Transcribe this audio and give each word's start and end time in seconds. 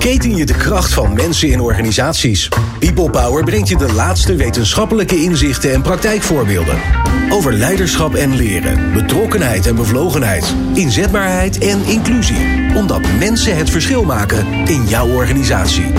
ontketen 0.00 0.36
je 0.36 0.46
de 0.46 0.54
kracht 0.54 0.92
van 0.92 1.14
mensen 1.14 1.48
in 1.48 1.60
organisaties. 1.60 2.48
People 2.78 3.10
Power 3.10 3.44
brengt 3.44 3.68
je 3.68 3.76
de 3.76 3.92
laatste 3.92 4.36
wetenschappelijke 4.36 5.16
inzichten 5.16 5.72
en 5.72 5.82
praktijkvoorbeelden. 5.82 6.78
Over 7.30 7.52
leiderschap 7.52 8.14
en 8.14 8.36
leren, 8.36 8.92
betrokkenheid 8.92 9.66
en 9.66 9.76
bevlogenheid, 9.76 10.54
inzetbaarheid 10.74 11.58
en 11.58 11.84
inclusie. 11.84 12.74
Omdat 12.74 13.00
mensen 13.18 13.56
het 13.56 13.70
verschil 13.70 14.04
maken 14.04 14.46
in 14.66 14.84
jouw 14.86 15.08
organisatie. 15.08 15.92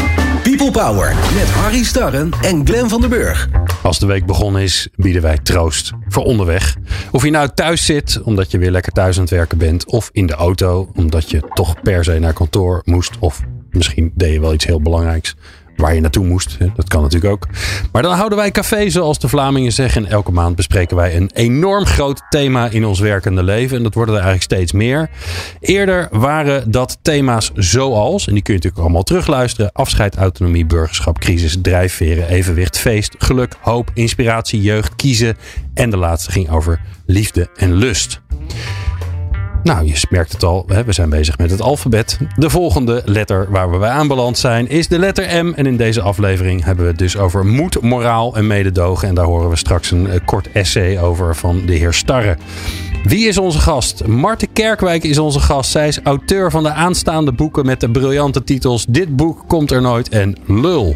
People 0.43 0.71
Power 0.71 1.15
met 1.35 1.49
Harry 1.49 1.83
Starren 1.83 2.31
en 2.41 2.65
Glenn 2.65 2.89
van 2.89 3.01
den 3.01 3.09
Burg. 3.09 3.49
Als 3.83 3.99
de 3.99 4.05
week 4.05 4.25
begonnen 4.25 4.61
is, 4.61 4.87
bieden 4.95 5.21
wij 5.21 5.37
troost 5.37 5.91
voor 6.07 6.23
onderweg. 6.23 6.75
Of 7.11 7.23
je 7.23 7.31
nou 7.31 7.49
thuis 7.53 7.85
zit, 7.85 8.21
omdat 8.23 8.51
je 8.51 8.57
weer 8.57 8.71
lekker 8.71 8.91
thuis 8.91 9.15
aan 9.15 9.21
het 9.21 9.31
werken 9.31 9.57
bent. 9.57 9.85
Of 9.85 10.09
in 10.11 10.25
de 10.25 10.33
auto, 10.33 10.91
omdat 10.95 11.29
je 11.29 11.41
toch 11.53 11.81
per 11.81 12.03
se 12.03 12.19
naar 12.19 12.33
kantoor 12.33 12.81
moest. 12.85 13.11
Of 13.19 13.41
misschien 13.71 14.11
deed 14.15 14.33
je 14.33 14.39
wel 14.39 14.53
iets 14.53 14.65
heel 14.65 14.81
belangrijks 14.81 15.35
waar 15.81 15.93
je 15.95 16.01
naartoe 16.01 16.25
moest. 16.25 16.57
Dat 16.75 16.87
kan 16.87 17.01
natuurlijk 17.01 17.33
ook. 17.33 17.47
Maar 17.91 18.01
dan 18.01 18.15
houden 18.15 18.37
wij 18.37 18.51
café, 18.51 18.89
zoals 18.89 19.19
de 19.19 19.27
Vlamingen 19.27 19.71
zeggen. 19.71 20.05
En 20.05 20.11
elke 20.11 20.31
maand 20.31 20.55
bespreken 20.55 20.95
wij 20.95 21.15
een 21.15 21.31
enorm 21.33 21.85
groot 21.85 22.21
thema 22.29 22.69
in 22.69 22.85
ons 22.85 22.99
werkende 22.99 23.43
leven. 23.43 23.77
En 23.77 23.83
dat 23.83 23.93
worden 23.93 24.15
er 24.15 24.21
eigenlijk 24.21 24.51
steeds 24.53 24.71
meer. 24.71 25.09
Eerder 25.59 26.07
waren 26.11 26.71
dat 26.71 26.97
thema's 27.01 27.51
zoals, 27.55 28.27
en 28.27 28.33
die 28.33 28.43
kun 28.43 28.53
je 28.53 28.59
natuurlijk 28.59 28.83
allemaal 28.83 29.03
terugluisteren: 29.03 29.71
afscheid, 29.71 30.15
autonomie, 30.15 30.65
burgerschap, 30.65 31.19
crisis, 31.19 31.57
drijfveren, 31.61 32.27
evenwicht, 32.27 32.77
feest, 32.77 33.15
geluk, 33.17 33.55
hoop, 33.61 33.91
inspiratie, 33.93 34.61
jeugd, 34.61 34.95
kiezen. 34.95 35.37
En 35.73 35.89
de 35.89 35.97
laatste 35.97 36.31
ging 36.31 36.49
over 36.49 36.81
liefde 37.05 37.49
en 37.55 37.73
lust. 37.73 38.21
Nou, 39.63 39.85
je 39.85 40.03
merkt 40.09 40.31
het 40.31 40.43
al, 40.43 40.65
we 40.85 40.93
zijn 40.93 41.09
bezig 41.09 41.37
met 41.37 41.51
het 41.51 41.61
alfabet. 41.61 42.17
De 42.35 42.49
volgende 42.49 43.01
letter 43.05 43.47
waar 43.49 43.71
we 43.71 43.77
bij 43.77 43.89
aanbeland 43.89 44.37
zijn 44.37 44.69
is 44.69 44.87
de 44.87 44.99
letter 44.99 45.45
M. 45.45 45.53
En 45.53 45.65
in 45.65 45.77
deze 45.77 46.01
aflevering 46.01 46.63
hebben 46.63 46.83
we 46.83 46.89
het 46.89 46.99
dus 46.99 47.17
over 47.17 47.45
moed, 47.45 47.81
moraal 47.81 48.35
en 48.35 48.47
mededogen. 48.47 49.07
En 49.07 49.15
daar 49.15 49.25
horen 49.25 49.49
we 49.49 49.55
straks 49.55 49.91
een 49.91 50.09
eh, 50.09 50.19
kort 50.25 50.51
essay 50.51 50.99
over 50.99 51.35
van 51.35 51.65
de 51.65 51.73
heer 51.73 51.93
Starre. 51.93 52.37
Wie 53.03 53.27
is 53.27 53.37
onze 53.37 53.59
gast? 53.59 54.07
Marten 54.07 54.53
Kerkwijk 54.53 55.03
is 55.03 55.17
onze 55.17 55.39
gast. 55.39 55.71
Zij 55.71 55.87
is 55.87 55.99
auteur 56.03 56.51
van 56.51 56.63
de 56.63 56.71
aanstaande 56.71 57.31
boeken 57.31 57.65
met 57.65 57.79
de 57.79 57.89
briljante 57.91 58.43
titels 58.43 58.85
Dit 58.89 59.15
boek 59.15 59.43
komt 59.47 59.71
er 59.71 59.81
nooit 59.81 60.09
en 60.09 60.37
Lul. 60.45 60.95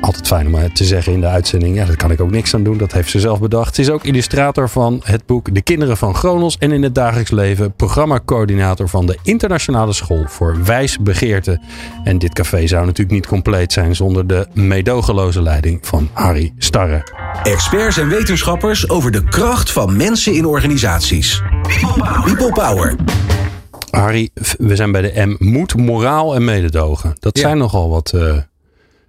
Altijd 0.00 0.26
fijn 0.26 0.54
om 0.54 0.72
te 0.72 0.84
zeggen 0.84 1.12
in 1.12 1.20
de 1.20 1.26
uitzending. 1.26 1.76
Ja, 1.76 1.84
daar 1.84 1.96
kan 1.96 2.10
ik 2.10 2.20
ook 2.20 2.30
niks 2.30 2.54
aan 2.54 2.62
doen. 2.62 2.78
Dat 2.78 2.92
heeft 2.92 3.10
ze 3.10 3.20
zelf 3.20 3.40
bedacht. 3.40 3.74
Ze 3.74 3.80
is 3.80 3.90
ook 3.90 4.04
illustrator 4.04 4.68
van 4.68 5.00
het 5.04 5.26
boek 5.26 5.54
De 5.54 5.62
Kinderen 5.62 5.96
van 5.96 6.14
Gronos. 6.14 6.58
En 6.58 6.72
in 6.72 6.82
het 6.82 6.94
dagelijks 6.94 7.30
leven 7.30 7.72
programmacoördinator 7.72 8.88
van 8.88 9.06
de 9.06 9.18
Internationale 9.22 9.92
School 9.92 10.24
voor 10.26 10.64
Wijsbegeerte. 10.64 11.60
En 12.04 12.18
dit 12.18 12.32
café 12.32 12.66
zou 12.66 12.86
natuurlijk 12.86 13.16
niet 13.16 13.26
compleet 13.26 13.72
zijn 13.72 13.94
zonder 13.96 14.26
de 14.26 14.46
meedogenloze 14.52 15.42
leiding 15.42 15.78
van 15.86 16.08
Harry 16.12 16.52
Starre. 16.58 17.23
Experts 17.42 17.96
en 17.96 18.08
wetenschappers 18.08 18.88
over 18.88 19.10
de 19.10 19.24
kracht 19.24 19.70
van 19.70 19.96
mensen 19.96 20.34
in 20.34 20.46
organisaties. 20.46 21.42
People 22.24 22.52
Power. 22.52 22.96
Harry, 23.90 24.30
we 24.58 24.76
zijn 24.76 24.92
bij 24.92 25.02
de 25.02 25.26
M. 25.26 25.36
Moed, 25.38 25.76
moraal 25.76 26.34
en 26.34 26.44
mededogen. 26.44 27.16
Dat 27.18 27.38
zijn 27.38 27.58
nogal 27.58 27.90
wat... 27.90 28.12
Uh, 28.14 28.36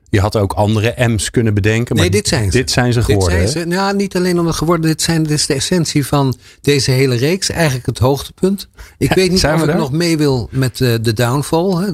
je 0.10 0.20
had 0.20 0.36
ook 0.36 0.54
andere 0.54 0.94
M's 0.98 1.32
kunnen 1.32 1.54
bedenken. 1.54 1.96
Maar 1.96 2.04
nee, 2.04 2.14
dit 2.14 2.28
zijn 2.28 2.52
ze. 2.52 2.58
Dit 2.58 2.72
zijn 2.72 2.94
ze 2.94 3.04
geworden. 3.04 3.40
Dit 3.40 3.50
zijn 3.50 3.70
ze. 3.70 3.76
Nou, 3.76 3.96
niet 3.96 4.16
alleen 4.16 4.40
om 4.40 4.46
het 4.46 4.56
geworden. 4.56 4.86
Dit, 4.86 5.02
zijn, 5.02 5.24
dit 5.24 5.32
is 5.32 5.46
de 5.46 5.54
essentie 5.54 6.06
van 6.06 6.36
deze 6.62 6.92
hele 6.92 7.16
reeks. 7.16 7.50
Eigenlijk 7.50 7.86
het 7.86 8.00
hoogtepunt. 8.00 8.70
Ik 8.98 9.14
weet 9.14 9.32
niet 9.32 9.46
of 9.46 9.64
ik 9.64 9.76
nog 9.76 9.92
mee 9.92 10.18
wil 10.18 10.50
met 10.52 10.80
uh, 10.80 10.96
de 11.02 11.14
downfall. 11.14 11.76
Hè? 11.76 11.92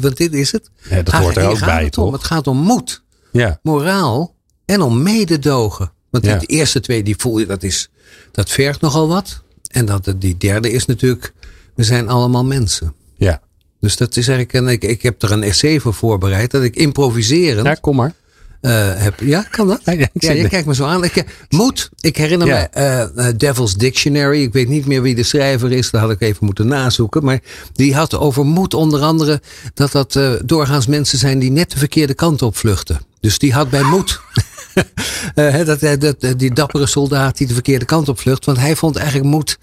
Want 0.00 0.16
dit 0.16 0.32
is 0.32 0.52
het. 0.52 0.70
Ja, 0.90 1.02
dat 1.02 1.14
hoort 1.14 1.36
er 1.36 1.48
ook 1.48 1.60
bij, 1.60 1.82
het 1.82 1.92
toch? 1.92 2.06
Om. 2.06 2.12
Het 2.12 2.24
gaat 2.24 2.46
om 2.46 2.56
moed. 2.56 3.02
Ja. 3.30 3.58
Moraal 3.62 4.31
en 4.64 4.80
om 4.80 5.02
mededogen. 5.02 5.92
Want 6.10 6.24
ja. 6.24 6.38
de 6.38 6.46
eerste 6.46 6.80
twee, 6.80 7.02
die 7.02 7.14
voel 7.18 7.38
je, 7.38 7.46
dat, 7.46 7.62
is, 7.62 7.90
dat 8.30 8.50
vergt 8.50 8.80
nogal 8.80 9.08
wat. 9.08 9.42
En 9.70 9.86
dat, 9.86 10.14
die 10.16 10.36
derde 10.36 10.70
is 10.70 10.86
natuurlijk, 10.86 11.32
we 11.74 11.84
zijn 11.84 12.08
allemaal 12.08 12.44
mensen. 12.44 12.94
Ja. 13.16 13.40
Dus 13.80 13.96
dat 13.96 14.16
is 14.16 14.28
eigenlijk, 14.28 14.52
en 14.52 14.72
ik, 14.72 14.84
ik 14.84 15.02
heb 15.02 15.22
er 15.22 15.32
een 15.32 15.42
essay 15.42 15.80
voor 15.80 15.94
voorbereid, 15.94 16.50
dat 16.50 16.62
ik 16.62 16.76
improviserend. 16.76 17.66
Ja, 17.66 17.74
kom 17.74 17.96
maar. 17.96 18.14
Uh, 18.62 18.94
heb, 18.94 19.20
ja, 19.20 19.42
kan 19.42 19.68
dat? 19.68 19.80
Ja, 19.84 20.08
ja 20.12 20.32
je 20.32 20.48
kijkt 20.48 20.66
me 20.66 20.74
zo 20.74 20.84
aan. 20.84 21.04
Ik, 21.04 21.24
moed, 21.48 21.90
ik 22.00 22.16
herinner 22.16 22.46
ja. 22.46 22.68
me 22.74 23.10
uh, 23.16 23.28
Devil's 23.36 23.74
Dictionary. 23.74 24.42
Ik 24.42 24.52
weet 24.52 24.68
niet 24.68 24.86
meer 24.86 25.02
wie 25.02 25.14
de 25.14 25.22
schrijver 25.22 25.72
is. 25.72 25.90
Dat 25.90 26.00
had 26.00 26.10
ik 26.10 26.20
even 26.20 26.44
moeten 26.44 26.66
nazoeken. 26.66 27.24
Maar 27.24 27.40
die 27.72 27.94
had 27.94 28.18
over 28.18 28.46
moed 28.46 28.74
onder 28.74 29.00
andere 29.00 29.40
dat 29.74 29.92
dat 29.92 30.14
uh, 30.14 30.32
doorgaans 30.44 30.86
mensen 30.86 31.18
zijn 31.18 31.38
die 31.38 31.50
net 31.50 31.70
de 31.70 31.78
verkeerde 31.78 32.14
kant 32.14 32.42
op 32.42 32.56
vluchten. 32.56 33.00
Dus 33.20 33.38
die 33.38 33.52
had 33.52 33.70
bij 33.70 33.82
moed. 33.82 34.20
uh, 35.34 35.64
dat, 35.64 36.00
dat, 36.00 36.38
die 36.38 36.54
dappere 36.54 36.86
soldaat 36.86 37.36
die 37.36 37.46
de 37.46 37.52
verkeerde 37.52 37.84
kant 37.84 38.08
op 38.08 38.20
vlucht. 38.20 38.44
Want 38.44 38.58
hij 38.58 38.76
vond 38.76 38.96
eigenlijk 38.96 39.28
moed 39.28 39.58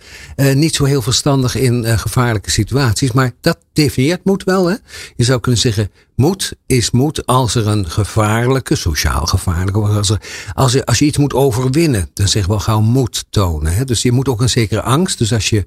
niet 0.53 0.75
zo 0.75 0.85
heel 0.85 1.01
verstandig 1.01 1.55
in 1.55 1.99
gevaarlijke 1.99 2.51
situaties. 2.51 3.11
Maar 3.11 3.31
dat 3.41 3.57
definieert 3.83 4.23
moed 4.23 4.43
wel. 4.43 4.69
Hè? 4.69 4.75
Je 5.15 5.23
zou 5.23 5.39
kunnen 5.39 5.61
zeggen, 5.61 5.91
moed 6.15 6.53
is 6.65 6.91
moed 6.91 7.25
als 7.25 7.55
er 7.55 7.67
een 7.67 7.89
gevaarlijke, 7.89 8.75
sociaal 8.75 9.25
gevaarlijke, 9.25 9.79
als, 9.79 10.09
er, 10.09 10.21
als, 10.53 10.71
je, 10.71 10.85
als 10.85 10.99
je 10.99 11.05
iets 11.05 11.17
moet 11.17 11.33
overwinnen, 11.33 12.09
dan 12.13 12.27
zeggen 12.27 12.51
we 12.51 12.57
wel 12.57 12.65
gauw 12.65 12.81
moed 12.81 13.25
tonen. 13.29 13.73
Hè? 13.73 13.85
Dus 13.85 14.01
je 14.01 14.11
moet 14.11 14.27
ook 14.29 14.41
een 14.41 14.49
zekere 14.49 14.81
angst. 14.81 15.17
Dus 15.17 15.33
als 15.33 15.49
je 15.49 15.65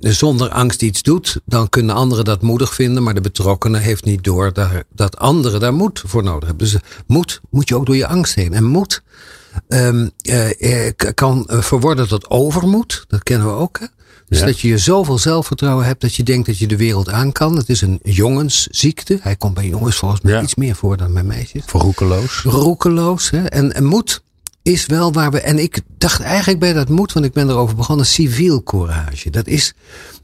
zonder 0.00 0.48
angst 0.48 0.82
iets 0.82 1.02
doet, 1.02 1.40
dan 1.44 1.68
kunnen 1.68 1.94
anderen 1.94 2.24
dat 2.24 2.42
moedig 2.42 2.74
vinden. 2.74 3.02
Maar 3.02 3.14
de 3.14 3.20
betrokkenen 3.20 3.80
heeft 3.80 4.04
niet 4.04 4.24
door 4.24 4.52
dat, 4.52 4.70
dat 4.94 5.16
anderen 5.16 5.60
daar 5.60 5.74
moed 5.74 6.02
voor 6.06 6.22
nodig 6.22 6.48
hebben. 6.48 6.68
Dus 6.68 6.80
moed 7.06 7.40
moet 7.50 7.68
je 7.68 7.76
ook 7.76 7.86
door 7.86 7.96
je 7.96 8.06
angst 8.06 8.34
heen. 8.34 8.52
En 8.52 8.64
moed 8.64 9.02
um, 9.68 10.10
uh, 10.22 10.90
kan 11.14 11.44
verworden 11.48 12.08
tot 12.08 12.30
overmoed. 12.30 13.04
Dat 13.08 13.22
kennen 13.22 13.46
we 13.46 13.52
ook. 13.52 13.78
Hè? 13.78 13.86
Dus 14.30 14.38
ja. 14.38 14.46
dat 14.46 14.60
je 14.60 14.78
zoveel 14.78 15.18
zelfvertrouwen 15.18 15.84
hebt 15.84 16.00
dat 16.00 16.14
je 16.14 16.22
denkt 16.22 16.46
dat 16.46 16.58
je 16.58 16.66
de 16.66 16.76
wereld 16.76 17.08
aan 17.08 17.32
kan. 17.32 17.56
Het 17.56 17.68
is 17.68 17.80
een 17.80 18.00
jongensziekte. 18.02 19.18
Hij 19.22 19.36
komt 19.36 19.54
bij 19.54 19.66
jongens 19.66 19.96
volgens 19.96 20.20
mij 20.20 20.32
ja. 20.32 20.42
iets 20.42 20.54
meer 20.54 20.74
voor 20.74 20.96
dan 20.96 21.12
bij 21.12 21.22
meisjes. 21.22 21.62
Verroekeloos. 21.66 22.42
Roekeloos. 22.42 23.30
Hè? 23.30 23.44
En, 23.44 23.74
en 23.74 23.84
moed 23.84 24.22
is 24.62 24.86
wel 24.86 25.12
waar 25.12 25.30
we. 25.30 25.40
En 25.40 25.58
ik 25.58 25.80
dacht 25.98 26.20
eigenlijk 26.20 26.58
bij 26.58 26.72
dat 26.72 26.88
moed, 26.88 27.12
want 27.12 27.26
ik 27.26 27.32
ben 27.32 27.48
erover 27.48 27.76
begonnen, 27.76 28.06
civiel 28.06 28.62
courage. 28.62 29.30
Dat 29.30 29.46
is 29.46 29.74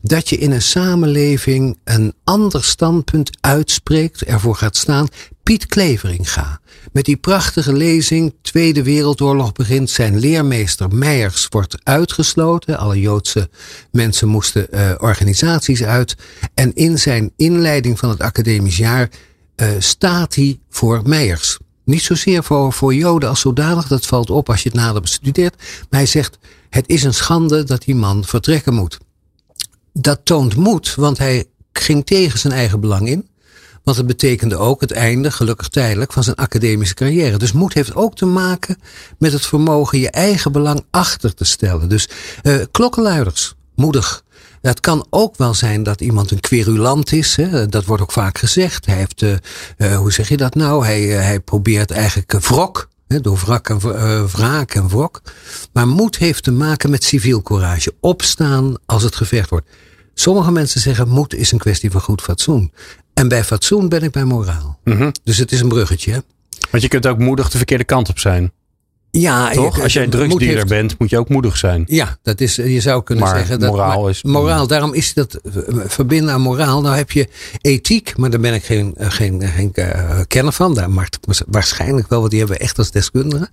dat 0.00 0.28
je 0.28 0.36
in 0.36 0.50
een 0.50 0.62
samenleving 0.62 1.78
een 1.84 2.14
ander 2.24 2.64
standpunt 2.64 3.30
uitspreekt, 3.40 4.22
ervoor 4.22 4.56
gaat 4.56 4.76
staan. 4.76 5.08
Piet 5.42 5.66
Kleveringa. 5.66 6.60
Met 6.92 7.04
die 7.04 7.16
prachtige 7.16 7.72
lezing, 7.72 8.34
Tweede 8.42 8.82
Wereldoorlog 8.82 9.52
begint, 9.52 9.90
zijn 9.90 10.18
leermeester 10.18 10.94
Meijers 10.94 11.46
wordt 11.50 11.76
uitgesloten. 11.82 12.78
Alle 12.78 13.00
Joodse 13.00 13.48
mensen 13.90 14.28
moesten 14.28 14.66
uh, 14.70 14.92
organisaties 14.98 15.82
uit. 15.82 16.16
En 16.54 16.74
in 16.74 16.98
zijn 16.98 17.32
inleiding 17.36 17.98
van 17.98 18.08
het 18.08 18.20
academisch 18.20 18.76
jaar 18.76 19.10
uh, 19.56 19.68
staat 19.78 20.34
hij 20.34 20.58
voor 20.70 21.02
Meijers. 21.04 21.58
Niet 21.84 22.02
zozeer 22.02 22.44
voor, 22.44 22.72
voor 22.72 22.94
Joden 22.94 23.28
als 23.28 23.40
zodanig, 23.40 23.86
dat 23.86 24.06
valt 24.06 24.30
op 24.30 24.48
als 24.48 24.62
je 24.62 24.68
het 24.68 24.78
nader 24.78 25.00
bestudeert. 25.00 25.56
Maar 25.56 26.00
hij 26.00 26.06
zegt, 26.06 26.38
het 26.70 26.88
is 26.88 27.02
een 27.02 27.14
schande 27.14 27.64
dat 27.64 27.82
die 27.82 27.94
man 27.94 28.24
vertrekken 28.24 28.74
moet. 28.74 28.98
Dat 29.92 30.20
toont 30.24 30.56
moed, 30.56 30.94
want 30.94 31.18
hij 31.18 31.44
ging 31.72 32.06
tegen 32.06 32.38
zijn 32.38 32.52
eigen 32.52 32.80
belang 32.80 33.08
in. 33.08 33.28
Want 33.86 33.98
het 33.98 34.06
betekende 34.06 34.56
ook 34.56 34.80
het 34.80 34.90
einde, 34.90 35.30
gelukkig 35.30 35.68
tijdelijk, 35.68 36.12
van 36.12 36.24
zijn 36.24 36.36
academische 36.36 36.94
carrière. 36.94 37.38
Dus 37.38 37.52
moed 37.52 37.74
heeft 37.74 37.94
ook 37.94 38.16
te 38.16 38.26
maken 38.26 38.78
met 39.18 39.32
het 39.32 39.46
vermogen 39.46 39.98
je 39.98 40.10
eigen 40.10 40.52
belang 40.52 40.84
achter 40.90 41.34
te 41.34 41.44
stellen. 41.44 41.88
Dus 41.88 42.08
uh, 42.42 42.64
klokkenluiders, 42.70 43.54
moedig. 43.74 44.24
Het 44.60 44.80
kan 44.80 45.06
ook 45.10 45.36
wel 45.36 45.54
zijn 45.54 45.82
dat 45.82 46.00
iemand 46.00 46.30
een 46.30 46.40
querulant 46.40 47.12
is. 47.12 47.36
Hè? 47.36 47.66
Dat 47.66 47.84
wordt 47.84 48.02
ook 48.02 48.12
vaak 48.12 48.38
gezegd. 48.38 48.86
Hij 48.86 48.96
heeft, 48.96 49.22
uh, 49.22 49.34
uh, 49.78 49.96
hoe 49.96 50.12
zeg 50.12 50.28
je 50.28 50.36
dat 50.36 50.54
nou? 50.54 50.84
Hij, 50.84 51.02
hij 51.02 51.40
probeert 51.40 51.90
eigenlijk 51.90 52.32
wrok. 52.32 52.88
Door 53.06 53.36
wrak 53.36 53.68
en, 53.68 53.78
wraak 54.28 54.74
en 54.74 54.88
wrok. 54.88 55.22
Maar 55.72 55.88
moed 55.88 56.16
heeft 56.16 56.42
te 56.42 56.52
maken 56.52 56.90
met 56.90 57.04
civiel 57.04 57.42
courage. 57.42 57.94
Opstaan 58.00 58.76
als 58.86 59.02
het 59.02 59.16
gevecht 59.16 59.50
wordt. 59.50 59.66
Sommige 60.14 60.50
mensen 60.50 60.80
zeggen 60.80 61.08
moed 61.08 61.34
is 61.34 61.52
een 61.52 61.58
kwestie 61.58 61.90
van 61.90 62.00
goed 62.00 62.22
fatsoen. 62.22 62.72
En 63.16 63.28
bij 63.28 63.44
fatsoen 63.44 63.88
ben 63.88 64.02
ik 64.02 64.10
bij 64.10 64.24
moraal. 64.24 64.78
Mm 64.84 64.96
-hmm. 64.96 65.12
Dus 65.24 65.38
het 65.38 65.52
is 65.52 65.60
een 65.60 65.68
bruggetje. 65.68 66.24
Want 66.70 66.82
je 66.82 66.88
kunt 66.88 67.06
ook 67.06 67.18
moedig 67.18 67.50
de 67.50 67.56
verkeerde 67.56 67.84
kant 67.84 68.08
op 68.08 68.18
zijn. 68.18 68.52
Ja, 69.10 69.50
Toch? 69.50 69.76
je- 69.76 69.82
Als 69.82 69.92
jij 69.92 70.02
moed 70.02 70.12
drugsdealer 70.12 70.54
heeft- 70.56 70.68
bent, 70.68 70.98
moet 70.98 71.10
je 71.10 71.18
ook 71.18 71.28
moedig 71.28 71.56
zijn. 71.56 71.84
Ja, 71.86 72.18
dat 72.22 72.40
is, 72.40 72.54
je 72.56 72.80
zou 72.80 73.02
kunnen 73.02 73.24
Maar 73.24 73.36
zeggen 73.36 73.60
dat 73.60 73.70
moraal 73.70 74.00
maar 74.00 74.10
is- 74.10 74.22
moraal. 74.22 74.66
Daarom 74.66 74.94
is 74.94 75.14
dat 75.14 75.34
eh, 75.34 75.52
verbinden 75.86 76.34
aan 76.34 76.40
moraal. 76.40 76.80
Nou 76.80 76.96
heb 76.96 77.10
je 77.10 77.28
ethiek, 77.60 78.16
maar 78.16 78.30
daar 78.30 78.40
ben 78.40 78.54
ik 78.54 78.64
geen, 78.64 78.94
eh, 78.96 79.10
geen, 79.10 79.42
geen 79.48 79.72
eh, 79.74 80.20
kenner 80.26 80.52
van. 80.52 80.74
Daar 80.74 80.90
mag 80.90 81.06
ik 81.06 81.18
waarschijnlijk 81.46 82.08
wel, 82.08 82.18
want 82.18 82.30
die 82.30 82.38
hebben 82.40 82.58
we 82.58 82.62
echt 82.64 82.78
als 82.78 82.90
deskundigen. 82.90 83.48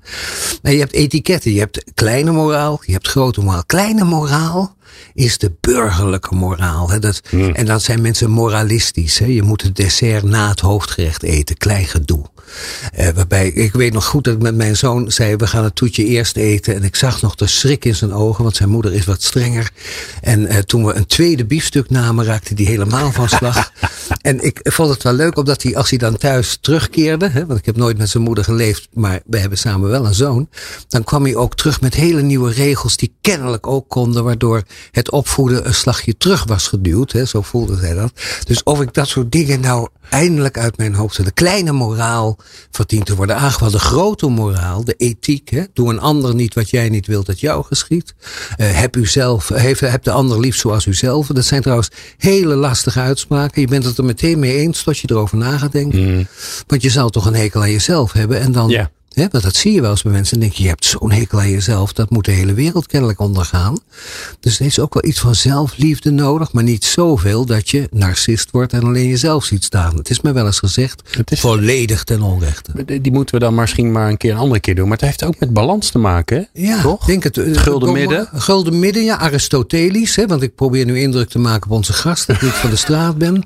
Maar 0.62 0.72
je 0.72 0.80
hebt 0.80 0.94
etiketten. 0.94 1.52
Je 1.54 1.60
hebt 1.60 1.84
kleine 1.94 2.32
moraal, 2.32 2.82
je 2.86 2.92
hebt 2.92 3.08
grote 3.08 3.42
moraal. 3.42 3.66
Kleine 3.66 4.04
moraal 4.04 4.76
is 5.14 5.38
de 5.38 5.52
burgerlijke 5.60 6.36
moraal. 6.36 6.90
Hè? 6.90 7.00
Dat, 7.00 7.22
En 7.54 7.66
dan 7.66 7.80
zijn 7.80 8.02
mensen 8.02 8.30
moralistisch. 8.30 9.20
Hè? 9.20 9.26
Je 9.26 9.44
moet 9.44 9.62
het 9.62 9.76
dessert 9.76 10.24
na 10.24 10.50
het 10.50 10.60
hoofdgerecht 10.60 11.24
eten. 11.24 11.58
Klein 11.58 11.86
gedoe. 11.86 12.32
Eh, 12.94 13.10
waarbij, 13.10 13.48
ik 13.48 13.74
weet 13.74 13.94
nog 13.94 14.06
goed 14.06 14.24
dat 14.24 14.34
ik 14.34 14.42
met 14.42 14.56
mijn 14.56 14.78
zoon 14.78 15.12
zei, 15.12 15.36
we 15.36 15.48
gaan 15.48 15.64
het 15.64 15.76
toetje 15.76 16.06
eerst 16.06 16.38
eten. 16.38 16.76
En 16.76 16.84
ik 16.84 16.96
zag 16.96 17.22
nog 17.22 17.36
de 17.36 17.48
schrik 17.48 17.86
in 17.86 17.96
zijn 17.96 18.14
ogen, 18.14 18.44
want 18.44 18.56
zijn 18.56 18.70
moeder 18.70 18.94
is 18.94 19.06
wat 19.06 19.24
strenger. 19.24 19.72
En 20.22 20.48
eh, 20.48 20.58
toen 20.58 20.86
we 20.86 20.94
een 20.94 21.06
tweede 21.06 21.46
biefstuk 21.46 21.90
namen, 21.90 22.26
raakte 22.26 22.54
hij 22.54 22.66
helemaal 22.66 23.12
van 23.12 23.30
slag. 23.30 23.72
en 24.22 24.44
ik 24.44 24.60
vond 24.64 24.90
het 24.90 25.04
wel 25.04 25.14
leuk, 25.14 25.38
omdat 25.38 25.64
hij, 25.64 25.76
als 25.76 25.90
hij 25.90 26.00
dan 26.00 26.18
thuis 26.18 26.58
terugkeerde, 26.62 27.30
hè, 27.30 27.46
want 27.46 27.60
ik 27.60 27.66
heb 27.66 27.76
nooit 27.76 27.98
met 27.98 28.10
zijn 28.10 28.24
moeder 28.24 28.44
geleefd, 28.44 28.88
maar 28.94 29.20
we 29.26 29.38
hebben 29.38 29.58
samen 29.58 29.90
wel 29.90 30.06
een 30.06 30.14
zoon. 30.14 30.50
Dan 30.88 31.04
kwam 31.04 31.24
hij 31.24 31.36
ook 31.36 31.56
terug 31.56 31.82
met 31.82 31.94
hele 31.94 32.22
nieuwe 32.22 32.52
regels 32.52 32.98
die 32.98 33.16
kennelijk 33.22 33.68
ook 33.68 33.90
konden, 33.90 34.24
waardoor 34.24 34.64
het 34.92 35.12
opvoeden 35.12 35.68
een 35.68 35.74
slagje 35.74 36.18
terug 36.18 36.44
was 36.44 36.68
geduwd. 36.68 37.12
Hè, 37.12 37.26
zo 37.26 37.42
voelde 37.42 37.78
zij 37.78 37.94
dat. 37.94 38.12
Dus 38.44 38.64
of 38.64 38.82
ik 38.82 38.94
dat 38.94 39.08
soort 39.08 39.32
dingen 39.32 39.60
nou 39.60 39.88
eindelijk 40.10 40.58
uit 40.58 40.78
mijn 40.78 40.94
hoofd 40.94 41.16
zet. 41.16 41.26
De 41.26 41.32
kleine 41.32 41.72
moraal 41.72 42.38
verdient 42.72 43.06
te 43.06 43.16
worden 43.16 43.38
aangevallen. 43.38 43.74
De 43.74 43.80
grote 43.80 44.28
moraal, 44.28 44.84
de 44.84 44.94
ethiek. 44.94 45.50
Hè? 45.50 45.64
Doe 45.74 45.90
een 45.90 46.00
ander 46.00 46.36
niet 46.36 46.54
wat 46.54 46.70
jij 46.70 46.90
niet 46.90 47.08
wilt 47.08 47.26
dat 47.26 47.40
jou 47.40 47.64
geschiet. 47.64 48.14
Eh, 48.58 48.80
heb, 48.80 48.96
u 48.96 49.06
zelf, 49.06 49.50
heeft, 49.50 49.80
heb 49.80 50.04
de 50.04 50.12
ander 50.12 50.40
lief 50.40 50.56
zoals 50.56 50.86
u 50.86 50.94
zelf. 50.94 51.28
Dat 51.28 51.46
zijn 51.46 51.62
trouwens 51.62 51.90
hele 52.18 52.56
lastige 52.56 53.00
uitspraken. 53.00 53.62
Je 53.62 53.68
bent 53.68 53.86
het 53.86 53.98
er 53.98 54.06
meteen 54.06 54.40
mee 54.40 54.58
eens 54.58 54.84
tot 54.84 54.98
je 55.00 55.08
erover 55.12 55.38
na 55.38 55.58
gaat 55.58 55.72
denken. 55.72 56.28
Want 56.68 56.82
je 56.82 56.90
zou 56.90 57.10
toch 57.10 57.26
een 57.26 57.36
hekel 57.36 57.62
aan 57.62 57.72
jezelf 57.72 58.12
hebben. 58.12 58.40
En 58.40 58.52
dan. 58.52 58.90
Want 59.14 59.44
dat 59.44 59.56
zie 59.56 59.72
je 59.74 59.82
wel 59.82 59.92
eens 59.92 60.02
bij 60.02 60.12
mensen. 60.12 60.40
Dan 60.40 60.48
denk 60.48 60.58
je, 60.58 60.64
je 60.64 60.70
hebt 60.70 60.86
zo'n 60.86 61.12
hekel 61.12 61.40
aan 61.40 61.50
jezelf. 61.50 61.94
Dat 61.94 62.10
moet 62.10 62.26
de 62.26 62.32
hele 62.32 62.54
wereld 62.54 62.88
kennelijk 62.88 63.20
ondergaan. 63.20 63.78
Dus 64.40 64.60
er 64.60 64.66
is 64.66 64.80
ook 64.80 64.94
wel 64.94 65.06
iets 65.06 65.20
van 65.20 65.36
zelfliefde 65.36 66.12
nodig. 66.12 66.52
Maar 66.52 66.64
niet 66.64 66.86
zoveel 66.86 67.46
dat 67.46 67.70
je 67.70 67.88
narcist 67.92 68.52
wordt 68.52 68.74
en 68.74 68.84
alleen 68.84 69.08
jezelf 69.08 69.44
ziet 69.46 69.64
staan. 69.64 69.96
Het 69.98 70.10
is 70.10 70.22
mij 70.22 70.34
wel 70.34 70.46
eens 70.46 70.60
gezegd. 70.60 71.02
Het 71.18 71.32
is- 71.32 71.40
Volledig 71.40 72.04
ten 72.04 72.22
onrechte. 72.22 73.02
Die 73.02 73.12
moeten 73.12 73.36
we 73.36 73.42
dan 73.42 73.56
misschien 73.56 73.92
maar 73.92 74.10
een 74.10 74.18
keer 74.18 74.32
een 74.32 74.38
andere 74.38 74.60
keer 74.60 74.76
doen. 74.76 74.88
Maar 74.88 74.98
het 74.98 75.06
heeft 75.06 75.24
ook 75.24 75.40
met 75.40 75.54
balans 75.54 75.90
te 75.90 75.98
maken. 75.98 76.38
hè? 76.54 76.62
Ja, 76.62 76.82
Toch? 76.82 77.06
Denk 77.06 77.24
het, 77.24 77.36
Het 77.36 77.58
gulden 77.58 77.92
midden. 77.94 78.28
Gulden 78.34 78.80
midden, 78.80 79.04
ja, 79.04 79.18
Aristotelisch. 79.18 80.16
Hè, 80.16 80.28
want 80.28 80.42
ik 80.42 80.56
probeer 80.56 80.86
nu 80.86 81.00
indruk 81.00 81.30
te 81.30 81.40
maken 81.40 81.70
op 81.70 81.78
onze 81.78 81.94
gast. 81.94 82.28
Dat 82.28 82.36
ik 82.36 82.42
niet 82.42 82.52
van 82.52 82.70
de 82.70 82.76
straat 82.76 83.18
ben. 83.18 83.44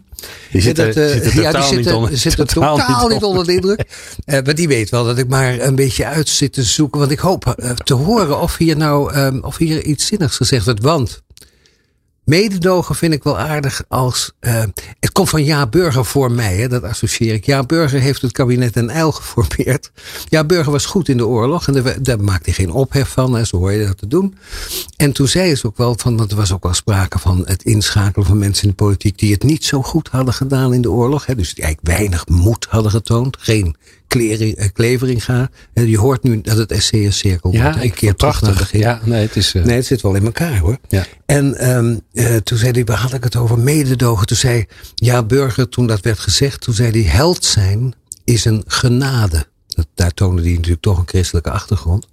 Die 0.52 0.62
zit 0.62 0.78
er, 0.78 0.88
eh, 0.88 0.94
zit 0.94 1.26
er 1.26 1.42
ja, 1.42 1.42
die 1.42 1.44
totaal 1.44 1.68
zit 1.68 1.78
niet 1.78 1.92
onder. 1.92 2.18
zit 2.18 2.40
er 2.40 2.46
totaal, 2.46 3.08
niet 3.08 3.24
onder 3.24 3.46
de 3.46 3.54
indruk. 3.54 3.84
Eh, 4.26 4.40
maar 4.44 4.56
die 4.56 4.68
weet 4.68 4.90
wel 4.90 5.04
dat 5.06 5.18
ik 5.18 5.28
maar 5.28 5.60
een 5.60 5.76
beetje 5.76 6.06
uit 6.06 6.30
zit 6.30 6.54
te 6.54 6.64
zoeken. 6.64 7.00
Want 7.00 7.12
ik 7.12 7.20
hoop 7.20 7.48
eh, 7.48 7.72
te 7.72 7.94
horen 7.94 8.42
of 8.42 8.58
hier 8.58 8.78
nou 8.78 9.14
ehm, 9.14 9.40
of 9.42 9.58
hier 9.58 9.84
iets 9.84 10.06
zinnigs 10.06 10.36
gezegd 10.36 10.66
wordt. 10.66 10.82
Want 10.82 11.22
mededogen 12.28 12.96
vind 12.96 13.14
ik 13.14 13.24
wel 13.24 13.38
aardig 13.40 13.84
als. 13.88 14.32
eh, 14.40 14.64
het 15.00 15.12
komt 15.12 15.30
van 15.30 15.44
Ja 15.44 15.68
Burger 15.68 16.06
voor 16.06 16.32
mij, 16.32 16.56
hè, 16.56 16.68
dat 16.68 16.84
associeer 16.84 17.34
ik. 17.34 17.46
Ja 17.46 17.64
Burger 17.64 18.00
heeft 18.00 18.22
het 18.22 18.32
kabinet 18.32 18.76
een 18.76 18.92
uil 18.92 19.12
geformeerd. 19.22 19.92
Ja 20.30 20.44
Burger 20.44 20.72
was 20.72 20.86
goed 20.86 21.10
in 21.10 21.18
de 21.18 21.28
oorlog 21.28 21.68
en 21.68 21.74
daar, 21.84 22.04
daar 22.04 22.20
maakte 22.20 22.44
hij 22.50 22.54
geen 22.54 22.72
ophef 22.72 23.10
van. 23.10 23.34
Hè, 23.36 23.46
zo 23.46 23.58
hoor 23.58 23.72
je 23.72 23.86
dat 23.88 23.98
te 23.98 24.08
doen. 24.08 24.36
En 24.98 25.12
toen 25.12 25.28
zei 25.28 25.56
ze 25.56 25.68
ook 25.68 25.78
wel 25.78 25.96
van, 25.98 26.18
want 26.18 26.32
er 26.32 26.38
was 26.38 26.52
ook 26.54 26.64
wel 26.64 26.74
sprake 26.74 27.20
van 27.20 27.42
het 27.46 27.64
inschakelen 27.64 28.28
van 28.28 28.38
mensen 28.38 28.64
in 28.64 28.70
de 28.70 28.76
politiek 28.76 29.18
die 29.18 29.32
het 29.34 29.44
niet 29.44 29.66
zo 29.66 29.82
goed 29.82 30.08
hadden 30.08 30.34
gedaan 30.34 30.74
in 30.74 30.82
de 30.82 30.92
oorlog. 30.92 31.26
Hè, 31.26 31.36
dus 31.36 31.54
die 31.54 31.64
eigenlijk 31.64 31.98
weinig 31.98 32.28
moed 32.28 32.68
hadden 32.70 32.92
getoond. 32.92 33.38
Geen 33.40 33.76
klering, 34.08 34.56
eh, 34.56 34.68
kleveringa. 34.74 35.50
Hè, 35.74 35.82
Je 35.82 35.98
hoort 35.98 36.24
nu 36.24 36.42
dat 36.42 36.58
het 36.58 36.74
SCS-cirkel 36.84 37.52
wordt. 37.52 37.66
Ja, 37.66 37.74
hè, 37.76 37.82
ik 37.84 37.96
keer 37.96 38.14
prachtig. 38.14 38.72
Ja, 38.72 39.00
nee, 39.04 39.22
het 39.22 39.36
is. 39.36 39.54
eh, 39.54 39.64
Nee, 39.64 39.76
het 39.76 39.86
zit 39.86 40.02
wel 40.02 40.16
in 40.16 40.26
elkaar 40.26 40.58
hoor. 40.58 40.78
Ja. 40.88 41.06
En 41.26 41.56
ehm, 41.58 41.98
eh, 42.14 42.36
toen 42.36 42.58
zei 42.58 42.72
hij, 42.72 42.84
waar 42.86 42.98
had 42.98 43.14
ik 43.14 43.24
het 43.24 43.36
over? 43.36 43.60
Mededogen. 43.60 44.28
Toen 44.28 44.38
zei 44.38 44.66
ja, 44.96 45.24
burger, 45.24 45.70
toen 45.70 45.88
dat 45.88 46.02
werd 46.02 46.20
gezegd, 46.20 46.62
toen 46.62 46.74
zei 46.74 46.92
hij, 46.92 47.12
held 47.12 47.46
zijn 47.46 47.94
is 48.24 48.46
een 48.46 48.64
genade. 48.68 49.46
Dat, 49.68 49.88
daar 49.96 50.12
toonde 50.12 50.42
hij 50.42 50.52
natuurlijk 50.52 50.82
toch 50.82 50.98
een 50.98 51.08
christelijke 51.08 51.52
achtergrond. 51.52 52.08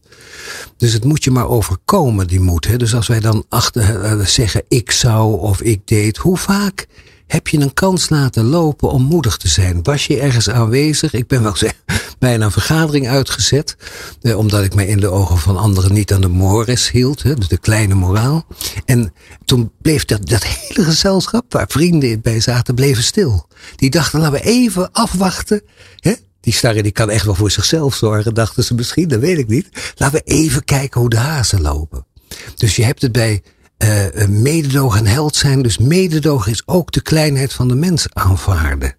Dus 0.76 0.92
het 0.92 1.04
moet 1.04 1.24
je 1.24 1.30
maar 1.30 1.48
overkomen, 1.48 2.26
die 2.26 2.40
moed. 2.40 2.66
Hè? 2.66 2.76
Dus 2.76 2.94
als 2.94 3.06
wij 3.06 3.20
dan 3.20 3.44
achter, 3.48 4.00
eh, 4.02 4.24
zeggen, 4.26 4.62
ik 4.68 4.90
zou 4.90 5.38
of 5.40 5.62
ik 5.62 5.80
deed, 5.84 6.16
hoe 6.16 6.36
vaak 6.36 6.86
heb 7.26 7.48
je 7.48 7.58
een 7.58 7.74
kans 7.74 8.08
laten 8.08 8.44
lopen 8.44 8.90
om 8.90 9.02
moedig 9.02 9.36
te 9.36 9.48
zijn? 9.48 9.82
Was 9.82 10.06
je 10.06 10.20
ergens 10.20 10.50
aanwezig? 10.50 11.12
Ik 11.12 11.26
ben 11.26 11.42
wel 11.42 11.56
eens 11.60 11.72
bijna 12.18 12.44
een 12.44 12.50
vergadering 12.50 13.08
uitgezet, 13.08 13.76
eh, 14.20 14.38
omdat 14.38 14.64
ik 14.64 14.74
mij 14.74 14.86
in 14.86 15.00
de 15.00 15.08
ogen 15.08 15.38
van 15.38 15.56
anderen 15.56 15.92
niet 15.92 16.12
aan 16.12 16.20
de 16.20 16.28
mores 16.28 16.90
hield, 16.90 17.22
hè? 17.22 17.34
dus 17.34 17.48
de 17.48 17.58
kleine 17.58 17.94
moraal. 17.94 18.46
En 18.84 19.12
toen 19.44 19.72
bleef 19.82 20.04
dat, 20.04 20.44
hele 20.44 20.84
gezelschap, 20.84 21.52
waar 21.52 21.68
vrienden 21.68 22.20
bij 22.20 22.40
zaten, 22.40 22.74
bleven 22.74 23.02
stil. 23.02 23.48
Die 23.76 23.90
dachten, 23.90 24.20
laten 24.20 24.40
we 24.40 24.46
even 24.46 24.92
afwachten. 24.92 25.62
Hè? 25.96 26.12
Die 26.40 26.52
starre 26.52 26.82
die 26.82 26.92
kan 26.92 27.10
echt 27.10 27.24
wel 27.24 27.34
voor 27.34 27.50
zichzelf 27.50 27.94
zorgen, 27.94 28.34
dachten 28.34 28.64
ze 28.64 28.74
misschien, 28.74 29.08
dat 29.08 29.20
weet 29.20 29.38
ik 29.38 29.48
niet. 29.48 29.68
Laten 29.94 30.18
we 30.24 30.32
even 30.32 30.64
kijken 30.64 31.00
hoe 31.00 31.10
de 31.10 31.16
hazen 31.16 31.60
lopen. 31.60 32.06
Dus 32.54 32.76
je 32.76 32.84
hebt 32.84 33.02
het 33.02 33.12
bij 33.12 33.42
eh, 33.76 34.26
mededogen 34.28 34.98
en 34.98 35.06
held 35.06 35.36
zijn. 35.36 35.62
Dus 35.62 35.78
mededogen 35.78 36.52
is 36.52 36.62
ook 36.66 36.92
de 36.92 37.02
kleinheid 37.02 37.52
van 37.52 37.68
de 37.68 37.74
mens 37.74 38.06
aanvaarden. 38.12 38.96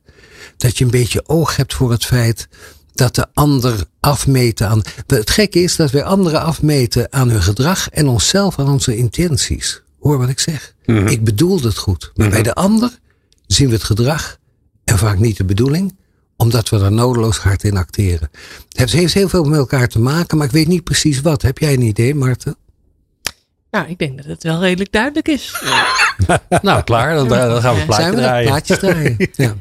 Dat 0.58 0.78
je 0.78 0.84
een 0.84 0.92
beetje 0.92 1.28
oog 1.28 1.56
hebt 1.56 1.74
voor 1.74 1.92
het 1.92 2.06
feit 2.06 2.48
dat 2.94 3.16
de 3.16 3.28
ander 3.34 3.84
afmeten 4.00 4.70
aan. 4.70 4.82
Het 5.08 5.30
gekke 5.30 5.60
is 5.60 5.76
dat 5.76 5.92
wij 5.92 6.04
anderen 6.04 6.42
afmeten 6.42 7.14
aan 7.14 7.30
hun 7.30 7.42
gedrag 7.42 7.90
en 7.90 8.08
onszelf 8.08 8.60
aan 8.60 8.70
onze 8.70 8.96
intenties. 8.96 9.82
Hoor 10.00 10.18
wat 10.18 10.30
ik 10.30 10.40
zeg. 10.40 10.76
Ik 10.86 11.24
bedoel 11.24 11.62
het 11.62 11.78
goed. 11.78 12.12
Maar 12.16 12.30
bij 12.30 12.44
de 12.44 12.54
ander 12.54 13.00
zien 13.48 13.68
we 13.68 13.74
het 13.74 13.84
gedrag 13.84 14.38
en 14.84 14.98
vaak 14.98 15.20
niet 15.20 15.38
de 15.38 15.46
bedoeling 15.46 15.96
omdat 16.38 16.70
we 16.70 16.80
er 16.80 16.92
nodeloos 16.92 17.38
hard 17.38 17.64
in 17.64 17.78
acteren. 17.78 18.30
Het 18.70 18.92
heeft 18.92 19.14
heel 19.14 19.30
veel 19.30 19.44
met 19.44 19.60
elkaar 19.60 19.88
te 19.88 20.00
maken, 20.00 20.38
maar 20.38 20.46
ik 20.46 20.52
weet 20.52 20.68
niet 20.68 20.84
precies 20.84 21.22
wat. 21.22 21.42
Heb 21.42 21.58
jij 21.58 21.74
een 21.74 21.82
idee, 21.82 22.16
Marten? 22.16 22.58
Nou, 23.76 23.88
ik 23.90 23.98
denk 23.98 24.18
dat 24.18 24.26
het 24.26 24.44
wel 24.44 24.60
redelijk 24.60 24.92
duidelijk 24.92 25.28
is. 25.28 25.54
Nou, 26.62 26.84
klaar. 26.84 27.16
Dan, 27.16 27.28
dan 27.28 27.62
gaan 27.62 27.76
we 27.76 27.86
plaatje 27.86 28.06
er? 28.06 28.12
draaien. 28.16 28.48
Plaatjes 28.48 28.80
draaien. 28.80 29.18
ja. 29.36 29.56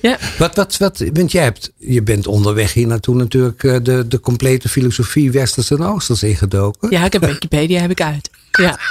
Ja. 0.00 0.18
Wat, 0.38 0.54
wat, 0.56 0.76
wat, 0.76 1.04
want 1.12 1.32
jij 1.32 1.42
hebt, 1.42 1.72
je 1.76 2.02
bent 2.02 2.26
onderweg 2.26 2.72
hier 2.72 2.86
naartoe 2.86 3.14
natuurlijk 3.14 3.64
eh, 3.64 3.76
de, 3.82 4.08
de 4.08 4.20
complete 4.20 4.68
filosofie 4.68 5.30
Westers 5.30 5.70
en 5.70 5.82
Oosters 5.82 6.22
ingedoken. 6.22 6.90
Ja, 6.90 7.04
ik 7.04 7.12
heb 7.12 7.24
Wikipedia 7.24 7.80
heb 7.80 7.90
ik 7.90 8.00
uit. 8.00 8.30
Ja. 8.50 8.78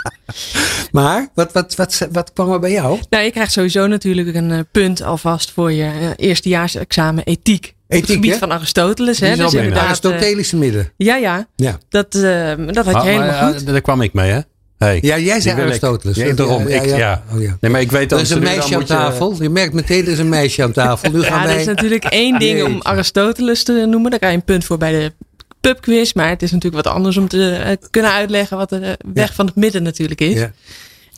Maar, 0.92 1.30
wat, 1.34 1.54
wat, 1.54 1.76
wat, 1.76 2.08
wat 2.12 2.34
kwam 2.34 2.52
er 2.52 2.60
bij 2.60 2.72
jou? 2.72 3.00
Nou, 3.10 3.24
je 3.24 3.32
krijgt 3.32 3.52
sowieso 3.52 3.88
natuurlijk 3.88 4.36
een 4.36 4.52
eh, 4.52 4.60
punt 4.72 5.02
alvast 5.02 5.52
voor 5.52 5.72
je 5.72 5.84
eh, 5.84 6.28
eerstejaarsexamen 6.28 7.24
ethiek. 7.24 7.66
Op 7.66 7.74
het 7.92 8.00
Ethiek, 8.02 8.16
gebied 8.16 8.32
hè? 8.32 8.38
van 8.38 8.52
Aristoteles. 8.52 9.20
Hè? 9.20 9.32
is 9.32 9.38
Dus 9.38 9.54
inderdaad, 9.54 9.82
eh, 9.82 9.86
Aristotelische 9.88 10.56
midden. 10.58 10.92
ja, 10.98 11.16
ja. 11.16 11.48
Ja. 11.56 11.78
Dat, 11.90 12.16
eh, 12.16 12.22
dat 12.68 12.86
had 12.86 12.94
Maar- 12.94 13.04
je 13.04 13.10
helemaal 13.10 13.42
maar, 13.42 13.54
goed. 13.54 13.62
eh, 13.64 13.72
daar 13.72 13.82
kwam 13.82 14.02
ik 14.02 14.14
mee, 14.14 14.32
hè? 14.32 14.40
Hey, 14.78 15.00
Ja, 15.02 15.18
jij 15.18 15.40
zei 15.40 15.56
ik. 15.56 15.62
Aristoteles. 15.64 16.16
Ja, 16.16 16.34
daarom. 16.34 16.68
Ja, 16.68 16.82
ik, 16.82 16.90
ja. 16.90 16.98
ja. 16.98 17.24
Oh, 17.34 17.42
ja. 17.42 17.58
Nee, 17.60 17.72
maar 17.72 17.82
ik 17.82 17.92
weet 17.92 18.10
dat 18.10 18.20
Er 18.20 18.26
is 18.26 18.32
een 18.32 18.44
meisje 18.44 18.76
aan 18.76 18.84
tafel. 18.86 19.36
Je 19.44 19.50
merkt 19.50 19.74
meteen, 19.74 20.06
er 20.06 20.12
is 20.12 20.20
een 20.20 20.30
meisje 20.30 20.64
aan 20.64 20.72
tafel. 20.72 21.12
Nu 21.12 21.22
gaan 21.24 21.40
Ja, 21.40 21.46
wij... 21.46 21.54
er 21.54 21.60
is 21.60 21.66
natuurlijk 21.66 22.06
één 22.06 22.40
ding 22.46 22.64
om. 22.64 22.82
Aristoteles 22.82 23.64
te 23.64 23.86
noemen. 23.90 24.10
Daar 24.10 24.20
krijg 24.20 24.34
je 24.34 24.40
een 24.40 24.46
punt 24.46 24.66
voor 24.66 24.78
bij 24.78 24.92
de 24.92 25.14
pubquiz. 25.62 26.14
Maar 26.14 26.30
het 26.30 26.42
is 26.42 26.52
natuurlijk 26.52 26.84
wat 26.84 26.94
anders 26.94 27.18
om 27.18 27.28
te 27.28 27.52
eh, 27.52 27.72
kunnen 27.90 28.12
uitleggen 28.12 28.58
wat 28.58 28.70
de 28.70 28.80
eh, 28.80 28.94
weg 29.14 29.28
Ja. 29.28 29.34
van 29.34 29.46
het 29.46 29.56
midden 29.56 29.84
natuurlijk 29.84 30.22
is. 30.22 30.34
Ja. 30.40 30.52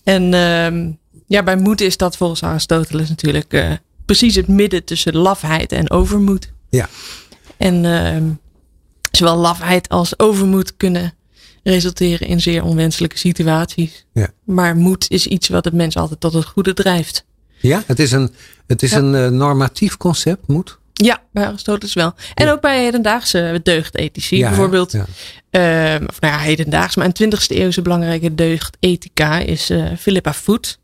En 0.03 0.33
ehm, 0.33 0.89
ja, 1.27 1.43
bij 1.43 1.57
moed 1.57 1.81
is 1.81 1.97
dat 1.97 2.17
volgens 2.17 2.43
Aristoteles 2.43 3.09
natuurlijk 3.09 3.53
eh, 3.53 3.71
precies 4.05 4.35
het 4.35 4.47
midden 4.47 4.83
tussen 4.83 5.15
lafheid 5.15 5.71
en 5.71 5.91
overmoed. 5.91 6.51
Ja. 6.69 6.89
En 7.57 7.85
ehm, 7.85 8.23
zowel 9.11 9.35
lafheid 9.35 9.89
als 9.89 10.19
overmoed 10.19 10.77
kunnen 10.77 11.13
resulteren 11.71 12.27
in 12.27 12.41
zeer 12.41 12.63
onwenselijke 12.63 13.17
situaties. 13.17 14.05
Ja. 14.13 14.27
Maar 14.43 14.75
moed 14.75 15.05
is 15.09 15.27
iets 15.27 15.47
wat 15.47 15.65
het 15.65 15.73
mens 15.73 15.97
altijd 15.97 16.19
tot 16.19 16.33
het 16.33 16.45
goede 16.45 16.73
drijft. 16.73 17.25
Ja, 17.59 17.83
het 17.87 17.99
is 17.99 18.11
een, 18.11 18.33
het 18.67 18.83
is 18.83 18.91
Ja. 18.91 18.97
een 18.97 19.15
eh, 19.15 19.27
normatief 19.29 19.97
concept, 19.97 20.47
moet. 20.47 20.77
Ja, 20.93 21.21
bij 21.31 21.45
Aristoteles 21.45 21.93
wel. 21.93 22.13
En 22.33 22.45
Ja. 22.45 22.51
ook 22.51 22.61
bij 22.61 22.83
hedendaagse 22.83 23.59
deugdethici. 23.63 24.37
Ja, 24.37 24.47
Bijvoorbeeld, 24.47 24.91
ja. 24.91 25.05
ehm, 25.49 26.03
of 26.07 26.19
nou 26.21 26.33
ja, 26.33 26.39
hedendaags, 26.39 26.95
maar 26.95 27.05
een 27.05 27.13
20e 27.13 27.55
eeuwse 27.55 27.81
belangrijke 27.81 28.35
deugdethica 28.35 29.37
is 29.39 29.69
eh, 29.69 29.85
Philippa 29.99 30.33
Foot. 30.33 30.79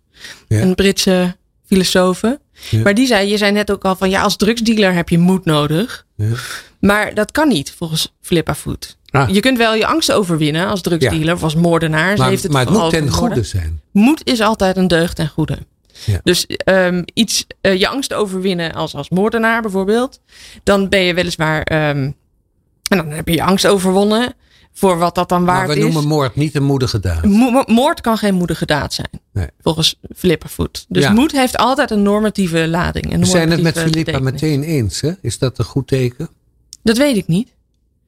Een 0.48 0.76
Britse 0.76 1.36
filosofe. 1.66 2.40
Maar 2.84 2.94
die 2.94 3.08
zei, 3.08 3.30
je 3.30 3.38
zei 3.38 3.52
net 3.52 3.72
ook 3.72 3.86
al 3.86 3.96
van 3.96 4.10
ja, 4.10 4.22
als 4.22 4.36
drugsdealer 4.38 4.94
heb 4.94 5.10
je 5.10 5.18
moed 5.18 5.46
nodig. 5.46 6.06
Maar 6.80 7.14
dat 7.14 7.32
kan 7.32 7.48
niet 7.48 7.72
volgens 7.78 8.14
Philippa 8.22 8.56
Foot. 8.56 8.98
Ah. 9.14 9.30
Je 9.30 9.40
kunt 9.40 9.58
wel 9.58 9.76
je 9.76 9.86
angst 9.86 10.12
overwinnen 10.12 10.68
als 10.68 10.82
drugsdealer 10.82 11.34
of 11.34 11.44
als 11.44 11.56
moordenaar. 11.56 12.18
Maar, 12.18 12.30
heeft 12.30 12.44
het 12.44 12.52
maar 12.52 12.72
moet 12.72 12.90
ten 12.90 13.10
goede 13.10 13.44
zijn. 13.44 13.82
Moed 13.92 14.22
is 14.28 14.40
altijd 14.42 14.78
een 14.78 14.88
deugd 14.88 15.16
ten 15.16 15.28
goede. 15.30 15.58
Ja. 16.06 16.20
Dus 16.24 16.46
ehm, 16.46 17.04
iets, 17.14 17.46
eh, 17.62 17.80
je 17.80 17.88
angst 17.88 18.14
overwinnen 18.14 18.74
als, 18.74 18.96
als 18.96 19.10
moordenaar 19.10 19.62
bijvoorbeeld. 19.62 20.20
Dan 20.64 20.90
ben 20.90 21.00
je 21.00 21.14
weliswaar. 21.14 21.62
ehm, 21.62 22.12
en 22.88 22.98
dan 22.98 23.10
heb 23.10 23.28
je 23.28 23.34
je 23.34 23.44
angst 23.44 23.68
overwonnen. 23.68 24.34
Voor 24.76 24.98
wat 24.98 25.16
dat 25.16 25.30
dan 25.30 25.44
Maar 25.44 25.56
waard 25.56 25.68
we 25.70 25.76
is. 25.76 25.82
noemen 25.84 26.08
moord 26.08 26.36
niet 26.36 26.56
een 26.56 26.64
moedige 26.64 27.00
daad. 27.00 27.24
Mo- 27.24 27.50
mo- 27.50 27.64
moord 27.66 28.02
kan 28.02 28.18
geen 28.18 28.34
moedige 28.34 28.66
daad 28.66 28.94
zijn. 28.94 29.10
Nee. 29.34 29.48
Volgens 29.62 30.00
Flipperfoot. 30.16 30.86
Dus 30.90 31.04
Ja. 31.04 31.12
moed 31.12 31.32
heeft 31.32 31.58
altijd 31.58 31.92
een 31.92 32.02
normatieve 32.02 32.68
lading. 32.68 33.14
Een 33.14 33.20
We 33.20 33.26
zijn 33.26 33.52
het 33.52 33.62
met 33.62 33.76
normatieve 33.76 34.06
betekenis. 34.12 34.32
meteen 34.32 34.64
eens. 34.64 35.02
Hè? 35.02 35.12
Is 35.22 35.38
dat 35.38 35.60
een 35.60 35.66
goed 35.66 35.88
teken? 35.88 36.30
Dat 36.84 36.98
weet 36.98 37.18
ik 37.18 37.28
niet. 37.28 37.54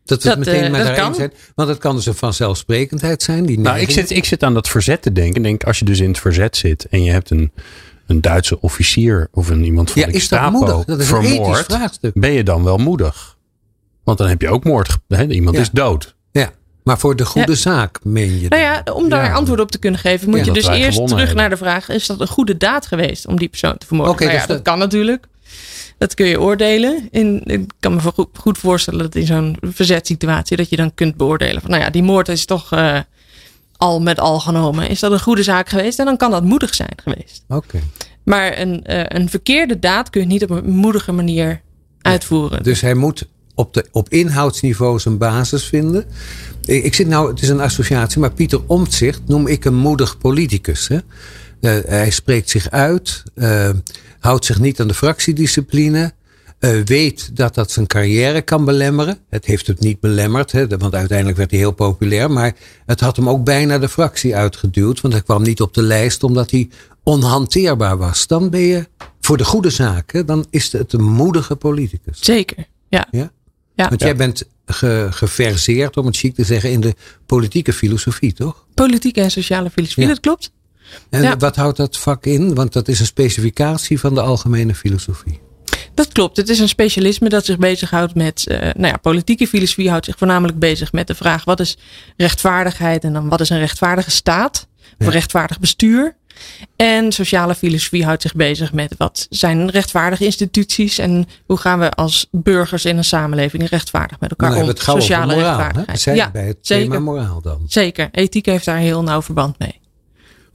Dat 0.05 0.23
we 0.23 0.29
het 0.29 0.37
Dat, 0.37 0.47
meteen 0.47 0.63
eh, 0.65 0.71
met 0.71 0.79
dat 0.79 0.87
haar 0.87 0.97
kan. 0.97 1.07
eens 1.07 1.17
zijn. 1.17 1.33
Want 1.55 1.69
het 1.69 1.77
kan 1.77 1.95
dus 1.95 2.05
een 2.05 2.15
vanzelfsprekendheid 2.15 3.23
zijn. 3.23 3.45
Die 3.45 3.59
Nou, 3.59 3.79
ik 3.79 3.89
zit, 3.91 4.09
ik 4.09 4.25
zit 4.25 4.43
aan 4.43 4.53
dat 4.53 4.67
verzet 4.67 5.01
te 5.01 5.11
denken. 5.11 5.35
Ik 5.35 5.43
Denk, 5.43 5.63
als 5.63 5.79
je 5.79 5.85
dus 5.85 5.99
in 5.99 6.07
het 6.07 6.19
verzet 6.19 6.57
zit 6.57 6.87
en 6.89 7.03
je 7.03 7.11
hebt 7.11 7.29
een, 7.29 7.51
een 8.07 8.21
Duitse 8.21 8.61
officier 8.61 9.27
of 9.31 9.49
een 9.49 9.63
iemand 9.63 9.91
van 9.91 10.01
ja, 10.01 10.07
de 10.07 10.13
dat 10.13 10.21
Gestapo? 10.21 10.65
Dat 10.85 10.99
is 10.99 11.09
een 11.11 11.17
ethisch 11.17 11.33
vermoord, 11.35 11.65
vraagstuk. 11.65 12.11
ben 12.13 12.31
je 12.31 12.43
dan 12.43 12.63
wel 12.63 12.77
moedig? 12.77 13.37
Want 14.03 14.17
dan 14.17 14.27
heb 14.27 14.41
je 14.41 14.49
ook 14.49 14.63
moord. 14.63 14.97
Hè? 15.07 15.25
Iemand 15.27 15.55
Ja. 15.55 15.61
is 15.61 15.69
dood. 15.71 16.15
Ja, 16.31 16.51
maar 16.83 16.99
voor 16.99 17.15
de 17.15 17.25
goede 17.25 17.51
Ja. 17.51 17.57
zaak 17.57 17.99
meen 18.03 18.39
je 18.39 18.47
Nou 18.47 18.61
dat? 18.75 18.81
ja, 18.85 18.93
om 18.93 19.09
daar 19.09 19.25
Ja. 19.25 19.33
antwoord 19.33 19.59
op 19.59 19.71
te 19.71 19.77
kunnen 19.79 19.99
geven, 19.99 20.29
moet 20.29 20.39
Ja, 20.39 20.45
je 20.45 20.51
dat 20.51 20.63
dus 20.63 20.67
eerst 20.77 20.97
terug 21.07 21.17
hebben. 21.17 21.35
naar 21.35 21.49
de 21.49 21.57
vraag: 21.57 21.89
is 21.89 22.05
dat 22.07 22.19
een 22.19 22.27
goede 22.27 22.57
daad 22.57 22.85
geweest 22.85 23.27
om 23.27 23.37
die 23.37 23.47
persoon 23.49 23.77
te 23.77 23.85
vermoorden? 23.87 24.13
Oké, 24.15 24.23
nou 24.23 24.35
ja, 24.35 24.39
dus 24.41 24.49
dat 24.55 24.57
dat- 24.65 24.73
kan 24.73 24.79
natuurlijk. 24.83 25.25
Dat 25.97 26.13
kun 26.13 26.25
je 26.25 26.41
oordelen. 26.41 27.07
In, 27.11 27.41
ik 27.45 27.71
kan 27.79 27.93
me 27.93 28.27
goed 28.33 28.57
voorstellen 28.57 28.99
dat 28.99 29.15
in 29.15 29.25
zo'n 29.25 29.57
verzetssituatie 29.61 30.57
dat 30.57 30.69
je 30.69 30.75
dan 30.75 30.93
kunt 30.93 31.17
beoordelen 31.17 31.61
van, 31.61 31.69
nou 31.69 31.83
ja, 31.83 31.89
die 31.89 32.03
moord 32.03 32.27
is 32.27 32.45
toch 32.45 32.71
eh, 32.71 32.99
al 33.77 34.01
met 34.01 34.19
al 34.19 34.39
genomen. 34.39 34.89
Is 34.89 34.99
dat 34.99 35.11
een 35.11 35.19
goede 35.19 35.43
zaak 35.43 35.69
geweest? 35.69 35.99
En 35.99 36.05
dan 36.05 36.17
kan 36.17 36.31
dat 36.31 36.43
moedig 36.43 36.75
zijn 36.75 36.97
geweest. 37.03 37.43
Oké. 37.47 37.79
Maar 38.23 38.59
een, 38.59 38.83
eh, 38.83 39.19
een 39.19 39.29
verkeerde 39.29 39.79
daad 39.79 40.09
kun 40.09 40.21
je 40.21 40.27
niet 40.27 40.43
op 40.43 40.49
een 40.49 40.69
moedige 40.69 41.11
manier 41.11 41.61
uitvoeren. 42.01 42.63
Dus 42.63 42.81
hij 42.81 42.93
moet 42.93 43.27
op, 43.55 43.73
de, 43.73 43.85
op 43.91 44.09
inhoudsniveau 44.09 44.99
zijn 44.99 45.17
basis 45.17 45.63
vinden. 45.63 46.05
Ik, 46.65 46.83
ik 46.83 46.93
zit 46.93 47.07
nou, 47.07 47.29
het 47.29 47.41
is 47.41 47.49
een 47.49 47.59
associatie, 47.59 48.19
maar 48.19 48.31
Pieter 48.31 48.61
Omtzigt 48.67 49.21
noem 49.25 49.47
ik 49.47 49.65
een 49.65 49.75
moedig 49.75 50.17
politicus. 50.17 50.87
Hè? 50.87 50.97
Eh, 51.61 51.89
hij 51.89 52.09
spreekt 52.09 52.49
zich 52.49 52.69
uit, 52.69 53.23
eh, 53.35 53.69
houdt 54.25 54.45
zich 54.45 54.59
niet 54.59 54.79
aan 54.79 54.87
de 54.87 54.93
fractiediscipline. 54.93 56.13
eh, 56.59 56.81
weet 56.85 57.35
dat 57.35 57.55
dat 57.55 57.71
zijn 57.71 57.87
carrière 57.87 58.41
kan 58.41 58.65
belemmeren. 58.65 59.17
Het 59.29 59.45
heeft 59.45 59.67
het 59.67 59.79
niet 59.79 59.99
belemmerd, 59.99 60.51
hè, 60.51 60.67
want 60.67 60.95
uiteindelijk 60.95 61.37
werd 61.37 61.51
hij 61.51 61.59
heel 61.59 61.71
populair. 61.71 62.31
Maar 62.31 62.53
het 62.85 62.99
had 62.99 63.15
hem 63.15 63.29
ook 63.29 63.43
bijna 63.43 63.77
de 63.79 63.89
fractie 63.89 64.35
uitgeduwd. 64.35 65.01
Want 65.01 65.13
hij 65.13 65.23
kwam 65.23 65.43
niet 65.43 65.61
op 65.61 65.73
de 65.73 65.81
lijst 65.81 66.23
omdat 66.23 66.51
hij 66.51 66.69
onhanteerbaar 67.03 67.97
was. 67.97 68.27
Dan 68.27 68.49
ben 68.49 68.59
je 68.59 68.87
voor 69.21 69.37
de 69.37 69.45
goede 69.45 69.69
zaken, 69.69 70.25
dan 70.25 70.45
is 70.49 70.71
het 70.71 70.93
een 70.93 71.03
moedige 71.03 71.55
politicus. 71.55 72.19
Zeker, 72.19 72.65
ja. 72.89 73.07
Ja? 73.11 73.31
Ja. 73.75 73.89
Want 73.89 74.01
jij 74.01 74.15
bent 74.15 74.43
ge, 74.65 75.07
geverseerd, 75.09 75.97
om 75.97 76.05
het 76.05 76.17
chic 76.17 76.35
te 76.35 76.43
zeggen, 76.43 76.71
in 76.71 76.81
de 76.81 76.93
politieke 77.25 77.73
filosofie, 77.73 78.33
toch? 78.33 78.65
Politieke 78.73 79.21
en 79.21 79.31
sociale 79.31 79.69
filosofie, 79.69 80.03
Ja. 80.03 80.09
dat 80.09 80.19
klopt. 80.19 80.51
En 81.09 81.21
Ja. 81.21 81.37
wat 81.37 81.55
houdt 81.55 81.77
dat 81.77 81.97
vak 81.97 82.25
in? 82.25 82.55
Want 82.55 82.73
dat 82.73 82.87
is 82.87 82.99
een 82.99 83.05
specificatie 83.05 83.99
van 83.99 84.13
de 84.13 84.21
algemene 84.21 84.75
filosofie. 84.75 85.39
Dat 85.93 86.11
klopt. 86.11 86.37
Het 86.37 86.49
is 86.49 86.59
een 86.59 86.67
specialisme 86.69 87.29
dat 87.29 87.45
zich 87.45 87.57
bezighoudt 87.57 88.15
met. 88.15 88.47
eh, 88.47 88.59
nou 88.59 88.87
ja, 88.87 88.97
politieke 88.97 89.47
filosofie 89.47 89.89
houdt 89.89 90.05
zich 90.05 90.17
voornamelijk 90.17 90.59
bezig 90.59 90.91
met 90.91 91.07
de 91.07 91.15
vraag: 91.15 91.43
wat 91.45 91.59
is 91.59 91.77
rechtvaardigheid 92.17 93.03
en 93.03 93.13
dan 93.13 93.29
wat 93.29 93.41
is 93.41 93.49
een 93.49 93.59
rechtvaardige 93.59 94.11
staat? 94.11 94.67
Of 94.99 95.05
Ja. 95.05 95.11
rechtvaardig 95.11 95.59
bestuur? 95.59 96.15
En 96.75 97.11
sociale 97.11 97.55
filosofie 97.55 98.05
houdt 98.05 98.21
zich 98.21 98.35
bezig 98.35 98.73
met 98.73 98.95
wat 98.97 99.27
zijn 99.29 99.69
rechtvaardige 99.69 100.25
instituties 100.25 100.97
en 100.97 101.27
hoe 101.45 101.57
gaan 101.57 101.79
we 101.79 101.91
als 101.91 102.27
burgers 102.31 102.85
in 102.85 102.97
een 102.97 103.03
samenleving 103.03 103.69
rechtvaardig 103.69 104.19
met 104.19 104.29
elkaar 104.29 104.49
Dan 104.55 104.63
om. 104.69 104.75
Sociale 104.75 105.35
moraal. 105.35 105.49
Rechtvaardigheid. 105.57 105.99
Zijn 106.01 106.15
ja, 106.15 106.31
bij 106.31 106.47
het 106.47 106.57
zeker. 106.61 106.83
thema 106.89 106.99
moraal 106.99 107.41
dan. 107.41 107.65
Zeker. 107.67 108.09
Ethiek 108.11 108.45
heeft 108.45 108.65
daar 108.65 108.77
heel 108.77 109.03
nauw 109.03 109.21
verband 109.21 109.59
mee. 109.59 109.79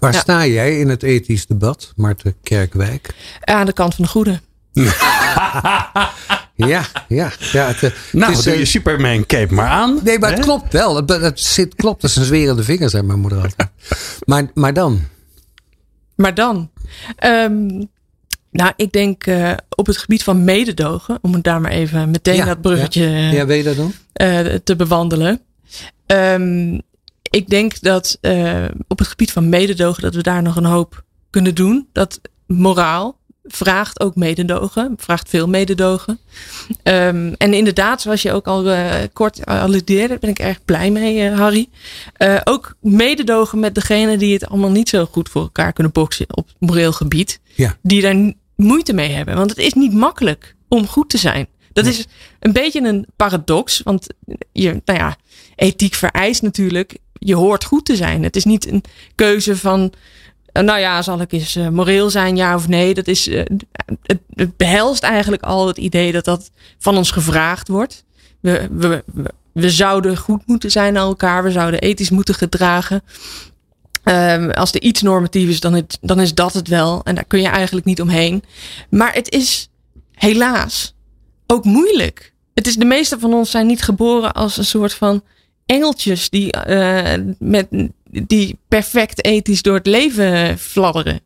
Waar 0.00 0.12
Ja. 0.12 0.19
sta 0.21 0.47
jij 0.47 0.78
in 0.78 0.88
het 0.88 1.02
ethisch 1.02 1.47
debat, 1.47 1.92
Marten 1.97 2.35
Kerkwijk? 2.42 3.14
Aan 3.40 3.66
de 3.66 3.73
kant 3.73 3.95
van 3.95 4.04
de 4.04 4.11
goede. 4.11 4.40
Ja, 6.54 6.85
ja. 7.09 7.30
ja 7.52 7.66
het, 7.66 7.83
eh, 7.83 7.90
Nou, 8.12 8.30
het 8.30 8.38
is, 8.38 8.45
doe 8.45 8.52
eh, 8.52 8.59
je 8.59 8.64
Superman 8.64 9.26
cape 9.26 9.54
maar 9.54 9.69
aan. 9.69 10.00
Nee, 10.04 10.19
maar 10.19 10.30
het 10.30 10.40
klopt 10.40 10.73
wel. 10.73 10.97
Het, 10.97 11.09
het 11.11 11.40
zit, 11.40 11.75
klopt, 11.75 12.00
dat 12.00 12.11
is 12.11 12.16
een 12.16 12.25
zwerende 12.25 12.62
vinger, 12.64 12.90
zei 12.90 13.02
mijn 13.02 13.19
moeder 13.21 13.38
altijd. 13.42 13.69
Maar, 14.25 14.50
maar 14.54 14.73
dan? 14.75 15.00
Maar 16.14 16.35
dan. 16.35 16.71
ehm, 17.16 17.66
nou, 18.50 18.73
ik 18.76 18.92
denk 18.92 19.26
eh, 19.26 19.52
op 19.69 19.87
het 19.87 19.97
gebied 19.97 20.23
van 20.23 20.45
mededogen, 20.45 21.19
om 21.23 21.33
het 21.35 21.45
daar 21.45 21.61
maar 21.61 21.71
even 21.71 22.11
meteen 22.11 22.37
Ja, 22.37 22.45
dat 22.45 22.61
bruggetje 22.61 23.07
Ja, 23.09 23.47
weet 23.47 23.59
je 23.59 23.64
dat 23.64 23.76
dan? 23.76 23.92
eh, 24.12 24.54
te 24.64 24.76
bewandelen. 24.76 25.40
Ehm, 26.07 26.78
ik 27.30 27.49
denk 27.49 27.80
dat 27.80 28.18
eh, 28.20 28.64
op 28.88 28.99
het 28.99 29.08
gebied 29.08 29.32
van 29.32 29.49
mededogen 29.49 30.02
dat 30.02 30.14
we 30.14 30.22
daar 30.22 30.42
nog 30.42 30.56
een 30.56 30.64
hoop 30.64 31.04
kunnen 31.30 31.54
doen. 31.54 31.88
Dat 31.92 32.20
moraal 32.46 33.18
vraagt 33.44 34.00
ook 34.00 34.16
mededogen, 34.16 34.94
vraagt 34.96 35.28
veel 35.28 35.49
mededogen. 35.49 36.18
Ehm, 36.82 37.32
en 37.37 37.54
inderdaad, 37.54 38.02
zoals 38.02 38.22
je 38.22 38.32
ook 38.32 38.46
al 38.46 38.70
eh, 38.70 38.94
kort 39.12 39.46
alludeerde, 39.46 40.08
daar 40.08 40.18
ben 40.18 40.30
ik 40.30 40.38
erg 40.38 40.64
blij 40.64 40.90
mee, 40.90 41.28
eh, 41.28 41.38
Harry. 41.38 41.68
Ook 42.44 42.76
mededogen 42.80 43.60
met 43.60 43.75
degenen 43.75 44.18
die 44.18 44.32
het 44.32 44.46
allemaal 44.46 44.70
niet 44.70 44.88
zo 44.88 45.04
goed 45.04 45.28
voor 45.28 45.42
elkaar 45.42 45.72
kunnen 45.72 45.92
boksen 45.92 46.37
op 46.37 46.49
moreel 46.58 46.92
gebied. 46.92 47.40
Ja. 47.54 47.76
Die 47.82 48.02
daar 48.02 48.32
moeite 48.56 48.92
mee 48.92 49.10
hebben. 49.10 49.37
Want 49.37 49.50
het 49.50 49.58
is 49.58 49.72
niet 49.72 49.92
makkelijk 49.92 50.56
om 50.68 50.87
goed 50.87 51.10
te 51.10 51.18
zijn. 51.18 51.49
Dat 51.72 51.87
is 51.87 52.06
een 52.40 52.52
beetje 52.52 52.82
een 52.82 53.06
paradox. 53.16 53.80
Want 53.84 54.06
je, 54.52 54.82
nou 54.84 54.99
ja, 54.99 55.16
ethiek 55.56 55.94
vereist 55.94 56.42
natuurlijk, 56.42 56.99
je 57.20 57.34
hoort 57.34 57.64
goed 57.64 57.84
te 57.84 57.96
zijn. 57.96 58.22
Het 58.22 58.36
is 58.36 58.44
niet 58.44 58.66
een 58.66 58.84
keuze 59.14 59.56
van, 59.56 59.92
eh, 60.52 60.62
nou 60.62 60.78
ja, 60.78 61.02
zal 61.02 61.20
ik 61.20 61.32
eens 61.32 61.56
eh, 61.56 61.68
moreel 61.68 62.10
zijn, 62.10 62.36
ja 62.36 62.54
of 62.54 62.68
nee. 62.68 62.94
Dat 62.94 63.06
is, 63.06 63.28
eh, 63.28 63.44
het, 64.02 64.56
behelst 64.56 65.02
eigenlijk 65.02 65.42
al 65.42 65.66
het 65.66 65.78
idee 65.78 66.12
dat 66.12 66.24
dat 66.24 66.50
van 66.78 66.96
ons 66.96 67.10
gevraagd 67.10 67.68
wordt. 67.68 68.04
We, 68.40 68.68
we, 68.70 69.04
we, 69.06 69.30
we 69.52 69.70
zouden 69.70 70.16
goed 70.16 70.46
moeten 70.46 70.70
zijn 70.70 70.98
aan 70.98 71.06
elkaar. 71.06 71.42
We 71.42 71.50
zouden 71.50 71.80
ethisch 71.80 72.10
moeten 72.10 72.34
gedragen. 72.34 73.02
Ehm, 74.02 74.50
als 74.50 74.72
er 74.72 74.82
iets 74.82 75.02
normatief 75.02 75.48
is, 75.48 75.60
dan, 75.60 75.72
het, 75.74 75.98
dan 76.00 76.20
is 76.20 76.34
dat 76.34 76.52
het 76.52 76.68
wel. 76.68 77.00
En 77.04 77.14
daar 77.14 77.24
kun 77.24 77.40
je 77.40 77.48
eigenlijk 77.48 77.86
niet 77.86 78.00
omheen. 78.00 78.44
Maar 78.90 79.14
het 79.14 79.30
is 79.30 79.68
helaas 80.12 80.94
ook 81.46 81.64
moeilijk. 81.64 82.32
Het 82.54 82.66
is, 82.66 82.76
de 82.76 82.84
meeste 82.84 83.18
van 83.18 83.34
ons 83.34 83.50
zijn 83.50 83.66
niet 83.66 83.82
geboren 83.82 84.32
als 84.32 84.56
een 84.56 84.64
soort 84.64 84.94
van 84.94 85.22
engeltjes 85.70 86.30
die, 86.30 86.52
eh, 86.52 87.20
met, 87.38 87.66
die 88.10 88.58
perfect 88.68 89.24
ethisch 89.24 89.62
door 89.62 89.74
het 89.74 89.86
leven 89.86 90.58
fladderen. 90.58 91.20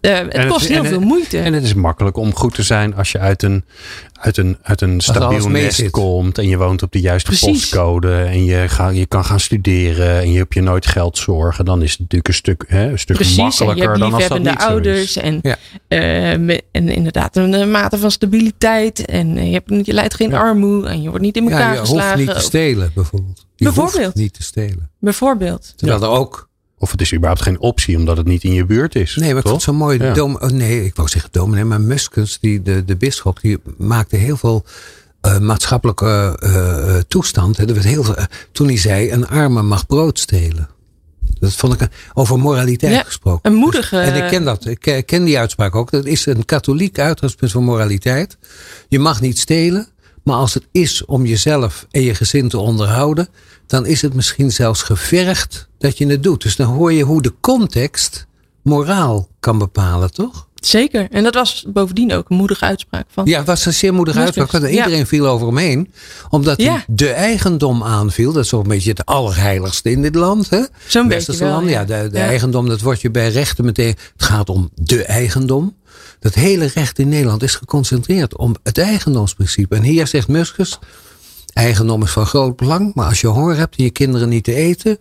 Eh, 0.00 0.18
het 0.18 0.32
het- 0.36 0.46
kost 0.48 0.68
heel 0.68 0.78
het- 0.78 0.86
veel 0.88 1.00
moeite. 1.00 1.38
En 1.38 1.52
het 1.52 1.62
is 1.64 1.74
makkelijk 1.74 2.16
om 2.16 2.34
goed 2.34 2.54
te 2.54 2.62
zijn 2.62 2.94
als 2.94 3.12
je 3.12 3.18
uit 3.18 3.42
een, 3.42 3.64
uit 4.12 4.36
een, 4.36 4.58
uit 4.62 4.80
een 4.80 5.00
stabiel 5.00 5.48
nest 5.48 5.76
zit. 5.76 5.90
komt. 5.90 6.38
En 6.38 6.48
je 6.48 6.56
woont 6.56 6.82
op 6.82 6.92
de 6.92 7.00
juiste 7.00 7.30
Precies. 7.30 7.48
postcode. 7.48 8.14
En 8.22 8.44
je, 8.44 8.68
ga, 8.68 8.88
je 8.88 9.06
kan 9.06 9.24
gaan 9.24 9.40
studeren. 9.40 10.20
En 10.20 10.32
je 10.32 10.38
hebt 10.38 10.54
je 10.54 10.60
nooit 10.62 10.86
geld 10.86 11.18
zorgen. 11.18 11.64
Dan 11.64 11.82
is 11.82 11.90
het 11.90 11.98
natuurlijk 12.00 12.28
een 12.28 12.34
stuk, 12.34 12.64
hè, 12.68 12.90
een 12.90 12.98
stuk 12.98 13.16
Precies, 13.16 13.36
je 13.36 13.42
makkelijker 13.42 13.86
hebt 13.88 13.98
dan 13.98 14.12
als 14.14 14.28
dat 14.28 14.38
niet 14.38 14.60
zo 14.60 14.66
ouders 14.68 15.00
is. 15.00 15.16
en, 15.16 15.38
Ja. 15.42 15.56
eh, 15.88 16.32
en 16.72 16.88
inderdaad 16.88 17.36
een 17.36 17.54
eh, 17.54 17.66
mate 17.66 17.98
van 17.98 18.10
stabiliteit. 18.10 19.04
En 19.04 19.46
je, 19.46 19.52
hebt, 19.52 19.86
je 19.86 19.92
leidt 19.92 20.14
geen 20.14 20.30
Ja. 20.30 20.38
armoede 20.38 20.88
en 20.88 21.02
je 21.02 21.08
wordt 21.08 21.24
niet 21.24 21.36
in 21.36 21.42
elkaar 21.42 21.60
Ja, 21.60 21.72
je 21.72 21.78
hoeft 21.78 21.90
geslagen. 21.90 22.18
niet 22.18 22.34
te 22.34 22.40
stelen, 22.40 22.90
bijvoorbeeld. 22.94 23.46
Je 23.56 23.64
Bijvoorbeeld. 23.64 24.04
hoeft 24.04 24.14
niet 24.16 24.32
te 24.34 24.42
stelen. 24.42 24.90
Bijvoorbeeld. 24.98 25.72
Terwijl 25.76 26.02
er 26.02 26.08
ook... 26.08 26.48
Of 26.82 26.90
het 26.90 27.00
is 27.00 27.12
überhaupt 27.14 27.42
geen 27.42 27.60
optie 27.60 27.96
omdat 27.96 28.16
het 28.16 28.26
niet 28.26 28.44
in 28.44 28.52
je 28.52 28.64
buurt 28.66 28.94
is. 28.94 29.16
Nee, 29.16 29.28
maar 29.28 29.36
ik 29.38 29.42
toch? 29.42 29.50
vond 29.50 29.64
het 29.64 29.74
zo 29.74 29.78
mooi. 29.84 29.98
Ja. 30.02 30.12
Dom, 30.14 30.36
oh 30.36 30.48
nee, 30.50 30.84
ik 30.84 30.96
wou 30.96 31.08
zeggen 31.08 31.30
dominee, 31.32 31.64
maar 31.64 31.80
Muskens, 31.80 32.38
die, 32.40 32.62
de, 32.62 32.84
de 32.84 32.96
bisschop, 32.96 33.40
die 33.40 33.58
maakte 33.76 34.16
heel 34.16 34.36
veel 34.36 34.64
eh, 35.20 35.38
maatschappelijke 35.38 36.36
eh, 36.40 36.96
eh, 36.96 37.02
toestand. 37.08 37.56
Hè. 37.56 37.66
Er 37.66 37.72
werd 37.74 37.86
heel 37.86 38.02
veel, 38.04 38.14
toen 38.52 38.66
hij 38.66 38.76
zei, 38.76 39.10
een 39.12 39.28
arme 39.28 39.62
mag 39.62 39.86
brood 39.86 40.18
stelen. 40.18 40.68
Dat 41.38 41.52
vond 41.52 41.72
ik 41.72 41.80
een- 41.80 41.90
over 42.14 42.38
moraliteit 42.38 42.92
Ja, 42.94 43.02
gesproken. 43.02 43.50
een 43.50 43.56
moedige- 43.56 43.96
Dus- 43.96 44.08
en 44.08 44.24
ik 44.24 44.28
ken 44.30 44.44
dat. 44.44 44.66
Ik 44.66 45.02
ken 45.06 45.24
die 45.24 45.38
uitspraak 45.38 45.74
ook. 45.74 45.90
Dat 45.90 46.04
is 46.06 46.26
een 46.26 46.44
katholiek 46.44 46.98
uitgangspunt 46.98 47.52
van 47.52 47.64
moraliteit. 47.64 48.38
Je 48.88 48.98
mag 48.98 49.20
niet 49.20 49.38
stelen. 49.38 49.86
Maar 50.24 50.36
als 50.36 50.54
het 50.54 50.66
is 50.72 51.04
om 51.04 51.26
jezelf 51.26 51.86
en 51.90 52.02
je 52.02 52.14
gezin 52.14 52.48
te 52.48 52.58
onderhouden, 52.58 53.28
dan 53.70 53.86
is 53.86 54.02
het 54.02 54.14
misschien 54.14 54.50
zelfs 54.50 54.82
gevergd 54.82 55.68
dat 55.78 55.98
je 55.98 56.06
het 56.06 56.22
doet. 56.22 56.42
Dus 56.42 56.56
dan 56.56 56.66
hoor 56.66 56.92
je 56.92 57.02
hoe 57.02 57.22
de 57.22 57.32
context 57.40 58.26
moraal 58.62 59.28
kan 59.40 59.58
bepalen, 59.58 60.12
toch? 60.12 60.48
Zeker. 60.54 61.08
En 61.10 61.22
dat 61.22 61.34
was 61.34 61.64
bovendien 61.68 62.12
ook 62.12 62.30
een 62.30 62.36
moedige 62.36 62.64
uitspraak 62.64 63.06
van. 63.12 63.26
Ja, 63.26 63.38
het 63.38 63.46
was 63.46 63.66
een 63.66 63.72
zeer 63.72 63.94
moedige 63.94 64.18
uitspraak. 64.18 64.50
want 64.50 64.64
Iedereen 64.64 64.98
Ja. 64.98 65.06
viel 65.06 65.26
over 65.26 65.46
hem 65.46 65.56
heen. 65.56 65.92
Omdat 66.30 66.60
Ja. 66.62 66.72
hij 66.72 66.84
de 66.88 67.08
eigendom 67.10 67.82
aanviel. 67.82 68.32
Dat 68.32 68.44
is 68.44 68.52
een 68.52 68.62
beetje 68.62 68.90
het 68.90 69.06
allerheiligste 69.06 69.90
in 69.90 70.02
dit 70.02 70.14
land. 70.14 70.50
Hè? 70.50 70.60
Zo'n 70.86 71.08
beetje 71.08 71.36
wel. 71.36 71.50
landen. 71.50 71.70
Ja, 71.72 71.84
de, 71.84 72.08
de 72.12 72.18
Ja. 72.18 72.24
eigendom, 72.24 72.68
dat 72.68 72.80
wordt 72.80 73.00
je 73.00 73.10
bij 73.10 73.30
rechten 73.30 73.64
meteen. 73.64 73.96
Het 74.16 74.24
gaat 74.24 74.48
om 74.48 74.70
de 74.74 75.04
eigendom. 75.04 75.76
Dat 76.18 76.34
hele 76.34 76.64
recht 76.74 76.98
in 76.98 77.08
Nederland 77.08 77.42
is 77.42 77.54
geconcentreerd 77.54 78.36
om 78.36 78.56
het 78.62 78.78
eigendomsprincipe. 78.78 79.76
En 79.76 79.82
hier 79.82 80.06
zegt 80.06 80.28
Muskus. 80.28 80.78
Eigendom 81.52 82.02
is 82.02 82.10
van 82.10 82.26
groot 82.26 82.56
belang. 82.56 82.94
Maar 82.94 83.06
als 83.06 83.20
je 83.20 83.26
honger 83.26 83.56
hebt 83.56 83.76
en 83.76 83.84
je 83.84 83.90
kinderen 83.90 84.28
niet 84.28 84.44
te 84.44 84.54
eten. 84.54 84.98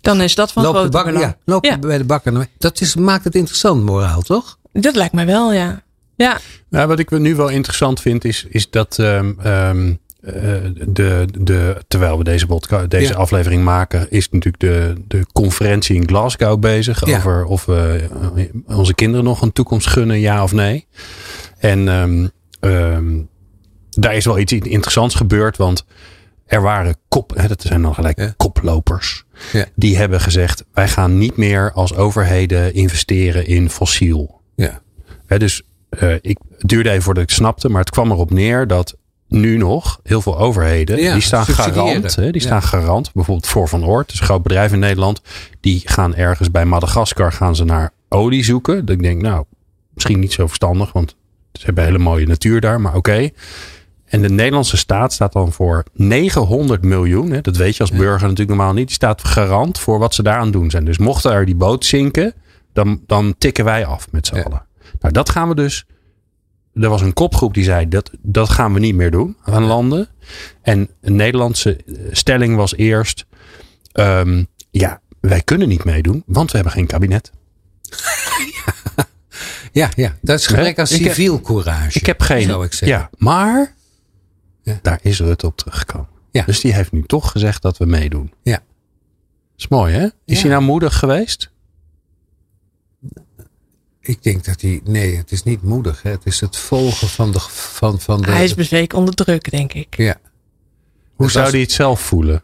Dan 0.00 0.20
is 0.20 0.34
dat 0.34 0.52
van 0.52 0.62
bakker, 0.62 0.90
belang. 0.90 1.18
ja, 1.18 1.36
loop 1.44 1.64
Ja. 1.64 1.78
bij 1.78 1.98
de 1.98 2.04
bakker. 2.04 2.48
Dat 2.58 2.80
is, 2.80 2.94
maakt 2.94 3.24
het 3.24 3.34
interessant, 3.34 3.84
moraal, 3.84 4.22
toch? 4.22 4.58
Dat 4.72 4.96
lijkt 4.96 5.14
mij 5.14 5.26
wel, 5.26 5.52
ja. 5.52 5.82
Ja, 6.16 6.38
Nou, 6.68 6.88
wat 6.88 6.98
ik 6.98 7.10
nu 7.10 7.34
wel 7.36 7.48
interessant 7.48 8.00
vind, 8.00 8.24
is, 8.24 8.46
is 8.48 8.70
dat 8.70 8.98
ehm, 8.98 9.32
ehm, 9.42 9.92
eh, 10.20 10.32
de, 10.86 11.26
de, 11.38 11.76
terwijl 11.88 12.18
we 12.18 12.24
deze, 12.24 12.46
deze 12.88 13.12
Ja. 13.12 13.18
aflevering 13.18 13.64
maken, 13.64 14.10
is 14.10 14.28
natuurlijk 14.30 14.62
de, 14.62 14.94
de 15.08 15.26
conferentie 15.32 15.96
in 15.96 16.08
Glasgow 16.08 16.60
bezig. 16.60 17.06
Ja. 17.06 17.16
Over 17.16 17.44
of 17.44 17.64
we 17.64 18.08
eh, 18.36 18.76
onze 18.76 18.94
kinderen 18.94 19.24
nog 19.24 19.42
een 19.42 19.52
toekomst 19.52 19.86
gunnen, 19.86 20.20
ja 20.20 20.42
of 20.42 20.52
nee. 20.52 20.86
En 21.58 21.88
ehm, 21.88 22.26
ehm, 22.60 23.20
daar 23.98 24.14
is 24.14 24.24
wel 24.24 24.38
iets 24.38 24.52
interessants 24.52 25.14
gebeurd, 25.14 25.56
want 25.56 25.84
er 26.46 26.62
waren 26.62 26.96
kop, 27.08 27.32
hè, 27.36 27.48
dat 27.48 27.62
zijn 27.62 27.82
dan 27.82 27.94
gelijk 27.94 28.18
Ja. 28.18 28.34
koplopers. 28.36 29.24
Ja. 29.52 29.66
Die 29.74 29.96
hebben 29.96 30.20
gezegd, 30.20 30.64
wij 30.72 30.88
gaan 30.88 31.18
niet 31.18 31.36
meer 31.36 31.72
als 31.72 31.94
overheden 31.94 32.74
investeren 32.74 33.46
in 33.46 33.70
fossiel. 33.70 34.40
Ja. 34.54 34.80
Hè, 35.26 35.38
dus 35.38 35.62
eh, 35.88 36.14
ik, 36.20 36.38
het 36.58 36.68
duurde 36.68 36.90
even 36.90 37.02
voordat 37.02 37.22
ik 37.22 37.30
snapte, 37.30 37.68
maar 37.68 37.80
het 37.80 37.90
kwam 37.90 38.10
erop 38.10 38.30
neer 38.30 38.66
dat 38.66 38.96
nu 39.28 39.56
nog 39.56 40.00
heel 40.02 40.20
veel 40.22 40.38
overheden, 40.38 40.98
Ja, 41.02 41.12
die 41.12 41.22
staan 41.22 41.46
garant. 41.46 42.14
Hè, 42.14 42.30
die 42.30 42.40
staan 42.40 42.62
garant. 42.62 43.12
Bijvoorbeeld 43.12 43.46
voor 43.46 43.68
Van 43.68 43.84
Oort, 43.84 44.08
dus 44.08 44.20
een 44.20 44.26
groot 44.26 44.42
bedrijf 44.42 44.72
in 44.72 44.78
Nederland. 44.78 45.22
Die 45.60 45.82
gaan 45.84 46.14
ergens 46.14 46.50
bij 46.50 46.64
Madagaskar 46.64 47.32
gaan 47.32 47.56
ze 47.56 47.64
naar 47.64 47.90
olie 48.08 48.44
zoeken. 48.44 48.84
Dat 48.86 48.94
ik 48.96 49.02
denk, 49.02 49.22
nou, 49.22 49.44
misschien 49.94 50.18
niet 50.20 50.32
zo 50.32 50.46
verstandig, 50.46 50.92
want 50.92 51.16
ze 51.52 51.64
hebben 51.64 51.84
hele 51.84 51.98
mooie 51.98 52.26
natuur 52.26 52.60
daar, 52.60 52.80
maar 52.80 52.94
oké. 52.94 53.30
En 54.12 54.22
de 54.22 54.28
Nederlandse 54.30 54.76
staat 54.76 55.12
staat 55.12 55.32
dan 55.32 55.52
voor 55.52 55.84
900 55.92 56.82
miljoen. 56.82 57.30
Hè, 57.30 57.40
dat 57.40 57.56
weet 57.56 57.76
je 57.76 57.80
als 57.80 57.90
burger 57.90 58.28
natuurlijk 58.28 58.48
normaal 58.48 58.72
niet. 58.72 58.86
Die 58.86 58.94
staat 58.94 59.24
garant 59.24 59.78
voor 59.78 59.98
wat 59.98 60.14
ze 60.14 60.22
daar 60.22 60.36
aan 60.36 60.44
het 60.44 60.52
doen 60.52 60.70
zijn. 60.70 60.84
Dus 60.84 60.98
mocht 60.98 61.24
er 61.24 61.44
die 61.44 61.54
boot 61.54 61.84
zinken, 61.84 62.34
dan, 62.72 63.00
dan 63.06 63.34
tikken 63.38 63.64
wij 63.64 63.86
af 63.86 64.10
met 64.10 64.26
z'n 64.26 64.34
Ja. 64.34 64.42
allen. 64.42 64.66
Nou, 65.00 65.12
dat 65.14 65.28
gaan 65.30 65.48
we 65.48 65.54
dus. 65.54 65.84
Er 66.74 66.88
was 66.88 67.00
een 67.00 67.12
kopgroep 67.12 67.54
die 67.54 67.64
zei 67.64 67.88
dat 67.88 68.10
dat 68.22 68.48
gaan 68.48 68.72
we 68.72 68.80
niet 68.80 68.94
meer 68.94 69.10
doen 69.10 69.36
aan 69.44 69.64
landen. 69.64 70.08
En 70.62 70.88
een 71.00 71.16
Nederlandse 71.16 71.76
eh, 71.76 71.94
stelling 72.10 72.56
was 72.56 72.76
eerst: 72.76 73.26
ehm, 73.92 74.44
ja, 74.70 75.00
wij 75.20 75.40
kunnen 75.42 75.68
niet 75.68 75.84
meedoen, 75.84 76.22
want 76.26 76.50
we 76.50 76.54
hebben 76.56 76.72
geen 76.74 76.86
kabinet. 76.86 77.30
Ja, 79.72 79.90
ja, 79.96 80.16
dat 80.20 80.38
is 80.38 80.46
gebrek 80.46 80.78
aan 80.78 80.86
civiel 80.86 81.40
courage. 81.40 81.98
Ik 81.98 82.06
heb 82.06 82.20
geen. 82.20 82.42
Zou 82.42 82.64
ik 82.64 82.72
zeggen. 82.72 82.98
Ja, 82.98 83.10
maar 83.16 83.74
Ja. 84.62 84.78
daar 84.82 84.98
is 85.02 85.20
Rutte 85.20 85.46
op 85.46 85.56
teruggekomen. 85.56 86.08
Ja. 86.30 86.44
Dus 86.44 86.60
die 86.60 86.74
heeft 86.74 86.92
nu 86.92 87.02
toch 87.06 87.30
gezegd 87.30 87.62
dat 87.62 87.76
we 87.78 87.86
meedoen. 87.86 88.32
Ja. 88.42 88.60
is 89.56 89.68
mooi, 89.68 89.94
hè? 89.94 90.04
Is 90.24 90.36
Ja. 90.36 90.40
hij 90.40 90.50
nou 90.50 90.62
moedig 90.62 90.98
geweest? 90.98 91.50
Ik 94.00 94.22
denk 94.22 94.44
dat 94.44 94.60
hij. 94.60 94.80
Nee, 94.84 95.16
het 95.16 95.32
is 95.32 95.42
niet 95.42 95.62
moedig. 95.62 96.02
Hè. 96.02 96.10
Het 96.10 96.26
is 96.26 96.40
het 96.40 96.56
volgen 96.56 97.08
van 97.08 97.32
de. 97.32 97.40
Van, 97.40 98.00
van 98.00 98.22
de 98.22 98.30
hij 98.30 98.44
is 98.44 98.54
bezweken 98.54 98.98
onder 98.98 99.14
druk, 99.14 99.50
denk 99.50 99.72
ik. 99.72 99.96
ja, 99.96 100.16
Hoe 101.14 101.24
Het 101.26 101.30
zou 101.34 101.44
was- 101.44 101.52
hij 101.52 101.62
het 101.62 101.72
zelf 101.72 102.00
voelen? 102.00 102.42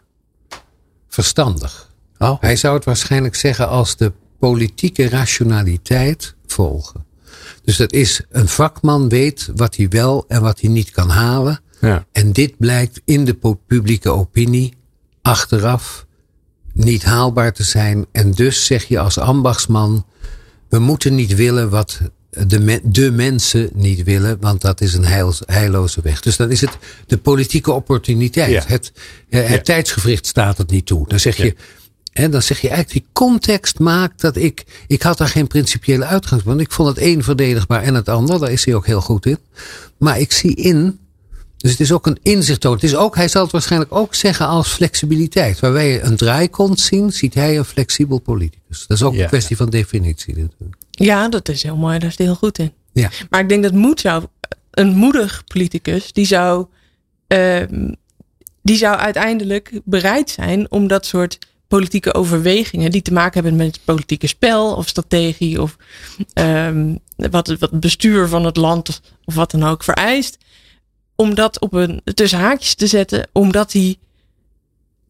verstandig. 1.08 1.92
Oh, 2.18 2.40
Hij 2.40 2.56
zou 2.56 2.74
het 2.76 2.84
waarschijnlijk 2.84 3.34
zeggen 3.34 3.68
als 3.68 3.96
de 3.96 4.12
politieke 4.38 5.08
rationaliteit 5.08 6.34
volgen. 6.46 7.04
Dus 7.62 7.76
dat 7.76 7.92
is 7.92 8.22
een 8.30 8.48
vakman 8.48 9.08
weet 9.08 9.50
wat 9.54 9.76
hij 9.76 9.88
wel 9.88 10.24
en 10.28 10.42
wat 10.42 10.60
hij 10.60 10.70
niet 10.70 10.90
kan 10.90 11.08
halen. 11.10 11.60
Ja. 11.80 12.06
En 12.12 12.32
dit 12.32 12.58
blijkt 12.58 13.00
in 13.04 13.24
de 13.24 13.34
pu- 13.34 13.56
publieke 13.66 14.10
opinie 14.10 14.74
achteraf 15.22 16.06
niet 16.72 17.02
haalbaar 17.04 17.52
te 17.52 17.62
zijn. 17.62 18.06
En 18.12 18.30
dus 18.30 18.66
zeg 18.66 18.84
je 18.84 18.98
als 18.98 19.18
ambachtsman, 19.18 20.06
we 20.68 20.78
moeten 20.78 21.14
niet 21.14 21.34
willen 21.34 21.70
wat 21.70 22.00
de, 22.46 22.60
me- 22.60 22.80
de 22.84 23.10
mensen 23.10 23.70
niet 23.74 24.02
willen, 24.02 24.36
want 24.40 24.60
dat 24.60 24.80
is 24.80 24.94
een 24.94 25.04
heilloze 25.46 26.00
weg. 26.02 26.20
Dus 26.20 26.36
dan 26.36 26.50
is 26.50 26.60
het 26.60 26.78
de 27.06 27.18
politieke 27.18 27.72
opportuniteit. 27.72 28.50
Ja. 28.50 28.62
Het, 28.66 28.92
eh, 29.28 29.40
het 29.40 29.50
Ja. 29.50 29.60
tijdsgevricht 29.60 30.26
staat 30.26 30.58
het 30.58 30.70
niet 30.70 30.86
toe. 30.86 31.08
Dan 31.08 31.20
zeg 31.20 31.36
je, 31.36 31.54
dan 32.30 32.42
zeg 32.42 32.60
je 32.60 32.68
eigenlijk 32.68 33.04
die 33.04 33.12
context 33.12 33.78
maakt 33.78 34.20
dat 34.20 34.36
ik, 34.36 34.64
ik 34.86 35.02
had 35.02 35.18
daar 35.18 35.28
geen 35.28 35.46
principiële 35.46 36.04
uitgangspunt. 36.04 36.60
Ik 36.60 36.72
vond 36.72 36.88
het 36.88 36.98
een 37.00 37.22
verdedigbaar 37.22 37.82
en 37.82 37.94
het 37.94 38.08
ander, 38.08 38.38
daar 38.38 38.50
is 38.52 38.64
hij 38.64 38.74
ook 38.74 38.86
heel 38.86 39.00
goed 39.00 39.26
in. 39.26 39.38
Maar 39.98 40.20
ik 40.20 40.32
zie 40.32 40.54
in 40.54 40.98
dus 41.58 41.70
het 41.70 41.80
is 41.80 41.92
ook 41.92 42.06
een 42.06 42.18
inzicht. 42.22 42.62
Het 42.62 42.82
is 42.82 42.94
ook, 42.96 43.16
hij 43.16 43.28
zal 43.28 43.42
het 43.42 43.52
waarschijnlijk 43.52 43.94
ook 43.94 44.14
zeggen 44.14 44.46
als 44.46 44.68
flexibiliteit. 44.68 45.60
Waar 45.60 45.72
wij 45.72 46.02
een 46.02 46.16
draaikont 46.16 46.80
zien, 46.80 47.12
ziet 47.12 47.34
hij 47.34 47.58
een 47.58 47.64
flexibel 47.64 48.18
politicus. 48.18 48.86
Dat 48.86 48.96
is 48.96 49.02
ook 49.02 49.14
Ja. 49.14 49.22
een 49.22 49.28
kwestie 49.28 49.56
van 49.56 49.70
definitie. 49.70 50.34
natuurlijk. 50.36 50.76
Ja, 50.90 51.28
dat 51.28 51.48
is 51.48 51.62
heel 51.62 51.76
mooi. 51.76 51.98
Daar 51.98 52.08
is 52.08 52.16
hij 52.16 52.26
heel 52.26 52.34
goed 52.34 52.58
in. 52.58 52.72
Ja. 52.92 53.10
Maar 53.30 53.40
ik 53.40 53.48
denk 53.48 53.62
dat 53.62 53.72
moed 53.72 54.00
zou, 54.00 54.24
een 54.70 54.88
moedig 54.96 55.44
politicus, 55.44 56.12
die 56.12 56.26
zou, 56.26 56.66
ehm, 57.26 57.92
die 58.62 58.76
zou 58.76 58.96
uiteindelijk 58.96 59.80
bereid 59.84 60.30
zijn 60.30 60.70
om 60.70 60.86
dat 60.86 61.06
soort 61.06 61.38
politieke 61.68 62.14
overwegingen 62.14 62.90
die 62.90 63.02
te 63.02 63.12
maken 63.12 63.34
hebben 63.42 63.56
met 63.56 63.66
het 63.66 63.84
politieke 63.84 64.26
spel 64.26 64.74
of 64.74 64.88
strategie 64.88 65.62
of 65.62 65.76
ehm, 66.32 66.94
wat, 67.16 67.46
het- 67.46 67.60
wat 67.60 67.70
het 67.70 67.80
bestuur 67.80 68.28
van 68.28 68.44
het 68.44 68.56
land 68.56 68.88
of, 68.88 69.00
of 69.24 69.34
wat 69.34 69.50
dan 69.50 69.62
ook 69.64 69.84
vereist, 69.84 70.38
om 71.20 71.34
dat 71.34 71.60
op 71.60 71.72
een 71.72 72.00
tussen 72.14 72.38
haakjes 72.38 72.74
te 72.74 72.86
zetten, 72.86 73.28
omdat 73.32 73.72
hij 73.72 73.96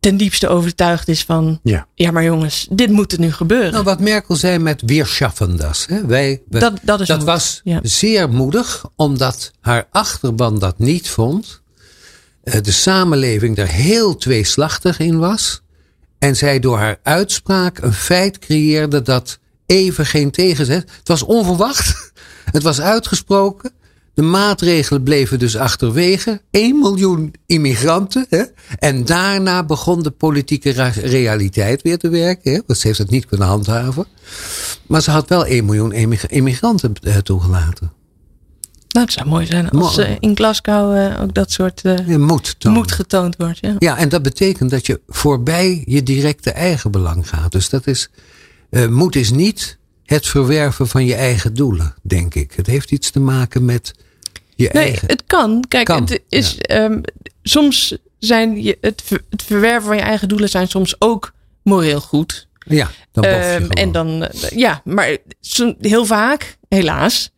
ten 0.01 0.17
diepste 0.17 0.49
overtuigd 0.49 1.09
is 1.09 1.23
van, 1.25 1.61
Ja. 1.63 1.87
ja 1.95 2.11
maar 2.11 2.25
jongens, 2.25 2.67
dit 2.71 2.91
moet 2.91 3.13
er 3.13 3.21
nu 3.21 3.33
gebeuren. 3.33 3.73
Nou, 3.73 3.85
wat 3.85 4.01
Merkel 4.01 4.37
zei 4.37 4.59
met 4.59 4.83
weer 4.87 5.07
schaffen 5.07 5.57
das. 5.57 5.87
Hè? 5.87 6.07
Wij, 6.07 6.43
we- 6.49 6.59
dat, 6.59 6.79
dat 6.83 7.01
is 7.01 7.07
dat 7.07 7.17
moed. 7.19 7.27
was 7.27 7.61
Ja. 7.65 7.79
zeer 7.83 8.29
moedig, 8.31 8.85
omdat 8.97 9.51
haar 9.61 9.87
achterban 9.91 10.59
dat 10.59 10.79
niet 10.79 11.11
vond. 11.11 11.63
Eh, 12.45 12.63
De 12.63 12.73
samenleving 12.73 13.59
er 13.59 13.69
heel 13.69 14.17
tweeslachtig 14.17 14.99
in 14.99 15.19
was. 15.19 15.61
En 16.19 16.37
zij 16.37 16.61
door 16.61 16.79
haar 16.79 16.99
uitspraak 17.03 17.79
een 17.79 17.93
feit 17.93 18.39
creëerde 18.39 19.03
dat 19.03 19.39
even 19.67 20.07
geen 20.07 20.31
tegenzet. 20.31 20.91
Het 20.99 21.09
was 21.09 21.23
onverwacht. 21.23 22.13
Het 22.53 22.63
was 22.63 22.81
uitgesproken. 22.81 23.73
De 24.19 24.25
maatregelen 24.25 25.03
bleven 25.03 25.39
dus 25.39 25.57
achterwege. 25.57 26.41
1 26.51 26.79
miljoen 26.79 27.35
immigranten. 27.47 28.27
Hè? 28.29 28.43
En 28.79 29.05
daarna 29.05 29.65
begon 29.65 30.03
de 30.03 30.11
politieke 30.11 30.71
realiteit 31.03 31.83
weer 31.83 31.99
te 31.99 32.09
werken. 32.09 32.53
Hè? 32.53 32.61
Want 32.67 32.79
ze 32.79 32.87
heeft 32.87 32.99
het 32.99 33.11
niet 33.11 33.27
kunnen 33.27 33.47
handhaven. 33.47 34.07
Maar 34.87 35.03
ze 35.03 35.11
had 35.11 35.29
wel 35.29 35.47
1 35.47 35.65
miljoen 35.65 35.93
immig- 35.93 36.27
immigranten 36.27 36.93
eh, 37.03 37.17
toegelaten. 37.17 37.93
Nou, 38.89 39.07
het 39.07 39.15
zou 39.15 39.29
mooi 39.29 39.47
zijn 39.47 39.71
als 39.71 39.99
eh, 39.99 40.17
in 40.19 40.37
Glasgow 40.37 40.97
eh, 40.97 41.23
ook 41.23 41.35
dat 41.35 41.51
soort 41.53 41.83
moet 42.07 42.61
tonen. 42.61 42.79
moed 42.79 42.93
getoond 42.93 43.37
wordt. 43.37 43.59
Ja. 43.61 43.77
Ja, 43.79 43.97
en 43.99 44.09
dat 44.09 44.23
betekent 44.23 44.71
dat 44.71 44.87
je 44.87 45.01
voorbij 45.09 45.83
je 45.87 46.03
directe 46.03 46.51
eigen 46.51 46.91
belang 46.91 47.29
gaat. 47.29 47.53
Dus 47.53 47.69
dat 47.69 47.87
is, 47.87 48.11
moed 48.89 49.17
is 49.17 49.31
niet 49.31 49.79
het 50.05 50.27
verwerven 50.27 50.89
van 50.89 51.05
je 51.05 51.15
eigen 51.15 51.55
doelen, 51.55 51.95
denk 52.03 52.35
ik. 52.35 52.53
Het 52.53 52.67
heeft 52.67 52.91
iets 52.91 53.11
te 53.11 53.21
maken 53.21 53.65
met 53.65 53.95
je 54.65 54.71
Nee, 54.73 54.85
eigen. 54.85 55.09
het 55.09 55.25
kan. 55.27 55.65
Kijk, 55.69 55.85
Kan, 55.85 56.01
het 56.01 56.23
is 56.29 56.59
ehm, 56.59 57.01
soms 57.43 57.97
zijn 58.19 58.63
je, 58.63 58.79
het, 58.81 59.03
het 59.31 59.43
verwerven 59.43 59.87
van 59.87 59.97
je 59.97 60.03
eigen 60.03 60.29
doelen 60.29 60.49
zijn 60.49 60.69
soms 60.69 61.01
ook 61.01 61.33
moreel 61.63 62.01
goed. 62.01 62.49
Ja, 62.59 62.91
dan 63.13 63.25
Ehm, 63.25 63.71
en 63.71 63.93
dan, 63.93 64.25
eh, 64.25 64.51
ja, 64.51 64.81
maar 64.85 65.17
heel 65.81 66.05
vaak, 66.05 66.57
helaas, 66.69 67.31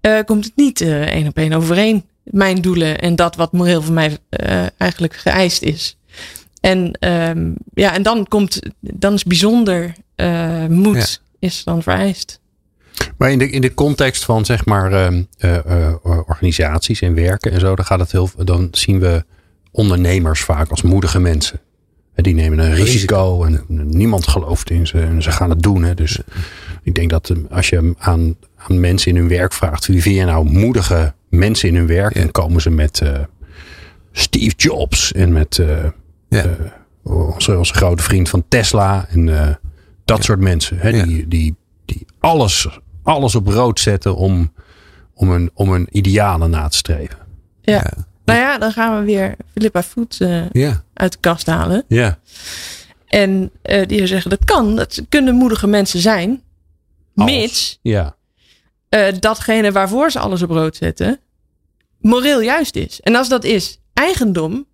eh, 0.00 0.18
komt 0.24 0.44
het 0.44 0.56
niet 0.56 0.80
eh, 0.80 1.02
één 1.02 1.26
op 1.26 1.36
één 1.36 1.52
overeen. 1.52 2.04
Mijn 2.22 2.60
doelen 2.60 2.98
en 3.00 3.16
dat 3.16 3.36
wat 3.36 3.52
moreel 3.52 3.82
van 3.82 3.94
mij 3.94 4.18
eigenlijk 4.76 5.16
geëist 5.16 5.62
is. 5.62 5.96
En, 6.60 6.92
ehm, 6.92 7.52
ja, 7.74 7.94
en 7.94 8.02
dan 8.02 8.26
komt, 8.28 8.60
dan 8.80 9.14
is 9.14 9.24
bijzonder 9.24 9.94
moed 10.68 11.22
is 11.38 11.64
dan 11.64 11.82
vereist. 11.82 12.40
Maar 13.18 13.30
in 13.30 13.38
de, 13.38 13.50
in 13.50 13.60
de 13.60 13.74
context 13.74 14.24
van 14.24 14.44
zeg 14.44 14.64
maar 14.64 14.92
ehm, 14.92 15.22
eh, 15.38 15.56
eh, 15.86 15.94
organisaties 16.04 17.00
en 17.00 17.14
werken 17.14 17.52
en 17.52 17.60
zo, 17.60 17.76
dan 17.76 17.84
gaat 17.84 17.98
het 18.00 18.12
heel, 18.12 18.30
dan 18.44 18.68
zien 18.70 19.00
we 19.00 19.24
ondernemers 19.70 20.40
vaak 20.40 20.70
als 20.70 20.82
moedige 20.82 21.18
mensen. 21.20 21.60
En 22.14 22.22
Die 22.22 22.34
nemen 22.34 22.58
een 22.58 22.74
risico 22.74 23.44
en 23.44 23.64
niemand 23.68 24.26
gelooft 24.28 24.70
in 24.70 24.86
ze 24.86 25.00
en 25.00 25.22
ze 25.22 25.30
gaan 25.32 25.50
het 25.50 25.62
doen. 25.62 25.82
Hè. 25.84 25.94
Dus 25.94 26.18
Ik 26.82 26.94
denk 26.94 27.10
dat 27.10 27.30
eh, 27.30 27.36
als 27.50 27.68
je 27.68 27.94
aan, 27.98 28.36
aan 28.56 28.80
mensen 28.80 29.10
in 29.10 29.16
hun 29.16 29.28
werk 29.28 29.52
vraagt, 29.52 29.86
wie 29.86 30.02
vind 30.02 30.16
je 30.16 30.24
nou 30.24 30.44
moedige 30.50 31.14
mensen 31.28 31.68
in 31.68 31.74
hun 31.76 31.86
werk? 31.86 32.14
Ja. 32.14 32.20
Dan 32.20 32.30
komen 32.30 32.60
ze 32.62 32.70
met 32.70 33.00
eh, 33.00 33.12
Steve 34.12 34.54
Jobs 34.56 35.12
en 35.12 35.32
met 35.32 35.58
eh, 35.58 35.66
Ja. 36.28 36.44
eh, 36.44 36.50
onze, 37.02 37.58
onze 37.58 37.74
grote 37.74 38.02
vriend 38.02 38.28
van 38.28 38.44
Tesla 38.48 39.06
en 39.08 39.38
eh, 39.38 39.54
dat 40.04 40.24
soort 40.24 40.40
mensen. 40.40 40.78
Hè, 40.78 41.04
die, 41.04 41.28
die, 41.28 41.54
die 41.84 42.06
alles, 42.20 42.68
alles 43.06 43.34
op 43.34 43.46
rood 43.46 43.80
zetten 43.80 44.16
om, 44.16 44.52
om, 45.14 45.30
een, 45.30 45.50
om 45.54 45.72
een 45.72 45.88
idealen 45.90 46.50
na 46.50 46.68
te 46.68 46.76
streven. 46.76 47.18
Ja. 47.62 47.92
Nou 48.24 48.38
ja, 48.38 48.58
dan 48.58 48.72
gaan 48.72 48.98
we 48.98 49.04
weer 49.04 49.34
Philippa 49.52 49.82
Foot 49.82 50.20
eh, 50.20 50.50
ja. 50.50 50.82
uit 50.94 51.12
de 51.12 51.18
kast 51.20 51.46
halen. 51.46 51.84
Ja. 51.88 52.18
En 53.06 53.50
eh, 53.62 53.86
die 53.86 54.06
zeggen 54.06 54.30
dat 54.30 54.44
kan. 54.44 54.76
Dat 54.76 55.02
kunnen 55.08 55.34
moedige 55.34 55.66
mensen 55.66 56.00
zijn. 56.00 56.42
Als. 57.14 57.30
Mits 57.30 57.78
Ja. 57.82 58.16
eh, 58.88 59.14
datgene 59.20 59.72
waarvoor 59.72 60.10
ze 60.10 60.18
alles 60.18 60.42
op 60.42 60.50
rood 60.50 60.76
zetten, 60.76 61.20
moreel 62.00 62.40
juist 62.40 62.76
is. 62.76 63.00
En 63.00 63.14
als 63.14 63.28
dat 63.28 63.44
is 63.44 63.78
eigendom, 63.92 64.66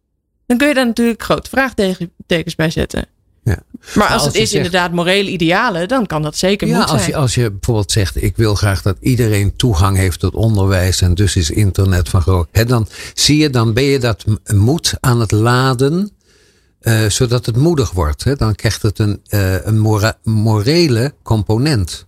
dan 0.47 0.57
kun 0.57 0.68
je 0.68 0.75
daar 0.75 0.87
natuurlijk 0.87 1.23
grote 1.23 1.51
vraagtekens 1.51 2.55
bij 2.55 2.71
zetten. 2.71 3.07
Ja. 3.44 3.59
Maar 3.94 4.09
als, 4.09 4.12
als 4.12 4.24
het 4.24 4.35
is 4.35 4.50
zegt- 4.50 4.52
inderdaad 4.64 4.92
morele 4.92 5.31
idealen, 5.31 5.88
dan 5.88 6.07
kan 6.07 6.22
dat 6.22 6.37
zeker 6.37 6.68
Ja, 6.68 6.78
moet 6.78 6.88
als 6.88 6.98
zijn. 7.00 7.11
je, 7.12 7.16
als 7.16 7.35
je 7.35 7.50
bijvoorbeeld 7.50 7.92
zegt, 7.92 8.22
ik 8.22 8.37
wil 8.37 8.55
graag 8.55 8.83
dat 8.83 8.96
iedereen 9.00 9.57
toegang 9.57 9.96
heeft 9.96 10.20
tot 10.20 10.35
onderwijs 10.35 11.00
en 11.00 11.14
dus 11.14 11.37
is 11.37 11.50
internet 11.50 12.09
van 12.09 12.20
groot. 12.22 12.48
Hè, 12.52 12.64
dan 12.64 12.88
zie 13.14 13.37
je, 13.38 13.50
dan 13.50 13.72
ben 13.72 13.83
je 13.85 13.98
dat 13.98 14.24
moed 14.55 14.94
aan 15.00 15.20
het 15.20 15.31
laden, 15.33 16.11
eh, 16.81 17.05
zodat 17.09 17.46
het 17.46 17.57
moedig 17.57 17.90
wordt. 17.90 18.24
Hè. 18.24 18.37
Dan 18.37 18.55
krijgt 18.55 18.83
het 18.83 18.98
een, 18.98 19.20
eh, 19.26 19.66
een 19.66 19.78
mora- 19.78 20.18
morele 20.22 21.14
component. 21.22 22.05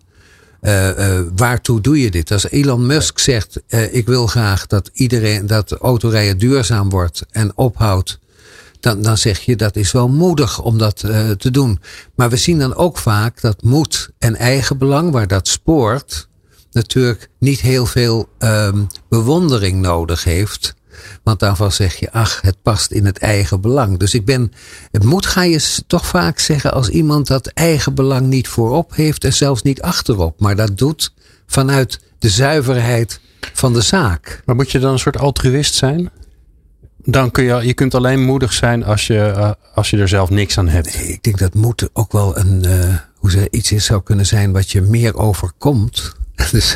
Eh, 0.61 1.17
eh, 1.19 1.25
waartoe 1.37 1.81
doe 1.81 2.01
je 2.01 2.11
dit? 2.11 2.31
Als 2.31 2.51
Elon 2.51 2.87
Musk 2.87 3.19
zegt, 3.19 3.61
ik 3.91 4.07
wil 4.07 4.27
graag 4.27 4.67
dat 4.67 4.91
iedereen, 4.93 5.47
dat 5.47 5.73
autorijden 5.73 6.39
duurzaam 6.39 6.91
wordt 6.91 7.23
en 7.31 7.53
ophoudt 7.57 8.19
dan, 8.85 9.03
dan 9.03 9.19
zeg 9.19 9.41
je 9.41 9.57
dat 9.57 9.77
is 9.77 9.93
wel 9.93 10.09
moedig 10.09 10.61
om 10.63 10.79
dat 10.79 11.03
eh, 11.03 11.31
te 11.31 11.51
doen. 11.51 11.81
Maar 12.15 12.31
we 12.31 12.37
zien 12.37 12.59
dan 12.59 12.75
ook 12.75 12.99
vaak 12.99 13.41
dat 13.41 13.63
moed 13.63 14.11
en 14.19 14.37
eigenbelang, 14.37 15.11
waar 15.11 15.27
dat 15.27 15.49
spoort, 15.49 16.29
natuurlijk 16.73 17.29
niet 17.39 17.61
heel 17.61 17.87
veel 17.87 18.29
ehm, 18.39 18.85
bewondering 19.09 19.81
nodig 19.81 20.25
heeft. 20.25 20.75
Want 21.23 21.41
daarvan 21.41 21.73
zeg 21.73 21.95
je, 21.95 22.13
ach, 22.13 22.41
het 22.41 22.63
past 22.63 22.91
in 22.91 23.07
het 23.07 23.19
eigen 23.19 23.61
belang. 23.61 23.99
Dus 23.99 24.15
ik 24.15 24.25
ben, 24.25 24.53
het 24.91 25.05
moed 25.05 25.27
ga 25.27 25.43
je 25.43 25.83
toch 25.87 26.07
vaak 26.07 26.39
zeggen 26.39 26.73
als 26.73 26.89
iemand 26.89 27.27
dat 27.27 27.47
eigen 27.47 27.95
belang 27.95 28.27
niet 28.27 28.49
voorop 28.49 28.95
heeft 28.95 29.25
en 29.25 29.33
zelfs 29.33 29.63
niet 29.63 29.83
achterop. 29.83 30.41
Maar 30.41 30.57
dat 30.57 30.79
doet 30.79 31.13
vanuit 31.47 32.01
de 32.19 32.29
zuiverheid 32.29 33.21
van 33.53 33.73
de 33.73 33.81
zaak. 33.81 34.43
Maar 34.45 34.55
moet 34.55 34.71
je 34.71 34.79
dan 34.79 34.93
een 34.93 34.99
soort 34.99 35.19
altruïst 35.19 35.75
zijn? 35.75 36.11
Dan 37.05 37.31
kun 37.31 37.45
je, 37.45 37.67
je 37.67 37.75
kunt 37.75 37.95
alleen 37.95 38.23
moedig 38.25 38.53
zijn 38.53 38.85
als 38.85 39.07
je, 39.07 39.19
eh, 39.19 39.51
als 39.75 39.91
je 39.91 39.97
er 39.99 40.09
zelf 40.09 40.31
niks 40.31 40.59
aan 40.59 40.69
hebt. 40.69 40.95
Ik 41.09 41.23
denk 41.23 41.39
dat 41.39 41.55
moed 41.55 41.89
ook 41.93 42.13
wel 42.13 42.39
een, 42.39 42.65
eh, 42.65 42.95
hoe 43.17 43.31
ze, 43.31 43.49
iets 43.51 43.73
is 43.73 43.85
zou 43.85 44.03
kunnen 44.03 44.27
zijn 44.27 44.53
wat 44.53 44.71
je 44.71 44.81
meer 44.81 45.17
overkomt. 45.17 46.13
Dus, 46.53 46.75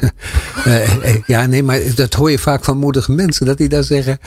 eh, 0.64 1.14
ja, 1.26 1.46
nee, 1.46 1.62
maar 1.62 1.80
dat 1.94 2.14
hoor 2.14 2.30
je 2.30 2.38
vaak 2.38 2.64
van 2.64 2.78
moedige 2.78 3.12
mensen, 3.12 3.46
dat 3.46 3.56
die 3.58 3.68
dan 3.68 3.84
zeggen: 3.84 4.18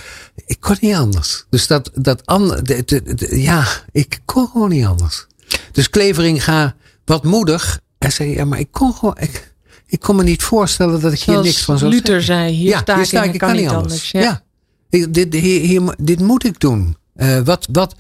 Ik 0.46 0.58
kon 0.60 0.76
niet 0.80 0.96
anders. 0.96 1.46
Dus 1.50 1.68
dat, 1.68 1.92
dat 1.94 2.26
an, 2.26 2.48
de- 2.64 2.84
de- 2.86 3.16
de- 3.16 3.42
ja, 3.42 3.66
ik 3.92 4.20
kon 4.26 4.48
gewoon 4.52 4.70
niet 4.70 4.86
anders. 4.86 5.28
Dus 5.72 5.90
Klevering 5.90 6.44
ga 6.44 6.76
wat 7.06 7.24
moedig. 7.24 7.80
En 7.98 8.12
zei: 8.12 8.30
Ja, 8.30 8.46
maar 8.46 8.60
ik 8.60 8.72
kon 8.72 8.94
gewoon, 8.94 9.18
ik, 9.20 9.54
ik 9.88 10.00
kon 10.00 10.16
me 10.16 10.24
niet 10.24 10.44
voorstellen 10.44 11.02
dat 11.02 11.14
ik 11.14 11.20
hier 11.20 11.42
niks 11.42 11.64
van 11.64 11.78
zou 11.78 11.92
Luther 11.92 12.22
zeggen. 12.22 12.36
zei, 12.36 12.52
hier 12.56 12.78
sta 13.06 13.24
ik 13.24 13.40
kan 13.40 13.56
niet 13.56 13.68
anders. 13.70 14.12
Ja. 14.12 14.22
Ja, 14.22 14.42
Ik- 14.92 15.14
dit, 15.14 15.34
hier, 15.34 15.62
hier, 15.62 15.96
dit 15.98 16.20
moet 16.20 16.44
ik 16.46 16.60
doen. 16.60 16.96
Eh, 17.16 17.40
wat, 17.40 17.68
wat, 17.72 17.96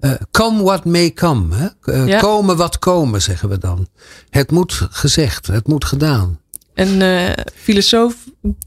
eh, 0.00 0.12
come 0.30 0.62
what 0.62 0.84
may 0.84 1.12
come. 1.12 1.54
Hè? 1.56 1.66
Eh, 1.92 2.06
Ja. 2.06 2.18
Komen 2.20 2.56
wat 2.56 2.78
komen, 2.78 3.22
zeggen 3.22 3.48
we 3.48 3.58
dan. 3.58 3.88
Het 4.30 4.50
moet 4.50 4.86
gezegd, 4.90 5.46
het 5.46 5.66
moet 5.66 5.84
gedaan. 5.84 6.38
Een 6.74 7.34
filosoof, 7.54 8.14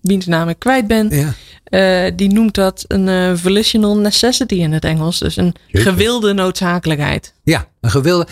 wiens 0.01 0.25
naam 0.25 0.49
ik 0.49 0.59
kwijt 0.59 0.87
ben, 0.87 1.09
Ja. 1.09 2.09
die 2.11 2.33
noemt 2.33 2.55
dat 2.55 2.85
een 2.87 3.37
volitional 3.37 3.97
necessity 3.97 4.53
in 4.55 4.71
het 4.71 4.83
Engels. 4.83 5.19
Dus 5.19 5.35
een 5.35 5.55
Jeetje. 5.67 5.89
gewilde 5.91 6.33
noodzakelijkheid. 6.33 7.33
Ja, 7.43 7.67
een 7.81 7.89
gewilde, 7.91 8.27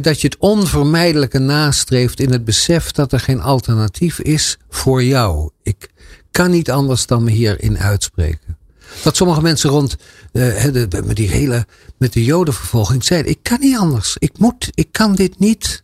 dat 0.00 0.20
je 0.20 0.26
het 0.26 0.36
onvermijdelijke 0.38 1.38
nastreeft 1.38 2.20
in 2.20 2.32
het 2.32 2.44
besef 2.44 2.90
dat 2.90 3.12
er 3.12 3.20
geen 3.20 3.40
alternatief 3.40 4.18
is 4.20 4.56
voor 4.68 5.04
jou. 5.04 5.50
Ik 5.62 5.88
kan 6.30 6.50
niet 6.50 6.70
anders 6.70 7.06
dan 7.06 7.24
me 7.24 7.30
hierin 7.30 7.78
uitspreken. 7.78 8.58
Dat 9.02 9.16
sommige 9.16 9.42
mensen 9.42 9.70
rond 9.70 9.96
eh, 10.32 10.64
de, 10.72 11.02
met 11.04 11.16
die 11.16 11.28
hele, 11.28 11.66
met 11.96 12.12
de 12.12 12.24
jodenvervolging 12.24 13.04
zeiden, 13.04 13.30
ik 13.30 13.38
kan 13.42 13.60
niet 13.60 13.76
anders. 13.76 14.16
Ik 14.18 14.38
moet, 14.38 14.68
ik 14.74 14.88
kan 14.92 15.14
dit 15.14 15.38
niet. 15.38 15.82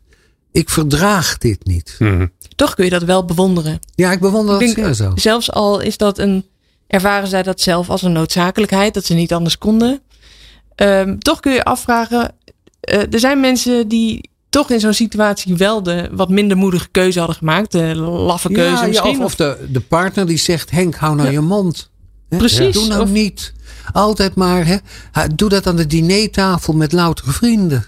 Ik 0.53 0.71
verdraag 0.71 1.39
dit 1.39 1.67
niet. 1.67 1.97
Mhm. 1.99 2.27
Toch 2.57 2.75
kun 2.75 2.85
je 2.85 2.91
dat 2.91 3.03
wel 3.03 3.25
bewonderen. 3.25 3.79
Ja, 3.95 4.13
ik 4.13 4.21
bewonder 4.21 4.53
dat 4.53 4.63
Ik 4.63 4.75
denk, 4.75 4.95
zeer 4.95 4.95
zo. 4.95 5.13
Zelfs 5.15 5.53
al 5.53 5.81
is 5.81 5.97
dat 5.97 6.19
een, 6.19 6.47
ervaren 6.87 7.29
zij 7.29 7.43
dat 7.43 7.61
zelf 7.61 7.91
als 7.91 8.03
een 8.03 8.13
noodzakelijkheid, 8.13 8.95
dat 8.95 9.05
ze 9.05 9.15
niet 9.15 9.33
anders 9.33 9.59
konden. 9.59 10.01
Ehm, 10.75 11.19
toch 11.19 11.41
kun 11.41 11.53
je 11.53 11.65
afvragen, 11.65 12.35
eh, 12.81 13.13
er 13.13 13.19
zijn 13.21 13.41
mensen 13.41 13.89
die 13.89 14.31
toch 14.57 14.71
in 14.71 14.81
zo'n 14.81 14.93
situatie 14.93 15.57
wel 15.57 15.83
de 15.83 16.09
wat 16.13 16.29
minder 16.29 16.57
moedige 16.57 16.89
keuze 16.91 17.19
hadden 17.19 17.37
gemaakt. 17.37 17.73
De 17.73 17.95
laffe 17.97 18.49
keuze 18.49 18.71
Ja, 18.71 18.81
ja, 18.81 18.87
misschien. 18.87 19.19
of, 19.19 19.25
of 19.25 19.35
de, 19.35 19.67
de 19.71 19.81
partner 19.81 20.27
die 20.27 20.37
zegt, 20.39 20.71
Henk, 20.71 20.95
hou 20.95 21.15
nou 21.15 21.27
Ja. 21.27 21.33
je 21.33 21.41
mond. 21.41 21.91
Hè? 22.29 22.37
Precies, 22.37 22.75
Doe 22.75 22.87
nou 22.87 23.03
of- 23.03 23.11
niet. 23.11 23.53
Altijd 23.93 24.35
maar, 24.35 24.67
hè. 24.67 24.77
Doe 25.35 25.49
dat 25.49 25.67
aan 25.67 25.77
de 25.77 25.87
dinertafel 25.87 26.73
met 26.75 26.93
loutere 26.93 27.31
vrienden. 27.31 27.85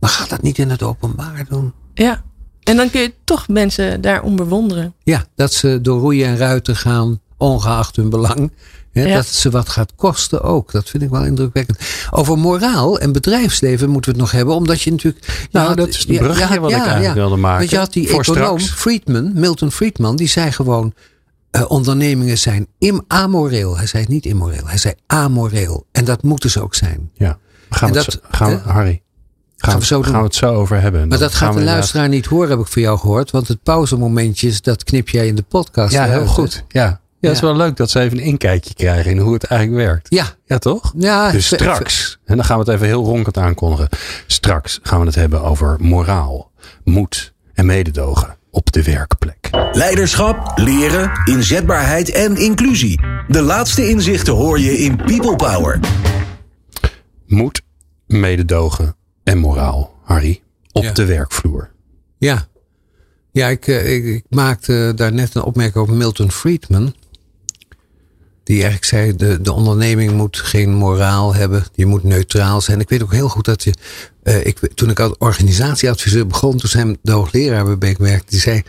Maar 0.00 0.10
ga 0.10 0.26
dat 0.26 0.42
niet 0.42 0.58
in 0.58 0.70
het 0.70 0.82
openbaar 0.82 1.44
doen. 1.48 1.72
Ja. 1.94 2.22
En 2.62 2.76
dan 2.76 2.90
kun 2.90 3.00
je 3.00 3.14
toch 3.24 3.48
mensen 3.48 4.00
daarom 4.00 4.36
bewonderen. 4.36 4.94
Ja, 5.02 5.24
dat 5.34 5.52
ze 5.52 5.78
door 5.82 6.00
roeien 6.00 6.26
en 6.26 6.36
ruiten 6.36 6.76
gaan, 6.76 7.20
ongeacht 7.36 7.96
hun 7.96 8.10
belang. 8.10 8.52
Ja. 9.08 9.14
Dat 9.14 9.24
het 9.24 9.34
ze 9.34 9.50
wat 9.50 9.68
gaat 9.68 9.92
kosten 9.96 10.42
ook. 10.42 10.72
Dat 10.72 10.88
vind 10.88 11.02
ik 11.02 11.10
wel 11.10 11.24
indrukwekkend. 11.24 11.78
Over 12.10 12.38
moraal 12.38 12.98
en 12.98 13.12
bedrijfsleven 13.12 13.90
moeten 13.90 14.10
we 14.12 14.16
het 14.18 14.26
nog 14.26 14.36
hebben. 14.36 14.54
Omdat 14.54 14.82
je 14.82 14.90
natuurlijk... 14.90 15.46
Nou, 15.50 15.66
had- 15.68 15.76
dat 15.76 15.88
is 15.88 16.06
de 16.06 16.14
brugje 16.14 16.38
je 16.40 16.44
had- 16.46 16.58
wat 16.58 16.70
ik 16.70 16.76
eigenlijk 16.76 17.14
wilde 17.14 17.36
maken. 17.36 17.58
Want 17.58 17.70
je 17.70 17.76
had 17.78 17.92
die 17.92 18.08
Voor 18.08 18.20
econoom, 18.20 18.58
straks. 18.58 18.80
Friedman, 18.80 19.30
Milton 19.34 19.72
Friedman, 19.72 20.16
die 20.16 20.28
zei 20.28 20.52
gewoon... 20.52 20.94
eh, 21.50 21.64
ondernemingen 21.70 22.38
zijn 22.38 22.66
im 22.78 23.04
amoreel. 23.06 23.76
Hij 23.76 23.86
zei 23.86 24.04
niet 24.08 24.26
immoreel, 24.26 24.66
hij 24.66 24.78
zei 24.78 24.94
amoreel. 25.06 25.86
En 25.92 26.04
dat 26.04 26.22
moeten 26.22 26.50
ze 26.50 26.62
ook 26.62 26.74
zijn. 26.74 27.10
Ja. 27.14 27.38
Gaan 27.70 27.90
we 27.92 27.96
het 27.96 28.04
dat- 28.04 28.14
zo, 28.22 28.28
gaan 28.36 28.50
we? 28.50 28.56
Harry. 28.70 29.02
Gaan, 29.56 29.78
we 29.78 29.84
zo 29.84 30.02
gaan 30.02 30.12
we 30.18 30.22
het 30.24 30.34
zo 30.34 30.54
over 30.54 30.80
hebben. 30.80 31.08
Maar 31.08 31.18
dat 31.18 31.34
gaan 31.34 31.48
gaat 31.48 31.58
de 31.58 31.64
luisteraar 31.64 32.08
niet 32.08 32.26
horen, 32.26 32.50
heb 32.50 32.58
ik 32.58 32.66
voor 32.66 32.82
jou 32.82 32.98
gehoord. 32.98 33.30
Want 33.30 33.48
het 33.48 33.62
pauzemomentjes, 33.62 34.62
dat 34.62 34.84
knip 34.84 35.08
jij 35.08 35.26
in 35.26 35.34
de 35.34 35.42
podcast. 35.42 35.92
Ja, 35.92 36.02
heel 36.04 36.12
eruit, 36.12 36.26
hè? 36.28 36.32
goed. 36.34 36.64
Ja. 36.68 36.99
Ja, 37.20 37.28
het 37.28 37.36
is 37.36 37.40
wel 37.42 37.56
leuk 37.56 37.76
dat 37.76 37.90
ze 37.90 38.00
even 38.00 38.18
een 38.18 38.24
inkijkje 38.24 38.74
krijgen 38.74 39.10
in 39.10 39.18
hoe 39.18 39.32
het 39.32 39.44
eigenlijk 39.44 39.82
werkt. 39.86 40.06
Ja, 40.10 40.26
Ja, 40.44 40.58
toch? 40.58 40.92
ja. 40.96 41.30
Dus 41.30 41.46
straks, 41.46 42.18
en 42.24 42.36
dan 42.36 42.44
gaan 42.44 42.58
we 42.58 42.64
het 42.64 42.74
even 42.74 42.86
heel 42.86 43.04
ronkend 43.04 43.36
aankondigen. 43.38 43.88
Straks 44.26 44.78
gaan 44.82 45.00
we 45.00 45.06
het 45.06 45.14
hebben 45.14 45.42
over 45.42 45.76
moraal, 45.80 46.50
moed 46.84 47.32
en 47.54 47.66
mededogen 47.66 48.36
op 48.50 48.72
de 48.72 48.82
werkplek. 48.82 49.48
Leiderschap, 49.72 50.52
leren, 50.58 51.10
inzetbaarheid 51.24 52.10
en 52.10 52.36
inclusie. 52.36 53.00
De 53.28 53.42
laatste 53.42 53.88
inzichten 53.88 54.32
hoor 54.34 54.60
je 54.60 54.78
in 54.78 54.96
People 54.96 55.36
Power. 55.36 55.80
Moed, 57.26 57.62
mededogen 58.06 58.96
en 59.24 59.38
moraal, 59.38 59.94
Harry, 60.04 60.42
op 60.72 60.82
Ja. 60.82 60.92
de 60.92 61.04
werkvloer. 61.04 61.70
Ja, 62.18 62.46
ja 63.32 63.48
ik, 63.48 63.66
eh, 63.66 63.94
ik, 63.94 64.04
ik 64.04 64.24
maakte 64.28 64.92
daar 64.96 65.12
net 65.12 65.34
een 65.34 65.42
opmerking 65.42 65.76
over 65.84 65.94
Milton 65.94 66.30
Friedman. 66.30 66.94
Die 68.50 68.62
eigenlijk 68.62 68.84
zei, 68.84 69.16
de, 69.16 69.40
de 69.40 69.52
onderneming 69.52 70.12
moet 70.12 70.36
geen 70.36 70.74
moraal 70.74 71.34
hebben. 71.34 71.64
Je 71.74 71.86
moet 71.86 72.04
neutraal 72.04 72.60
zijn. 72.60 72.80
Ik 72.80 72.88
weet 72.88 73.02
ook 73.02 73.12
heel 73.12 73.28
goed 73.28 73.44
dat 73.44 73.64
je... 73.64 73.74
eh, 74.22 74.46
ik, 74.46 74.58
toen 74.74 74.90
ik 74.90 75.00
als 75.00 75.14
organisatieadviseur 75.18 76.26
begon, 76.26 76.56
toen 76.56 76.68
zijn 76.68 76.98
de 77.02 77.12
hoogleraar 77.12 77.78
werkte, 77.78 78.24
die 78.28 78.40
zei... 78.40 78.62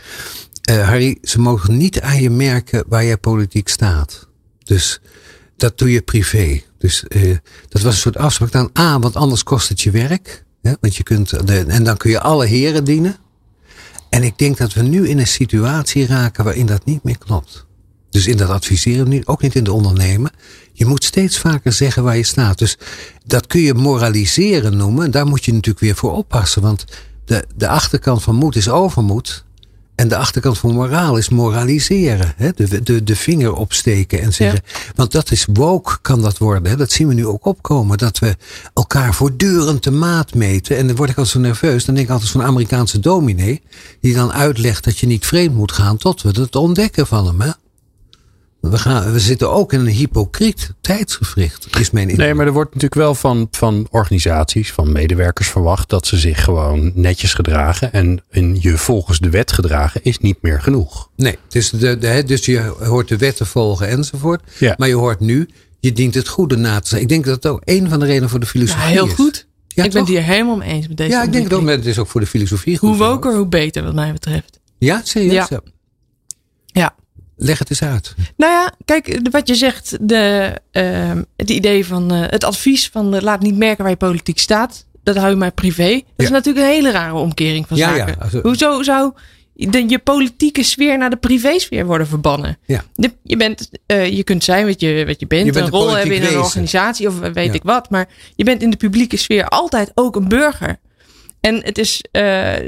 eh, 0.62 0.88
Harry, 0.88 1.18
ze 1.22 1.40
mogen 1.40 1.76
niet 1.76 2.00
aan 2.00 2.22
je 2.22 2.30
merken 2.30 2.84
waar 2.88 3.04
jij 3.04 3.16
politiek 3.16 3.68
staat. 3.68 4.28
Dus 4.64 5.00
dat 5.56 5.78
doe 5.78 5.92
je 5.92 6.02
privé. 6.02 6.62
Dus 6.78 7.04
eh, 7.08 7.36
dat 7.68 7.82
was 7.82 7.94
een 7.94 8.00
soort 8.00 8.16
afspraak 8.16 8.52
dan. 8.52 8.70
A, 8.78 8.98
want 8.98 9.16
anders 9.16 9.42
kost 9.42 9.68
het 9.68 9.80
je 9.80 9.90
werk. 9.90 10.44
Want 10.80 10.96
je 10.96 11.02
kunt 11.02 11.46
de, 11.46 11.64
en 11.68 11.84
dan 11.84 11.96
kun 11.96 12.10
je 12.10 12.20
alle 12.20 12.46
heren 12.46 12.84
dienen. 12.84 13.16
En 14.10 14.22
ik 14.22 14.38
denk 14.38 14.56
dat 14.56 14.72
we 14.72 14.82
nu 14.82 15.08
in 15.08 15.18
een 15.18 15.26
situatie 15.26 16.06
raken 16.06 16.44
waarin 16.44 16.66
dat 16.66 16.84
niet 16.84 17.02
meer 17.02 17.18
klopt. 17.18 17.66
Dus 18.12 18.26
in 18.26 18.36
dat 18.36 18.48
adviseren 18.48 19.22
ook 19.26 19.42
niet 19.42 19.54
in 19.54 19.64
de 19.64 19.72
ondernemen. 19.72 20.30
Je 20.72 20.86
moet 20.86 21.04
steeds 21.04 21.38
vaker 21.38 21.72
zeggen 21.72 22.02
waar 22.02 22.16
je 22.16 22.22
staat. 22.22 22.58
Dus 22.58 22.78
dat 23.26 23.46
kun 23.46 23.60
je 23.60 23.74
moraliseren 23.74 24.76
noemen. 24.76 25.10
Daar 25.10 25.26
moet 25.26 25.44
je 25.44 25.52
natuurlijk 25.52 25.84
weer 25.84 25.94
voor 25.94 26.12
oppassen. 26.12 26.62
Want 26.62 26.84
de, 27.24 27.44
de 27.56 27.68
achterkant 27.68 28.22
van 28.22 28.34
moed 28.34 28.56
is 28.56 28.68
overmoed. 28.68 29.44
En 29.94 30.08
de 30.08 30.16
achterkant 30.16 30.58
van 30.58 30.74
moraal 30.74 31.16
is 31.16 31.28
moraliseren. 31.28 32.32
Hè? 32.36 32.50
De, 32.54 32.82
de, 32.82 33.04
de 33.04 33.16
vinger 33.16 33.54
opsteken 33.54 34.20
en 34.20 34.32
zeggen. 34.32 34.60
Want 34.94 35.12
dat 35.12 35.30
is 35.30 35.46
woke, 35.52 35.98
kan 36.02 36.22
dat 36.22 36.38
worden. 36.38 36.70
Hè? 36.70 36.76
Dat 36.76 36.90
zien 36.90 37.08
we 37.08 37.14
nu 37.14 37.26
ook 37.26 37.46
opkomen. 37.46 37.98
Dat 37.98 38.18
we 38.18 38.36
elkaar 38.74 39.14
voortdurend 39.14 39.82
de 39.82 39.90
maat 39.90 40.34
meten. 40.34 40.76
En 40.76 40.86
dan 40.86 40.96
word 40.96 41.10
ik 41.10 41.16
altijd 41.16 41.36
zo 41.36 41.40
nerveus. 41.40 41.84
Dan 41.84 41.94
denk 41.94 42.06
ik 42.06 42.12
altijd 42.12 42.30
van 42.30 42.40
een 42.40 42.46
Amerikaanse 42.46 43.00
dominee. 43.00 43.62
Die 44.00 44.14
dan 44.14 44.32
uitlegt 44.32 44.84
dat 44.84 44.98
je 44.98 45.06
niet 45.06 45.26
vreemd 45.26 45.54
moet 45.54 45.72
gaan. 45.72 45.96
Tot 45.96 46.22
we 46.22 46.28
het 46.28 46.56
ontdekken 46.56 47.06
van 47.06 47.26
hem. 47.26 47.40
Hè? 47.40 47.50
We, 48.70 48.78
gaan, 48.78 49.12
we 49.12 49.20
zitten 49.20 49.50
ook 49.50 49.72
in 49.72 49.80
een 49.80 49.86
hypocriet 49.86 50.74
tijdsgevricht, 50.80 51.66
is 51.78 51.90
mijn 51.90 52.16
Nee, 52.16 52.34
maar 52.34 52.46
er 52.46 52.52
wordt 52.52 52.74
natuurlijk 52.74 53.00
wel 53.00 53.14
van, 53.14 53.48
van 53.50 53.86
organisaties, 53.90 54.72
van 54.72 54.92
medewerkers 54.92 55.48
verwacht 55.48 55.88
dat 55.88 56.06
ze 56.06 56.16
zich 56.16 56.44
gewoon 56.44 56.92
netjes 56.94 57.34
gedragen. 57.34 57.92
En, 57.92 58.22
en 58.30 58.60
je 58.60 58.78
volgens 58.78 59.18
de 59.18 59.30
wet 59.30 59.52
gedragen 59.52 60.00
is 60.04 60.18
niet 60.18 60.38
meer 60.40 60.60
genoeg. 60.60 61.08
Nee, 61.16 61.38
dus, 61.48 61.70
de, 61.70 61.98
de, 61.98 62.22
dus 62.26 62.44
je 62.44 62.74
hoort 62.80 63.08
de 63.08 63.16
wetten 63.16 63.46
volgen 63.46 63.88
enzovoort. 63.88 64.42
Ja. 64.58 64.74
Maar 64.78 64.88
je 64.88 64.94
hoort 64.94 65.20
nu, 65.20 65.48
je 65.80 65.92
dient 65.92 66.14
het 66.14 66.28
goede 66.28 66.56
na 66.56 66.80
te 66.80 66.88
zijn. 66.88 67.02
Ik 67.02 67.08
denk 67.08 67.24
dat 67.24 67.42
dat 67.42 67.52
ook 67.52 67.62
een 67.64 67.88
van 67.88 68.00
de 68.00 68.06
redenen 68.06 68.28
voor 68.28 68.40
de 68.40 68.46
filosofie 68.46 68.82
Ja, 68.82 68.88
heel 68.88 69.06
is. 69.06 69.12
goed. 69.12 69.46
Ja, 69.68 69.84
ik 69.84 69.90
ben 69.90 70.00
het 70.00 70.10
hier 70.10 70.22
helemaal 70.22 70.56
mee 70.56 70.68
eens 70.68 70.88
met 70.88 70.96
deze 70.96 71.10
Ja, 71.10 71.22
ik 71.22 71.32
denk 71.32 71.60
maar 71.60 71.74
het 71.74 71.86
is 71.86 71.98
ook 71.98 72.08
voor 72.08 72.20
de 72.20 72.26
filosofie 72.26 72.78
goed. 72.78 72.88
Hoe 72.88 72.98
woker, 72.98 73.36
hoe 73.36 73.46
beter 73.46 73.82
wat 73.82 73.94
mij 73.94 74.12
betreft. 74.12 74.60
Ja, 74.78 75.00
serieus? 75.04 75.48
Ja. 75.48 75.60
Ja. 76.66 76.94
Leg 77.44 77.58
het 77.58 77.70
eens 77.70 77.82
uit. 77.82 78.14
Nou 78.36 78.52
ja, 78.52 78.72
kijk, 78.84 79.18
wat 79.30 79.48
je 79.48 79.54
zegt, 79.54 79.96
de, 80.00 80.52
ehm, 80.70 81.22
het 81.36 81.50
idee 81.50 81.86
van 81.86 82.12
eh, 82.12 82.20
het 82.26 82.44
advies 82.44 82.88
van 82.88 83.14
eh, 83.14 83.22
laat 83.22 83.40
niet 83.40 83.56
merken 83.56 83.82
waar 83.82 83.92
je 83.92 83.98
politiek 83.98 84.38
staat. 84.38 84.86
Dat 85.02 85.16
hou 85.16 85.30
je 85.30 85.36
maar 85.36 85.52
privé. 85.52 85.92
Dat 85.92 86.26
is 86.26 86.30
natuurlijk 86.30 86.66
een 86.66 86.72
hele 86.72 86.90
rare 86.90 87.14
omkering 87.14 87.68
van 87.68 87.76
Ja, 87.76 87.96
zaken. 87.96 88.40
Hoezo 88.42 88.82
zou 88.82 89.12
de, 89.54 89.88
je 89.88 89.98
politieke 89.98 90.62
sfeer 90.62 90.98
naar 90.98 91.10
de 91.10 91.16
privésfeer 91.16 91.86
worden 91.86 92.06
verbannen? 92.06 92.58
Ja. 92.66 92.84
De- 92.94 93.12
je, 93.22 93.36
bent, 93.36 93.70
eh, 93.86 94.10
je 94.10 94.24
kunt 94.24 94.44
zijn 94.44 94.66
wat 94.66 94.80
je, 94.80 95.04
wat 95.06 95.20
je 95.20 95.26
bent, 95.26 95.46
Je 95.46 95.52
bent 95.52 95.64
een 95.66 95.72
rol 95.72 95.96
hebben 95.96 96.16
in 96.16 96.22
een 96.24 96.38
organisatie 96.38 97.08
of 97.08 97.18
weet 97.18 97.54
ik 97.54 97.62
wat. 97.62 97.90
Maar 97.90 98.08
je 98.34 98.44
bent 98.44 98.62
in 98.62 98.70
de 98.70 98.76
publieke 98.76 99.16
sfeer 99.16 99.48
altijd 99.48 99.90
ook 99.94 100.16
een 100.16 100.28
burger. 100.28 100.78
En, 101.40 101.64
het 101.64 101.78
is, 101.78 102.04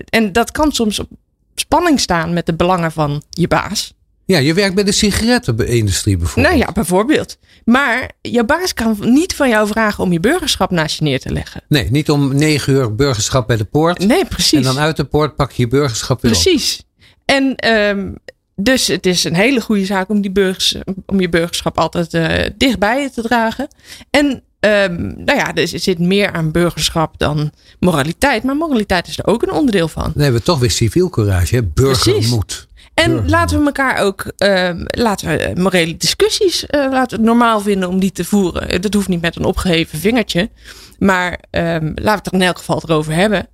en 0.09 0.33
dat 0.33 0.51
kan 0.51 0.73
soms 0.73 0.99
op 0.99 1.09
spanning 1.55 2.01
staan 2.01 2.33
met 2.33 2.47
de 2.47 2.55
belangen 2.55 2.93
van 2.93 3.23
je 3.31 3.49
baas. 3.49 3.95
Ja, 4.27 4.39
je 4.39 4.55
werkt 4.55 4.75
bij 4.75 4.85
de 4.85 4.93
sigarettenindustrie 4.93 6.17
bijvoorbeeld. 6.17 6.55
Nou 6.55 6.67
ja, 6.67 6.73
bijvoorbeeld. 6.73 7.39
Maar 7.65 8.11
jouw 8.21 8.45
baas 8.45 8.75
kan 8.75 8.97
niet 9.01 9.35
van 9.35 9.49
jou 9.49 9.69
vragen 9.69 10.05
om 10.05 10.13
je 10.13 10.21
burgerschap 10.21 10.71
naast 10.71 10.99
je 10.99 11.05
neer 11.05 11.21
te 11.21 11.33
leggen. 11.33 11.63
Nee, 11.69 11.91
niet 11.91 12.11
om 12.11 12.35
negen 12.35 12.73
uur 12.73 12.95
burgerschap 12.95 13.47
bij 13.47 13.57
de 13.57 13.65
poort. 13.65 13.99
Nee, 14.07 14.25
precies. 14.25 14.59
En 14.59 14.63
dan 14.63 14.79
uit 14.79 14.97
de 14.97 15.05
poort 15.05 15.37
pak 15.37 15.53
je 15.53 15.63
je 15.63 15.69
burgerschap 15.69 16.23
weer 16.23 16.33
op. 16.33 16.43
Precies. 16.43 16.83
En 17.25 17.57
ehm, 17.57 18.13
dus 18.57 18.87
het 18.87 19.07
is 19.07 19.25
een 19.25 19.35
hele 19.35 19.61
goede 19.61 19.85
zaak 19.85 20.09
om, 20.09 20.21
die 20.21 20.31
burgers, 20.31 20.77
om 21.07 21.21
je 21.21 21.29
burgerschap 21.29 21.79
altijd 21.79 22.15
eh, 22.15 22.51
dichtbij 22.57 23.03
je 23.03 23.11
te 23.11 23.23
dragen. 23.23 23.69
En 24.11 24.43
ehm, 24.61 25.03
nou 25.03 25.39
ja, 25.39 25.55
er 25.55 25.69
zit 25.69 25.99
meer 25.99 26.33
aan 26.33 26.51
burgerschap 26.51 27.19
dan 27.19 27.53
moraliteit. 27.81 28.43
Maar 28.43 28.57
moraliteit 28.57 29.09
is 29.09 29.19
er 29.19 29.27
ook 29.27 29.43
een 29.43 29.53
onderdeel 29.53 29.89
van. 29.89 30.03
Dan 30.03 30.23
hebben 30.23 30.41
we 30.41 30.47
toch 30.47 30.59
weer 30.59 30.71
civielcourage, 30.71 31.55
hè? 31.55 31.63
burgermoed. 31.63 32.69
En 32.95 33.29
laten 33.29 33.59
we 33.59 33.65
elkaar 33.67 33.99
ook, 33.99 34.33
ehm, 34.37 34.85
laten 34.87 35.29
we 35.29 35.37
eh, 35.39 35.57
morele 35.57 35.97
discussies, 35.97 36.67
eh, 36.67 36.81
laten 36.81 37.11
we 37.11 37.17
het 37.17 37.25
normaal 37.25 37.61
vinden 37.61 37.89
om 37.89 37.99
die 38.01 38.13
te 38.13 38.25
voeren. 38.25 38.69
Eh, 38.69 38.81
Dat 38.81 38.95
hoeft 38.95 39.09
niet 39.09 39.21
met 39.21 39.37
een 39.37 39.45
opgeheven 39.45 39.99
vingertje. 39.99 40.51
Maar 40.99 41.39
ehm, 41.51 41.85
laten 41.95 42.05
we 42.05 42.11
het 42.11 42.27
er 42.27 42.33
in 42.33 42.43
elk 42.43 42.59
geval 42.59 42.83
erover 42.85 43.13
hebben. 43.15 43.49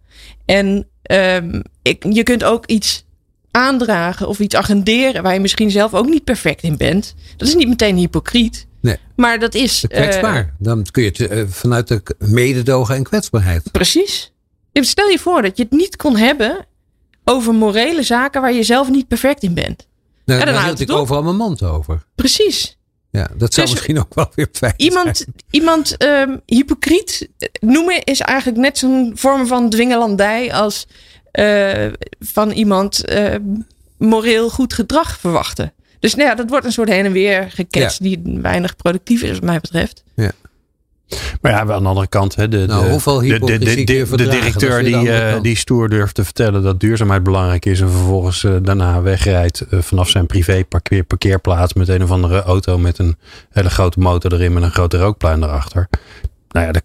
En 0.45 0.89
ehm, 1.03 1.61
ik, 1.83 2.05
je 2.13 2.23
kunt 2.23 2.45
ook 2.45 2.67
iets 2.67 3.05
aandragen 3.51 4.29
of 4.29 4.39
iets 4.39 4.55
agenderen 4.55 5.23
waar 5.23 5.35
je 5.35 5.41
misschien 5.41 5.71
zelf 5.71 5.95
ook 5.95 6.09
niet 6.09 6.25
perfect 6.25 6.63
in 6.63 6.77
bent. 6.77 7.15
Dat 7.37 7.49
is 7.49 7.55
niet 7.55 7.69
meteen 7.69 7.97
hypocriet. 7.97 8.67
Nee. 8.81 8.97
Maar 9.17 9.39
dat 9.39 9.55
is. 9.55 9.85
Kwetsbaar. 9.89 10.55
Dan 10.59 10.87
kun 10.91 11.03
je 11.03 11.13
het 11.17 11.55
vanuit 11.55 11.89
de 11.89 12.03
mededogen 12.19 12.95
en 12.95 13.03
kwetsbaarheid. 13.03 13.71
precies. 13.73 14.33
Stel 14.73 15.09
je 15.09 15.19
voor 15.19 15.43
dat 15.43 15.57
je 15.57 15.63
het 15.63 15.73
niet 15.73 15.97
kon 15.97 16.17
hebben 16.17 16.67
over 17.31 17.55
morele 17.55 18.03
zaken 18.03 18.41
waar 18.41 18.53
je 18.53 18.63
zelf 18.63 18.91
niet 18.91 19.09
perfect 19.09 19.43
in 19.43 19.55
bent. 19.55 19.87
Nou, 20.25 20.45
dan 20.45 20.55
daar 20.55 20.65
hield 20.65 20.81
ik 20.81 20.91
op. 20.91 20.97
overal 20.97 21.23
mijn 21.23 21.37
mond 21.37 21.63
over. 21.63 22.03
Precies. 22.15 22.79
Ja, 23.11 23.31
dat 23.37 23.55
zou 23.55 23.67
Dus- 23.67 23.75
misschien 23.75 23.99
ook 23.99 24.15
wel 24.15 24.31
weer 24.35 24.49
fijn 24.53 24.75
zijn. 24.77 24.91
Iemand, 24.91 25.27
iemand 25.51 25.97
ehm, 25.97 26.37
hypocriet 26.47 27.29
noemen 27.61 28.05
is 28.05 28.21
eigenlijk 28.21 28.59
net 28.59 28.79
zo'n 28.79 29.13
vorm 29.15 29.47
van 29.47 29.71
dwingelandij 29.71 30.53
als 30.53 30.87
eh, 31.31 31.87
van 32.21 32.51
iemand 32.51 33.05
eh, 33.05 33.35
moreel 33.99 34.51
goed 34.51 34.75
gedrag 34.75 35.19
verwachten. 35.19 35.73
Dus 35.99 36.15
nou 36.15 36.29
ja, 36.29 36.35
dat 36.35 36.49
wordt 36.51 36.67
een 36.67 36.73
soort 36.73 36.89
heen 36.89 37.05
en 37.05 37.13
weer 37.13 37.51
geketst 37.51 38.03
die 38.03 38.21
weinig 38.25 38.77
productief 38.77 39.23
is 39.23 39.31
wat 39.31 39.43
mij 39.43 39.61
betreft. 39.61 40.03
Maar 41.41 41.53
ja, 41.53 41.59
aan 41.59 41.67
de 41.83 41.89
andere 41.89 42.07
kant, 42.07 42.35
hè, 42.35 42.49
de, 42.49 42.67
Nou, 42.67 42.85
de, 42.85 42.91
hoeveel 42.91 43.21
de, 43.21 43.39
de, 43.39 43.59
de, 43.59 44.29
directeur 44.29 44.83
die, 44.83 45.11
eh, 45.11 45.41
die 45.43 45.57
stoer 45.57 45.89
durft 45.89 46.15
te 46.15 46.25
vertellen 46.25 46.63
dat 46.63 46.81
duurzaamheid 46.81 47.23
belangrijk 47.23 47.67
is. 47.67 47.81
En 47.81 47.91
vervolgens 47.91 48.45
eh, 48.45 48.53
daarna 48.63 49.03
wegrijdt 49.03 49.61
eh, 49.61 49.81
vanaf 49.81 50.09
zijn 50.09 50.27
privé 50.27 50.65
parkeer, 50.65 51.05
parkeerplaats 51.05 51.73
met 51.73 51.89
een 51.89 52.03
of 52.03 52.11
andere 52.11 52.43
auto 52.43 52.79
met 52.79 52.99
een 52.99 53.17
hele 53.51 53.71
grote 53.71 53.99
motor 53.99 54.33
erin 54.33 54.53
met 54.53 54.63
een 54.63 54.71
grote 54.71 54.99
rookpluim 54.99 55.43
erachter. 55.43 55.89
Nou 56.49 56.67
ja, 56.67 56.73
dat, 56.73 56.83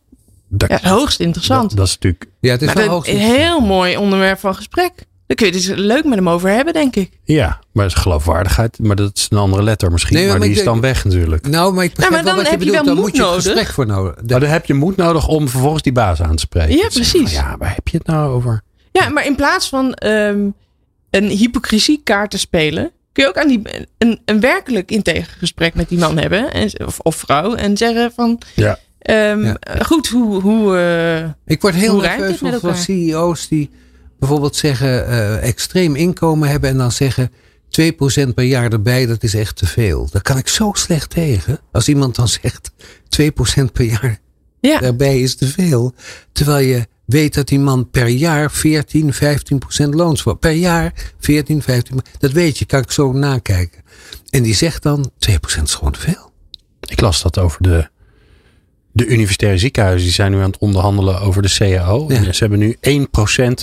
dat, 0.48 0.70
Ja, 0.70 0.90
hoogst 0.90 1.20
interessant. 1.20 1.70
dat, 1.70 1.78
dat 1.78 1.88
is 1.88 1.94
natuurlijk, 1.94 2.26
Ja, 2.40 2.52
het 2.52 2.62
is 2.62 2.74
een 2.74 3.20
heel 3.20 3.60
mooi 3.60 3.98
onderwerp 3.98 4.40
van 4.40 4.56
gesprek. 4.56 4.94
Daar 5.28 5.38
kun 5.38 5.46
je 5.46 5.52
dus 5.52 5.68
leuk 5.68 6.04
met 6.04 6.16
hem 6.16 6.30
over 6.30 6.50
hebben, 6.50 6.74
denk 6.74 6.96
ik. 6.96 7.12
ja, 7.24 7.60
maar 7.72 7.86
het 7.86 7.94
is 7.96 8.02
geloofwaardigheid. 8.02 8.80
Maar 8.80 8.96
dat 8.96 9.12
is 9.18 9.28
een 9.30 9.38
andere 9.38 9.64
letter 9.64 9.92
misschien. 9.92 10.16
Nee, 10.16 10.28
maar, 10.28 10.38
maar 10.38 10.48
die 10.48 10.58
is 10.58 10.64
dan 10.64 10.82
weg 10.82 11.04
natuurlijk. 11.06 11.48
Nou, 11.48 11.74
maar 11.74 11.84
ik 11.84 11.90
begrijp 11.94 12.12
maar 12.14 12.24
wel 12.24 12.34
dan 12.36 12.44
wat 12.44 12.52
heb 12.52 12.60
je 12.62 12.66
bedoelt. 12.66 12.86
wel 12.86 12.96
Dan 12.96 13.04
moed 13.04 13.12
moet 13.12 13.16
je 13.16 13.22
het 13.22 13.32
nodig. 13.32 13.44
gesprek 13.46 13.68
voor 13.74 13.86
nodig. 13.86 14.16
Maar 14.16 14.40
dan 14.40 14.50
heb 14.50 14.66
je 14.66 14.74
moed 14.74 14.96
nodig 14.96 15.28
om 15.28 15.50
vervolgens 15.50 15.84
die 15.84 15.92
baas 15.94 16.22
aan 16.22 16.36
te 16.36 16.42
spreken. 16.42 16.76
Ja, 16.78 16.88
precies. 16.94 17.32
Ja, 17.32 17.56
waar 17.60 17.74
heb 17.76 17.88
je 17.88 17.98
het 17.98 18.08
nou 18.08 18.30
over? 18.34 18.62
Ja, 18.92 19.10
maar 19.10 19.26
in 19.26 19.36
plaats 19.36 19.70
van 19.70 19.94
ehm, 19.94 20.40
een 21.10 21.28
hypocrisiekaart 21.30 22.32
te 22.32 22.38
spelen, 22.38 22.92
kun 23.12 23.24
je 23.24 23.30
ook 23.30 23.38
aan 23.38 23.48
die, 23.48 23.62
een, 23.98 24.20
een 24.26 24.40
werkelijk 24.40 24.92
integer 24.92 25.36
gesprek 25.40 25.74
met 25.76 25.90
die 25.90 25.98
man 26.00 26.18
hebben, 26.18 26.52
en, 26.54 26.72
of, 26.86 27.00
of 27.00 27.16
vrouw, 27.16 27.56
en 27.56 27.78
zeggen 27.78 28.12
van, 28.16 28.42
Ja. 28.56 28.80
ehm, 29.00 29.44
Ja. 29.44 29.58
goed, 29.86 30.08
hoe, 30.08 30.42
hoe 30.42 30.78
eh, 30.78 31.30
Ik 31.54 31.62
word 31.62 31.74
heel 31.76 32.00
nerveus 32.02 32.40
het 32.40 32.60
van? 32.60 32.76
CEO's 32.76 33.48
die 33.48 33.70
bijvoorbeeld 34.26 34.56
zeggen 34.56 35.08
eh, 35.08 35.48
extreem 35.48 35.96
inkomen 35.96 36.50
hebben 36.50 36.70
en 36.70 36.78
dan 36.78 36.92
zeggen 36.92 37.32
2% 37.82 38.34
per 38.34 38.44
jaar 38.44 38.72
erbij, 38.72 39.06
dat 39.06 39.24
is 39.24 39.34
echt 39.34 39.56
te 39.56 39.66
veel. 39.66 40.08
Daar 40.12 40.22
kan 40.22 40.38
ik 40.38 40.48
zo 40.48 40.72
slecht 40.74 41.10
tegen. 41.10 41.60
Als 41.72 41.88
iemand 41.88 42.16
dan 42.16 42.28
zegt 42.28 42.72
2% 43.22 43.72
per 43.74 43.86
jaar 43.86 44.20
ja, 44.60 44.80
daarbij 44.80 45.20
is 45.20 45.36
te 45.36 45.48
veel. 45.48 45.94
Terwijl 46.32 46.68
je 46.68 46.88
weet 47.06 47.34
dat 47.34 47.48
die 47.48 47.60
man 47.60 47.90
per 47.90 48.08
jaar 48.08 48.52
14, 48.52 49.14
15% 49.14 49.18
loons 49.90 50.24
wordt. 50.24 50.40
Per 50.40 50.52
jaar 50.52 50.94
14, 51.20 51.62
15. 51.62 52.02
Dat 52.20 52.32
weet 52.32 52.58
je, 52.58 52.66
kan 52.66 52.82
ik 52.82 52.92
zo 52.92 53.12
nakijken. 53.12 53.82
En 54.30 54.44
die 54.44 54.56
zegt 54.56 54.84
dan 54.84 55.12
2% 55.30 55.64
is 55.64 55.74
gewoon 55.74 55.92
te 55.92 56.00
veel. 56.00 56.32
Ik 56.80 57.02
las 57.02 57.22
dat 57.22 57.40
over 57.40 57.62
de, 57.62 57.90
de 58.92 59.06
universitaire 59.06 59.60
ziekenhuizen. 59.60 60.06
Die 60.06 60.16
zijn 60.16 60.32
nu 60.32 60.38
aan 60.38 60.52
het 60.52 60.58
onderhandelen 60.58 61.22
over 61.22 61.42
de 61.42 61.54
CAO. 61.58 62.06
Ja. 62.08 62.16
En 62.16 62.36
ze 62.36 62.46
hebben 62.46 62.60
nu 62.60 62.78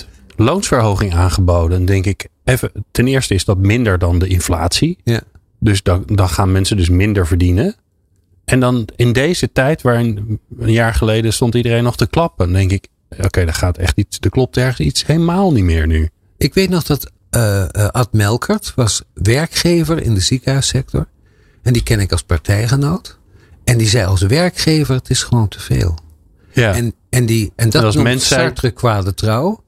1% 0.05 0.11
loonsverhoging 0.35 1.13
aangeboden. 1.13 1.77
Dan 1.77 1.85
denk 1.85 2.05
ik, 2.05 2.27
even, 2.43 2.71
ten 2.91 3.07
eerste 3.07 3.33
is 3.33 3.45
dat 3.45 3.57
minder 3.57 3.97
dan 3.99 4.19
de 4.19 4.27
inflatie. 4.27 4.97
Ja. 5.03 5.21
Dus 5.59 5.83
dan, 5.83 6.03
dan 6.05 6.29
gaan 6.29 6.51
mensen 6.51 6.77
dus 6.77 6.89
minder 6.89 7.27
verdienen. 7.27 7.75
En 8.45 8.59
dan 8.59 8.87
in 8.95 9.13
deze 9.13 9.51
tijd, 9.51 9.81
waarin 9.81 10.39
een 10.59 10.71
jaar 10.71 10.93
geleden 10.93 11.33
stond 11.33 11.55
iedereen 11.55 11.83
nog 11.83 11.95
te 11.97 12.07
klappen. 12.07 12.45
Dan 12.45 12.55
denk 12.55 12.71
ik, 12.71 12.87
oké, 13.23 13.45
daar 13.45 13.53
gaat 13.53 13.77
echt 13.77 13.97
iets, 13.97 14.17
er 14.21 14.29
klopt 14.29 14.57
ergens 14.57 14.87
iets 14.87 15.05
helemaal 15.05 15.51
niet 15.51 15.63
meer 15.63 15.87
nu. 15.87 16.09
Ik 16.37 16.53
weet 16.53 16.69
nog 16.69 16.83
dat 16.83 17.11
eh 17.29 17.63
eh, 17.63 17.87
Ad 17.87 18.13
Melkert 18.13 18.71
was 18.75 19.01
werkgever 19.13 20.01
in 20.03 20.13
de 20.13 20.19
ziekenhuissector. 20.19 21.07
En 21.61 21.73
die 21.73 21.83
ken 21.83 21.99
ik 21.99 22.11
als 22.11 22.23
partijgenoot. 22.23 23.19
En 23.63 23.77
die 23.77 23.87
zei 23.87 24.05
als 24.05 24.21
werkgever, 24.21 24.95
het 24.95 25.09
is 25.09 25.23
gewoon 25.23 25.47
te 25.47 25.59
veel. 25.59 25.97
Ja. 26.53 26.73
En, 26.73 26.93
en, 27.09 27.25
die, 27.25 27.51
en 27.55 27.69
dat 27.69 27.81
En 27.81 27.85
als 27.87 27.95
noemt 27.95 28.07
mens 28.07 28.27
zijn- 28.27 28.39
Sartre 28.39 28.71
kwade 28.71 29.13
trouw. 29.13 29.63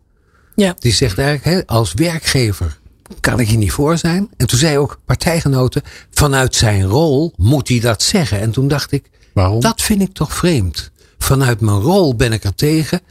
Ja. 0.55 0.75
Die 0.79 0.93
zegt 0.93 1.17
eigenlijk, 1.17 1.57
hè, 1.57 1.75
als 1.75 1.93
werkgever 1.93 2.79
kan 3.19 3.39
ik 3.39 3.47
hier 3.47 3.57
niet 3.57 3.71
voor 3.71 3.97
zijn. 3.97 4.29
En 4.37 4.47
toen 4.47 4.59
zei 4.59 4.77
ook 4.77 4.99
partijgenoten, 5.05 5.81
vanuit 6.11 6.55
zijn 6.55 6.83
rol 6.83 7.33
moet 7.37 7.67
hij 7.67 7.79
dat 7.79 8.03
zeggen. 8.03 8.39
En 8.39 8.51
toen 8.51 8.67
dacht 8.67 8.91
ik, 8.91 9.09
Waarom? 9.33 9.59
dat 9.59 9.81
vind 9.81 10.01
ik 10.01 10.13
toch 10.13 10.33
vreemd. 10.33 10.91
Vanuit 11.17 11.61
mijn 11.61 11.79
rol 11.79 12.15
ben 12.15 12.31
ik 12.33 12.43
er 12.43 12.55
tegen. 12.55 13.01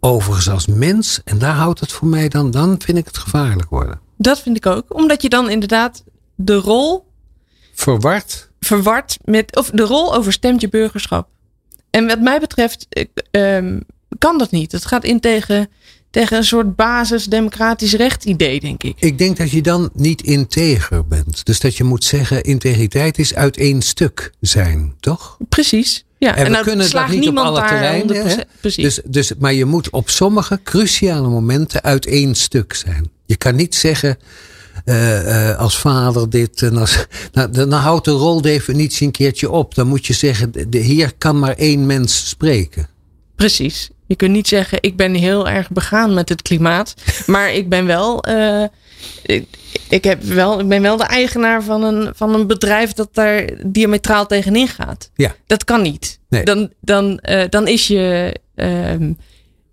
Overigens 0.00 0.48
als 0.48 0.66
mens, 0.66 1.20
en 1.24 1.38
daar 1.38 1.54
houdt 1.54 1.80
het 1.80 1.92
voor 1.92 2.08
mij 2.08 2.28
dan, 2.28 2.50
dan 2.50 2.80
vind 2.84 2.98
ik 2.98 3.06
het 3.06 3.18
gevaarlijk 3.18 3.70
worden. 3.70 4.00
dat 4.16 4.40
vind 4.40 4.56
ik 4.56 4.66
ook. 4.66 4.94
Omdat 4.94 5.22
je 5.22 5.28
dan 5.28 5.50
inderdaad 5.50 6.02
de 6.34 6.54
rol 6.54 7.06
Verward. 7.74 8.50
verward 8.60 9.18
met, 9.24 9.56
of 9.56 9.70
de 9.70 9.82
rol 9.82 10.14
overstemt 10.14 10.60
je 10.60 10.68
burgerschap. 10.68 11.28
En 11.90 12.06
wat 12.06 12.20
mij 12.20 12.40
betreft 12.40 12.86
eh, 12.88 13.04
ehm, 13.56 13.80
kan 14.18 14.38
dat 14.38 14.50
niet. 14.50 14.72
Het 14.72 14.86
gaat 14.86 15.04
in 15.04 15.20
tegen, 15.20 15.68
tegen 16.14 16.36
een 16.36 16.44
soort 16.44 16.76
basis 16.76 17.24
democratisch 17.24 17.94
recht 17.94 18.24
idee, 18.24 18.60
denk 18.60 18.82
ik. 18.82 18.94
Ik 18.98 19.18
denk 19.18 19.36
dat 19.36 19.50
je 19.50 19.62
dan 19.62 19.90
niet 19.92 20.22
integer 20.22 21.06
bent. 21.06 21.44
Dus 21.44 21.60
dat 21.60 21.76
je 21.76 21.84
moet 21.84 22.04
zeggen, 22.04 22.42
integriteit 22.42 23.18
is 23.18 23.34
uit 23.34 23.56
één 23.56 23.82
stuk 23.82 24.32
zijn, 24.40 24.94
toch? 25.00 25.36
Precies. 25.48 26.04
Ja, 26.18 26.36
En, 26.36 26.44
we 26.44 26.50
nou 26.50 26.64
kunnen 26.64 26.90
dat 26.90 27.08
niet 27.08 27.28
op 27.28 27.36
alle 27.36 27.66
terreinen. 27.66 28.16
100%. 28.16 28.18
hè? 28.18 28.34
Precies. 28.60 28.84
Dus, 28.84 29.00
dus, 29.04 29.38
maar 29.38 29.52
je 29.52 29.64
moet 29.64 29.90
op 29.90 30.10
sommige 30.10 30.60
cruciale 30.64 31.28
momenten 31.28 31.82
uit 31.82 32.06
één 32.06 32.34
stuk 32.34 32.74
zijn. 32.74 33.10
Je 33.26 33.36
kan 33.36 33.54
niet 33.54 33.74
zeggen 33.74 34.18
eh, 34.84 35.50
eh, 35.50 35.58
als 35.58 35.78
vader 35.78 36.30
dit 36.30 36.62
en 36.62 36.76
als. 36.76 37.06
Nou, 37.32 37.50
dan 37.50 37.70
dan 37.70 37.80
houdt 37.80 38.04
de 38.04 38.10
roldefinitie 38.10 39.06
een 39.06 39.12
keertje 39.12 39.50
op. 39.50 39.74
Dan 39.74 39.86
moet 39.86 40.06
je 40.06 40.12
zeggen, 40.12 40.52
de, 40.70 40.78
hier 40.78 41.12
kan 41.18 41.38
maar 41.38 41.54
één 41.54 41.86
mens 41.86 42.28
spreken. 42.28 42.88
Precies. 43.36 43.90
Je 44.06 44.16
kunt 44.16 44.32
niet 44.32 44.48
zeggen, 44.48 44.78
ik 44.80 44.96
ben 44.96 45.14
heel 45.14 45.48
erg 45.48 45.70
begaan 45.70 46.14
met 46.14 46.28
het 46.28 46.42
klimaat. 46.42 46.94
Maar 47.26 47.52
ik 47.52 47.68
ben 47.68 47.86
wel. 47.86 48.22
eh, 48.22 48.64
ik, 49.22 49.46
ik, 49.88 50.04
heb 50.04 50.22
wel, 50.22 50.60
ik 50.60 50.68
ben 50.68 50.82
wel 50.82 50.96
de 50.96 51.04
eigenaar 51.04 51.62
van 51.62 51.82
een, 51.82 52.12
van 52.14 52.34
een 52.34 52.46
bedrijf 52.46 52.92
dat 52.92 53.08
daar 53.12 53.50
diametraal 53.66 54.26
tegenin 54.26 54.68
gaat. 54.68 55.10
Ja. 55.14 55.34
Dat 55.46 55.64
kan 55.64 55.82
niet. 55.82 56.18
Nee. 56.28 56.42
Dan, 56.44 56.70
dan, 56.80 57.18
eh, 57.18 57.48
dan 57.48 57.66
is 57.68 57.86
je, 57.86 58.34
ehm, 58.54 59.12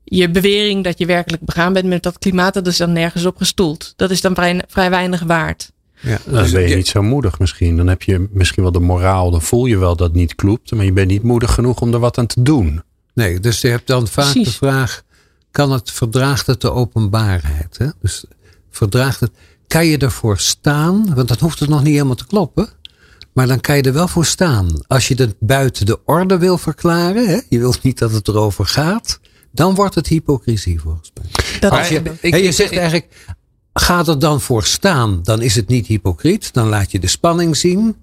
je 0.03 0.29
bewering 0.29 0.83
dat 0.83 0.97
je 0.97 1.05
werkelijk 1.05 1.43
begaan 1.45 1.73
bent 1.73 1.85
met 1.85 2.03
dat 2.03 2.19
klimaat, 2.19 2.53
dat 2.53 2.67
is 2.67 2.77
dan 2.77 2.93
nergens 2.93 3.25
op 3.25 3.37
gestoeld. 3.37 3.93
Dat 3.95 4.11
is 4.11 4.21
dan 4.21 4.35
vrij, 4.35 4.61
vrij 4.67 4.89
weinig 4.89 5.23
waard. 5.23 5.71
Ja, 5.99 6.17
Dan 6.25 6.51
ben 6.51 6.69
je 6.69 6.75
niet 6.75 6.87
zo 6.87 7.01
moedig 7.01 7.39
misschien. 7.39 7.77
Dan 7.77 7.87
heb 7.87 8.01
je 8.03 8.27
misschien 8.31 8.63
wel 8.63 8.71
de 8.71 8.79
moraal. 8.79 9.31
Dan 9.31 9.41
voel 9.41 9.65
je 9.65 9.77
wel 9.77 9.95
dat 9.95 10.07
het 10.07 10.15
niet 10.15 10.35
klopt. 10.35 10.71
Maar 10.71 10.85
je 10.85 10.93
bent 10.93 11.07
niet 11.07 11.23
moedig 11.23 11.53
genoeg 11.53 11.81
om 11.81 11.93
er 11.93 11.99
wat 11.99 12.17
aan 12.17 12.25
te 12.25 12.41
doen. 12.41 12.81
Nee, 13.13 13.39
dus 13.39 13.61
je 13.61 13.67
hebt 13.67 13.87
dan 13.87 14.07
vaak 14.07 14.31
Precies. 14.31 14.47
de 14.59 14.65
vraag: 14.65 15.01
kan 15.51 15.71
het, 15.71 15.91
verdraagt 15.91 16.47
het 16.47 16.61
de 16.61 16.71
openbaarheid? 16.71 17.77
Hè? 17.77 17.87
Dus 18.01 18.23
verdraagt 18.69 19.19
het, 19.19 19.31
kan 19.67 19.85
je 19.85 19.97
ervoor 19.97 20.39
staan? 20.39 21.13
Want 21.15 21.27
dan 21.27 21.37
hoeft 21.39 21.59
het 21.59 21.69
nog 21.69 21.83
niet 21.83 21.93
helemaal 21.93 22.15
te 22.15 22.27
kloppen. 22.27 22.69
Maar 23.33 23.47
dan 23.47 23.59
kan 23.59 23.75
je 23.75 23.81
er 23.81 23.93
wel 23.93 24.07
voor 24.07 24.25
staan. 24.25 24.69
Als 24.87 25.07
je 25.07 25.13
het 25.15 25.35
buiten 25.39 25.85
de 25.85 25.99
orde 26.05 26.37
wil 26.37 26.57
verklaren, 26.57 27.27
hè? 27.27 27.39
je 27.49 27.59
wilt 27.59 27.81
niet 27.81 27.97
dat 27.97 28.11
het 28.11 28.27
erover 28.27 28.65
gaat, 28.65 29.19
dan 29.51 29.75
wordt 29.75 29.95
het 29.95 30.07
hypocrisie 30.07 30.79
volgens 30.81 31.11
mij. 31.13 31.59
Dat 31.59 31.71
Als 31.71 31.87
je, 31.87 31.95
ik- 32.21 32.31
hè, 32.31 32.37
je 32.37 32.43
ik- 32.43 32.53
zegt 32.53 32.71
ik- 32.71 32.77
eigenlijk, 32.77 33.35
ga 33.73 34.05
er 34.05 34.19
dan 34.19 34.41
voor 34.41 34.63
staan, 34.63 35.19
dan 35.23 35.41
is 35.41 35.55
het 35.55 35.67
niet 35.67 35.87
hypocriet. 35.87 36.53
Dan 36.53 36.67
laat 36.67 36.91
je 36.91 36.99
de 36.99 37.07
spanning 37.07 37.57
zien. 37.57 37.95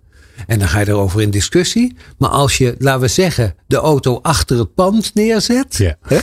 En 0.46 0.58
dan 0.58 0.68
ga 0.68 0.78
je 0.78 0.88
erover 0.88 1.20
in 1.20 1.30
discussie. 1.30 1.96
Maar 2.18 2.30
als 2.30 2.58
je, 2.58 2.74
laten 2.78 3.00
we 3.00 3.08
zeggen, 3.08 3.54
de 3.66 3.76
auto 3.76 4.18
achter 4.22 4.58
het 4.58 4.74
pand 4.74 5.14
neerzet. 5.14 5.76
Ja. 5.76 5.96
Hè? 6.02 6.18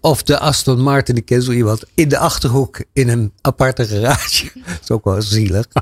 Of 0.00 0.22
de 0.22 0.38
Aston 0.38 0.80
Martin, 0.80 1.16
ik 1.16 1.24
ken 1.24 1.42
zo 1.42 1.50
iemand, 1.50 1.84
in 1.94 2.08
de 2.08 2.18
achterhoek 2.18 2.84
in 2.92 3.08
een 3.08 3.32
aparte 3.40 3.86
garage. 3.86 4.44
Dat 4.66 4.80
is 4.82 4.90
ook 4.90 5.04
wel 5.04 5.22
zielig. 5.22 5.66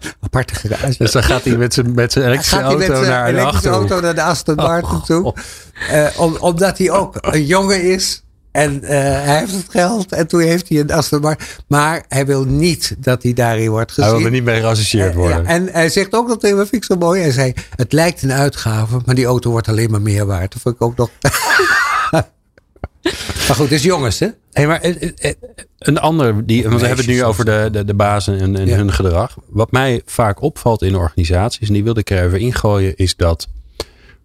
Aparte 0.20 0.54
garage. 0.54 0.94
Dus 0.98 1.12
dan 1.12 1.22
gaat 1.22 1.44
hij 1.44 1.56
met 1.56 1.74
zijn, 1.74 1.94
met 1.94 2.12
zijn 2.12 2.24
elektrische 2.24 2.56
hij 2.56 2.76
met 2.76 2.88
auto 2.88 2.94
zijn 2.94 3.10
naar 3.10 3.32
de 3.32 3.38
elektrische 3.38 3.68
auto 3.68 4.00
naar 4.00 4.14
de 4.14 4.22
Aston 4.22 4.54
Martin 4.54 5.00
toe. 5.02 5.34
Eh, 5.90 6.06
om, 6.16 6.36
omdat 6.36 6.78
hij 6.78 6.90
ook 6.90 7.16
een 7.20 7.46
jongen 7.46 7.82
is. 7.82 8.22
En 8.52 8.82
eh, 8.84 8.98
hij 8.98 9.38
heeft 9.38 9.52
het 9.52 9.66
geld. 9.68 10.12
En 10.12 10.26
toen 10.26 10.40
heeft 10.40 10.68
hij 10.68 10.80
een 10.80 10.92
Aston 10.92 11.20
Martin. 11.20 11.46
Maar 11.66 12.04
hij 12.08 12.26
wil 12.26 12.44
niet 12.44 12.96
dat 12.98 13.22
hij 13.22 13.32
daarin 13.32 13.70
wordt 13.70 13.92
gezien. 13.92 14.04
Hij 14.10 14.16
wil 14.18 14.26
er 14.26 14.32
niet 14.32 14.44
mee 14.44 14.60
geassocieerd 14.60 15.10
Eh, 15.10 15.16
worden. 15.16 15.42
ja, 15.42 15.48
en 15.48 15.68
hij 15.72 15.88
zegt 15.88 16.12
ook 16.12 16.28
me, 16.28 16.36
vind 16.56 16.72
ik 16.74 16.84
zo 16.84 16.96
mooi. 16.96 17.20
Hij 17.20 17.30
zei, 17.32 17.52
het 17.76 17.92
lijkt 17.92 18.22
een 18.22 18.32
uitgave, 18.32 19.00
maar 19.04 19.14
die 19.14 19.24
auto 19.24 19.50
wordt 19.50 19.68
alleen 19.68 19.90
maar 19.90 20.02
meer 20.02 20.26
waard. 20.26 20.52
Dat 20.52 20.62
vond 20.62 20.74
ik 20.74 20.82
ook 20.82 20.96
nog... 20.96 21.10
maar 23.46 23.56
goed, 23.56 23.58
het 23.58 23.72
is 23.72 23.82
jongens, 23.82 24.18
hè? 24.18 24.28
Hey, 24.52 24.66
maar 24.66 24.80
eh, 24.80 25.32
een 25.78 25.98
ander, 25.98 26.46
die, 26.46 26.62
want 26.68 26.80
we 26.80 26.86
hebben 26.86 27.04
het 27.06 27.14
nu 27.14 27.24
over 27.24 27.44
de, 27.44 27.68
de, 27.72 27.84
de 27.84 27.94
bazen 27.94 28.40
en, 28.40 28.56
en 28.56 28.66
Ja. 28.66 28.76
hun 28.76 28.92
gedrag. 28.92 29.36
Wat 29.48 29.70
mij 29.70 30.02
vaak 30.06 30.42
opvalt 30.42 30.82
in 30.82 30.96
organisaties, 30.96 31.68
en 31.68 31.74
die 31.74 31.84
wilde 31.84 32.00
ik 32.00 32.10
er 32.10 32.24
even 32.24 32.40
ingooien, 32.40 32.96
is 32.96 33.16
dat 33.16 33.48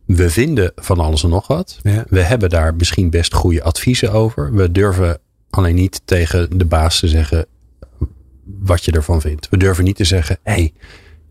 we 0.05 0.29
vinden 0.29 0.71
van 0.75 0.99
alles 0.99 1.23
en 1.23 1.29
nog 1.29 1.47
wat. 1.47 1.79
Ja. 1.83 2.05
We 2.09 2.21
hebben 2.21 2.49
daar 2.49 2.75
misschien 2.75 3.09
best 3.09 3.33
goede 3.33 3.63
adviezen 3.63 4.11
over. 4.11 4.53
We 4.53 4.71
durven 4.71 5.19
alleen 5.49 5.75
niet 5.75 6.01
tegen 6.05 6.57
de 6.57 6.65
baas 6.65 6.99
te 6.99 7.07
zeggen 7.07 7.45
wat 8.43 8.85
je 8.85 8.91
ervan 8.91 9.21
vindt. 9.21 9.49
We 9.49 9.57
durven 9.57 9.83
niet 9.83 9.95
te 9.95 10.03
zeggen, 10.03 10.37
hé, 10.43 10.71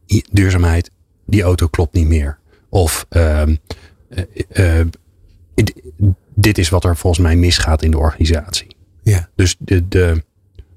hey, 0.06 0.24
duurzaamheid, 0.32 0.90
die 1.26 1.42
auto 1.42 1.66
klopt 1.68 1.94
niet 1.94 2.06
meer. 2.08 2.38
Of 2.68 3.06
ehm, 3.08 3.56
eh, 4.08 4.80
eh, 4.80 4.86
dit- 6.34 6.58
is 6.58 6.68
wat 6.68 6.84
er 6.84 6.96
volgens 6.96 7.22
mij 7.22 7.36
misgaat 7.36 7.82
in 7.82 7.90
de 7.90 7.98
organisatie. 7.98 8.76
Ja. 9.02 9.28
Dus 9.34 9.56
de, 9.58 9.88
de, 9.88 10.22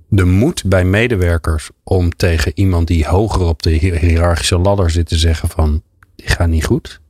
de 0.08 0.26
moed 0.26 0.64
bij 0.66 0.86
medewerkers 0.86 1.70
om 1.84 2.16
tegen 2.16 2.52
iemand 2.56 2.88
die 2.88 3.06
hoger 3.06 3.42
op 3.42 3.62
de 3.62 3.70
hi- 3.70 3.98
hiërarchische 3.98 4.58
ladder 4.58 4.90
zit 4.90 5.08
te 5.08 5.18
zeggen 5.18 5.50
van, 5.50 5.84
die 6.16 6.28
gaat 6.28 6.48
niet 6.50 6.66
goed. 6.66 7.02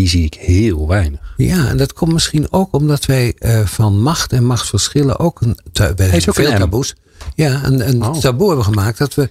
Die 0.00 0.08
zie 0.08 0.24
ik 0.24 0.34
heel 0.34 0.88
weinig. 0.88 1.20
Ja, 1.36 1.68
en 1.68 1.76
dat 1.76 1.92
komt 1.92 2.12
misschien 2.12 2.52
ook 2.52 2.74
omdat 2.74 3.06
wij 3.06 3.34
eh, 3.38 3.66
van 3.66 4.00
macht 4.02 4.32
en 4.32 4.44
machtsverschillen 4.44 5.18
ook 5.18 5.40
een, 5.40 5.58
hebben 5.72 6.06
ook 6.06 6.12
een 6.26 6.32
veel 6.34 6.52
M. 6.52 6.56
taboes. 6.58 6.94
Ja, 7.34 7.64
een, 7.64 7.88
een 7.88 8.02
Oh. 8.02 8.18
taboe 8.18 8.46
hebben 8.46 8.64
gemaakt 8.64 8.98
dat 8.98 9.14
we 9.14 9.30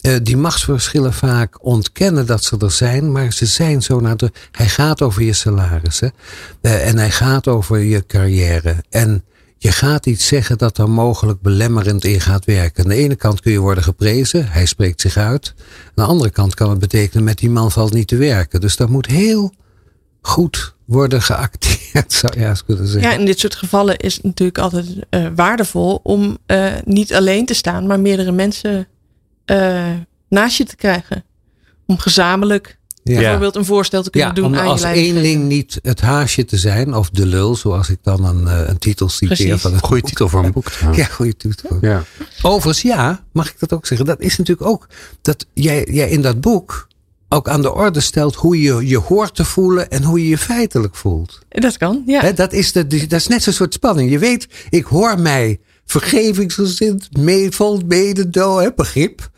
eh, 0.00 0.14
die 0.22 0.36
machtsverschillen 0.36 1.12
vaak 1.12 1.64
ontkennen 1.64 2.26
dat 2.26 2.44
ze 2.44 2.56
er 2.58 2.70
zijn, 2.70 3.12
maar 3.12 3.32
ze 3.32 3.46
zijn 3.46 3.82
zo 3.82 4.00
nadrukkelijk. 4.00 4.48
Hij 4.56 4.68
gaat 4.68 5.02
over 5.02 5.22
je 5.22 5.32
salaris 5.32 6.00
hè? 6.00 6.08
Eh, 6.60 6.88
en 6.88 6.98
hij 6.98 7.10
gaat 7.10 7.48
over 7.48 7.78
je 7.78 8.06
carrière. 8.06 8.76
En 8.90 9.24
je 9.58 9.72
gaat 9.72 10.06
iets 10.06 10.26
zeggen 10.26 10.58
dat 10.58 10.78
er 10.78 10.90
mogelijk 10.90 11.40
belemmerend 11.40 12.04
in 12.04 12.20
gaat 12.20 12.44
werken. 12.44 12.84
Aan 12.84 12.90
de 12.90 12.96
ene 12.96 13.16
kant 13.16 13.40
kun 13.40 13.52
je 13.52 13.58
worden 13.58 13.84
geprezen, 13.84 14.48
hij 14.48 14.66
spreekt 14.66 15.00
zich 15.00 15.16
uit. 15.16 15.54
Aan 15.56 15.92
de 15.94 16.02
andere 16.02 16.30
kant 16.30 16.54
kan 16.54 16.70
het 16.70 16.78
betekenen 16.78 17.24
met 17.24 17.38
die 17.38 17.50
man 17.50 17.70
valt 17.70 17.92
niet 17.92 18.08
te 18.08 18.16
werken. 18.16 18.60
Dus 18.60 18.76
dat 18.76 18.88
moet 18.88 19.06
heel 19.06 19.58
goed 20.20 20.74
worden 20.84 21.22
geacteerd, 21.22 22.12
zou 22.20 22.40
je 22.40 22.46
eens 22.46 22.64
kunnen 22.64 22.86
zeggen. 22.86 23.10
Ja, 23.10 23.16
in 23.18 23.24
dit 23.24 23.38
soort 23.38 23.54
gevallen 23.54 23.96
is 23.96 24.14
het 24.14 24.24
natuurlijk 24.24 24.58
altijd 24.58 24.86
eh, 25.10 25.26
waardevol 25.34 26.00
om 26.02 26.38
eh, 26.46 26.72
niet 26.84 27.14
alleen 27.14 27.46
te 27.46 27.54
staan, 27.54 27.86
maar 27.86 28.00
meerdere 28.00 28.32
mensen 28.32 28.88
eh, 29.44 29.88
naast 30.28 30.56
je 30.56 30.64
te 30.64 30.76
krijgen. 30.76 31.24
Om 31.86 31.98
gezamenlijk 31.98 32.78
Ja. 33.02 33.18
bijvoorbeeld 33.18 33.56
een 33.56 33.64
voorstel 33.64 34.02
te 34.02 34.10
kunnen 34.10 34.28
Ja, 34.28 34.34
doen 34.34 34.44
om 34.46 34.54
aan 34.54 34.66
als 34.66 34.82
eenling 34.82 35.44
niet 35.48 35.78
het 35.82 36.00
haasje 36.00 36.44
te 36.44 36.56
zijn, 36.56 36.94
of 36.94 37.10
de 37.10 37.26
lul, 37.26 37.54
zoals 37.56 37.88
ik 37.88 37.98
dan 38.02 38.24
een, 38.24 38.68
een 38.70 38.78
titel 38.78 39.08
citeer 39.08 39.36
Precies. 39.36 39.60
van 39.60 39.72
het 39.72 39.80
Goeie 39.84 40.00
boek. 40.00 40.10
titel 40.10 40.28
voor 40.28 40.44
een 40.44 40.52
boek. 40.52 40.70
Ja, 40.92 41.04
goede 41.04 41.36
titel. 41.36 41.78
Ja. 41.80 42.02
Overigens, 42.42 42.82
ja, 42.82 43.24
mag 43.32 43.48
ik 43.50 43.58
dat 43.58 43.72
ook 43.72 43.86
zeggen? 43.86 44.06
Dat 44.06 44.20
is 44.20 44.36
natuurlijk 44.38 44.68
ook 44.68 44.86
dat 45.22 45.46
jij, 45.54 45.86
jij 45.90 46.08
in 46.10 46.22
dat 46.22 46.40
boek 46.40 46.88
ook 47.32 47.48
aan 47.48 47.62
de 47.62 47.72
orde 47.74 48.00
stelt 48.00 48.34
hoe 48.34 48.60
je 48.60 48.86
je 48.88 48.98
hoort 48.98 49.34
te 49.34 49.44
voelen 49.44 49.90
en 49.90 50.02
hoe 50.02 50.22
je 50.22 50.28
je 50.28 50.38
feitelijk 50.38 50.96
voelt. 50.96 51.38
Dat 51.48 51.76
kan, 51.76 52.02
ja. 52.06 52.32
Dat, 52.32 52.52
is 52.52 52.72
de, 52.72 52.86
dat 52.86 53.12
is 53.20 53.26
net 53.26 53.42
zo'n 53.42 53.52
soort 53.52 53.74
spanning. 53.74 54.10
Je 54.10 54.18
weet, 54.18 54.46
ik 54.70 54.84
hoor 54.84 55.20
mij 55.20 55.60
vergevingsgezind, 55.86 57.16
mee, 57.18 57.50
vol 57.50 57.80
mededoo, 57.86 58.58
hè, 58.58 58.72
begrip. 58.76 59.30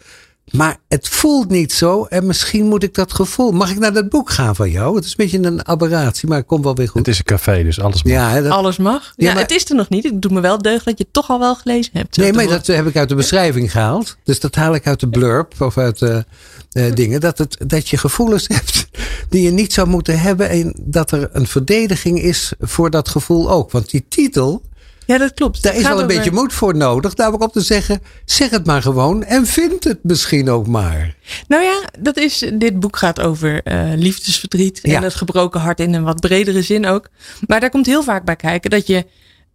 Maar 0.51 0.77
het 0.89 1.09
voelt 1.09 1.49
niet 1.51 1.73
zo 1.73 2.05
en 2.05 2.27
misschien 2.27 2.67
moet 2.67 2.83
ik 2.83 2.95
dat 2.95 3.13
gevoel. 3.13 3.51
Mag 3.53 3.71
ik 3.71 3.79
naar 3.79 3.93
dat 3.93 4.09
boek 4.09 4.31
gaan 4.31 4.57
van 4.57 4.71
jou? 4.71 4.95
Het 4.97 5.05
is 5.05 5.11
een 5.11 5.17
beetje 5.17 5.43
een 5.43 5.67
aberratie, 5.67 6.29
maar 6.29 6.39
het 6.39 6.47
komt 6.47 6.65
wel 6.65 6.75
weer 6.75 6.89
goed. 6.89 6.99
Het 6.99 7.09
is 7.09 7.19
een 7.19 7.25
café, 7.25 7.63
dus 7.63 7.81
alles 7.81 8.03
mag. 8.03 8.13
ja, 8.13 8.41
dat, 8.41 8.53
Alles 8.53 8.77
mag. 8.77 9.03
Ja, 9.17 9.27
Ja, 9.27 9.33
maar- 9.33 9.43
het 9.43 9.51
is 9.51 9.71
er 9.71 9.77
nog 9.77 9.89
niet. 9.89 10.05
Het 10.05 10.23
doet 10.23 10.31
me 10.31 10.41
wel 10.41 10.59
deugd 10.59 10.85
dat 10.85 10.99
je 10.99 11.05
het 11.05 11.13
toch 11.13 11.31
al 11.31 11.39
wel 11.39 11.55
gelezen 11.55 11.91
hebt. 11.97 12.17
nee, 12.17 12.33
maar 12.33 12.47
dat 12.47 12.67
heb 12.67 12.87
ik 12.87 12.97
uit 12.97 13.09
de 13.09 13.15
beschrijving 13.15 13.73
gehaald. 13.73 14.17
Dus 14.25 14.41
dat 14.41 14.55
haal 14.55 14.75
ik 14.75 14.87
uit 14.87 15.01
de 15.01 15.09
blurb 15.09 15.55
of 15.61 15.79
uit 15.79 15.99
de 15.99 16.25
eh, 16.73 16.93
dingen. 16.95 17.21
Dat, 17.21 17.39
het, 17.39 17.57
dat 17.67 17.89
je 17.89 17.97
gevoelens 17.97 18.49
hebt 18.55 18.87
die 19.29 19.43
je 19.43 19.51
niet 19.51 19.73
zou 19.73 19.89
moeten 19.89 20.21
hebben. 20.21 20.49
En 20.49 20.75
dat 20.81 21.11
er 21.11 21.29
een 21.33 21.47
verdediging 21.47 22.23
is 22.23 22.53
voor 22.61 22.91
dat 22.91 23.09
gevoel 23.09 23.51
ook. 23.51 23.71
Want 23.71 23.91
die 23.91 24.05
titel, 24.09 24.63
Ja, 25.07 25.19
dat 25.19 25.35
klopt. 25.35 25.63
daar 25.63 25.75
is 25.77 25.83
wel 25.83 25.91
een 25.91 25.97
over- 25.97 26.07
beetje 26.17 26.33
moed 26.33 26.53
voor 26.53 26.77
nodig. 26.77 27.17
Namelijk 27.17 27.43
om 27.43 27.51
te 27.51 27.61
zeggen, 27.61 28.01
zeg 28.25 28.51
het 28.51 28.67
maar 28.67 28.83
gewoon. 28.83 29.25
En 29.25 29.47
vind 29.47 29.85
het 29.85 29.99
misschien 30.03 30.51
ook 30.51 30.67
maar. 30.67 31.17
Nou 31.49 31.63
ja, 31.63 31.83
dat 32.01 32.17
is, 32.17 32.51
dit 32.55 32.81
boek 32.81 32.97
gaat 32.97 33.21
over 33.21 33.63
eh, 33.63 33.83
liefdesverdriet 33.95 34.79
Ja. 34.83 34.97
en 34.97 35.03
het 35.03 35.15
gebroken 35.15 35.61
hart 35.61 35.81
in 35.81 35.95
een 35.95 36.03
wat 36.05 36.21
bredere 36.21 36.63
zin 36.63 36.87
ook. 36.87 37.09
Maar 37.47 37.61
daar 37.61 37.71
komt 37.71 37.87
heel 37.87 38.03
vaak 38.03 38.25
bij 38.25 38.37
kijken 38.37 38.71
dat 38.71 38.87
je 38.87 39.07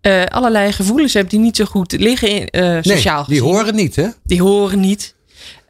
eh, 0.01 0.23
allerlei 0.25 0.71
gevoelens 0.71 1.13
hebt 1.13 1.29
die 1.29 1.39
niet 1.39 1.55
zo 1.55 1.65
goed 1.65 1.91
liggen 1.91 2.29
in, 2.29 2.47
eh, 2.47 2.61
Nee, 2.61 2.83
sociaal 2.83 3.25
die 3.25 3.37
gezien. 3.39 3.53
horen 3.53 3.75
niet 3.75 3.95
hè. 3.95 4.07
Die 4.23 4.41
horen 4.41 4.79
niet. 4.79 5.15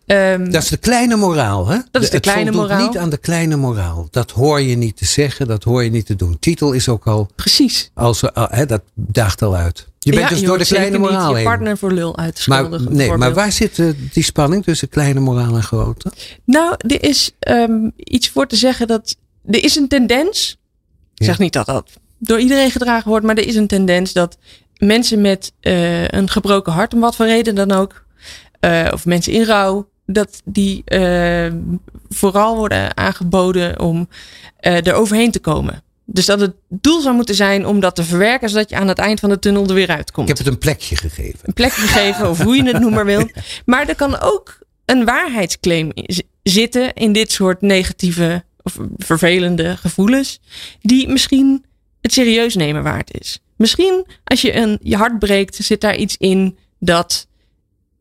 Ehm, 0.07 0.51
Dat 0.51 0.63
is 0.63 0.69
de 0.69 0.77
kleine 0.77 1.15
moraal, 1.15 1.67
hè? 1.67 1.77
Dat 1.91 2.01
is 2.03 2.09
de 2.09 2.15
het 2.15 2.25
kleine 2.25 2.51
moraal. 2.51 2.87
niet 2.87 2.97
aan 2.97 3.09
de 3.09 3.17
kleine 3.17 3.55
moraal. 3.55 4.07
Dat 4.11 4.31
hoor 4.31 4.61
je 4.61 4.75
niet 4.75 4.97
te 4.97 5.05
zeggen, 5.05 5.47
dat 5.47 5.63
hoor 5.63 5.83
je 5.83 5.89
niet 5.89 6.05
te 6.05 6.15
doen. 6.15 6.37
Titel 6.39 6.71
is 6.71 6.89
ook 6.89 7.07
al, 7.07 7.29
precies. 7.35 7.91
als, 7.93 8.23
uh, 8.23 8.29
hè, 8.33 8.65
dat 8.65 8.81
daagt 8.93 9.41
al 9.41 9.55
uit. 9.55 9.87
Je 9.99 10.11
bent 10.11 10.23
Ja, 10.23 10.29
dus 10.29 10.39
je 10.39 10.45
door 10.45 10.57
de 10.57 10.65
kleine 10.65 10.97
moraal 10.97 11.19
niet 11.21 11.29
je 11.29 11.35
heen. 11.35 11.43
partner 11.45 11.77
voor 11.77 11.91
lul 11.91 12.17
uit 12.17 12.35
te 12.43 12.49
Maar, 12.49 12.81
nee, 12.91 13.11
maar 13.17 13.33
waar 13.33 13.51
zit 13.51 13.79
eh, 13.79 13.87
die 14.13 14.23
spanning 14.23 14.63
tussen 14.63 14.89
kleine 14.89 15.19
moraal 15.19 15.55
en 15.55 15.63
grote? 15.63 16.11
Nou, 16.45 16.75
er 16.77 17.03
is 17.03 17.31
ehm, 17.39 17.89
iets 17.97 18.29
voor 18.29 18.47
te 18.47 18.55
zeggen 18.55 18.87
dat 18.87 19.15
er 19.47 19.63
is 19.63 19.75
een 19.75 19.87
tendens. 19.87 20.51
Ik 20.51 20.57
Ja. 21.13 21.25
zeg 21.25 21.39
niet 21.39 21.53
dat 21.53 21.65
dat 21.65 21.89
door 22.19 22.39
iedereen 22.39 22.71
gedragen 22.71 23.09
wordt, 23.09 23.25
maar 23.25 23.35
er 23.37 23.47
is 23.47 23.55
een 23.55 23.67
tendens 23.67 24.13
dat 24.13 24.37
mensen 24.77 25.21
met 25.21 25.51
uh, 25.61 26.07
een 26.07 26.29
gebroken 26.29 26.73
hart, 26.73 26.93
om 26.93 26.99
wat 26.99 27.15
voor 27.15 27.25
reden 27.25 27.55
dan 27.55 27.71
ook, 27.71 28.03
uh, 28.61 28.87
of 28.93 29.05
mensen 29.05 29.33
in 29.33 29.43
rouw, 29.43 29.89
dat 30.07 30.41
die 30.45 30.83
uh, 30.85 31.51
vooral 32.09 32.55
worden 32.55 32.97
aangeboden 32.97 33.79
om 33.79 34.09
er 34.59 34.93
overheen 34.93 35.31
te 35.31 35.39
komen. 35.39 35.83
Dus 36.09 36.25
dat 36.25 36.39
het 36.39 36.53
doel 36.69 37.01
zou 37.01 37.15
moeten 37.15 37.35
zijn 37.35 37.65
om 37.65 37.79
dat 37.79 37.95
te 37.95 38.03
verwerken, 38.03 38.49
zodat 38.49 38.69
je 38.69 38.75
aan 38.75 38.87
het 38.87 38.97
eind 38.97 39.19
van 39.19 39.29
de 39.29 39.39
tunnel 39.39 39.67
er 39.67 39.73
weer 39.73 39.89
uitkomt. 39.89 40.29
Ik 40.29 40.37
heb 40.37 40.45
het 40.45 40.53
een 40.53 40.59
plekje 40.59 40.95
gegeven. 40.95 41.39
Een 41.43 41.53
plekje 41.53 41.81
gegeven, 41.81 42.29
of 42.29 42.41
hoe 42.41 42.55
je 42.55 42.63
het 42.63 42.79
noemen 42.79 43.05
wil. 43.05 43.29
Maar 43.65 43.87
er 43.87 43.95
kan 43.95 44.19
ook 44.19 44.59
een 44.85 45.05
waarheidsclaim 45.05 45.91
zitten 46.43 46.93
in 46.93 47.13
dit 47.13 47.31
soort 47.31 47.61
negatieve 47.61 48.43
of 48.61 48.77
vervelende 48.97 49.77
gevoelens, 49.77 50.39
die 50.81 51.07
misschien 51.07 51.65
het 52.01 52.13
serieus 52.13 52.55
nemen 52.55 52.83
waard 52.83 53.19
is. 53.19 53.39
Misschien 53.55 54.05
als 54.23 54.41
je 54.41 54.55
een, 54.55 54.77
je 54.81 54.95
hart 54.95 55.19
breekt, 55.19 55.55
zit 55.55 55.81
daar 55.81 55.95
iets 55.95 56.17
in 56.17 56.57
dat 56.79 57.27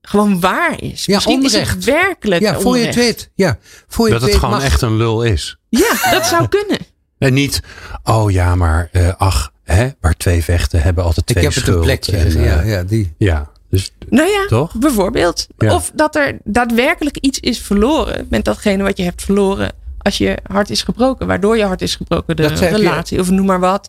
gewoon 0.09 0.40
waar 0.40 0.82
is. 0.82 1.04
Ja, 1.04 1.14
Misschien 1.14 1.36
onrecht. 1.36 1.54
is 1.54 1.68
het 1.68 1.84
werkelijk 1.84 2.42
Ja, 2.42 2.61
voor 2.61 2.78
je 2.78 2.86
het 2.86 2.94
weet. 2.94 3.30
Ja, 3.34 3.59
voor 3.88 4.07
je 4.07 4.12
Dat 4.12 4.20
het 4.22 4.30
weet 4.30 4.38
gewoon 4.40 4.54
mag- 4.54 4.64
echt 4.64 4.82
een 4.82 4.96
lul 4.96 5.22
is. 5.22 5.57
Ja, 5.68 6.11
dat 6.11 6.26
zou 6.26 6.48
kunnen. 6.59 6.78
En 7.18 7.32
niet, 7.34 7.61
oh 8.04 8.30
ja, 8.30 8.54
maar 8.54 8.88
eh, 8.92 9.14
ach, 9.16 9.52
hè, 9.64 9.88
waar 10.00 10.16
twee 10.16 10.42
vechten 10.44 10.82
hebben 10.82 11.04
altijd 11.04 11.30
Ik 11.30 11.36
twee 11.36 11.48
heb 11.48 11.54
het 11.54 11.68
een 11.68 11.80
plekje. 11.80 12.16
En, 12.16 12.26
eh, 12.26 12.44
ja, 12.44 12.62
ja, 12.62 12.82
die. 12.82 13.14
ja, 13.18 13.50
dus 13.70 13.92
Nou 14.09 14.28
ja, 14.28 14.46
toch? 14.46 14.74
bijvoorbeeld. 14.74 15.46
Ja. 15.59 15.74
Of 15.74 15.90
dat 15.94 16.16
er 16.16 16.38
daadwerkelijk 16.44 17.16
iets 17.16 17.38
is 17.40 17.59
verloren 17.61 18.26
met 18.30 18.44
datgene 18.44 18.82
wat 18.82 18.96
je 18.96 19.02
hebt 19.02 19.22
verloren 19.22 19.72
als 19.98 20.18
je 20.18 20.38
hart 20.42 20.70
is 20.70 20.82
gebroken. 20.82 21.26
Waardoor 21.26 21.57
je 21.57 21.64
hart 21.64 21.82
is 21.82 21.94
gebroken, 21.94 22.36
de 22.36 22.42
Dat 22.42 22.61
heb 22.61 22.70
je- 22.70 22.76
relatie 22.76 23.20
of 23.20 23.30
noem 23.30 23.46
maar 23.46 23.61
wat. 23.61 23.88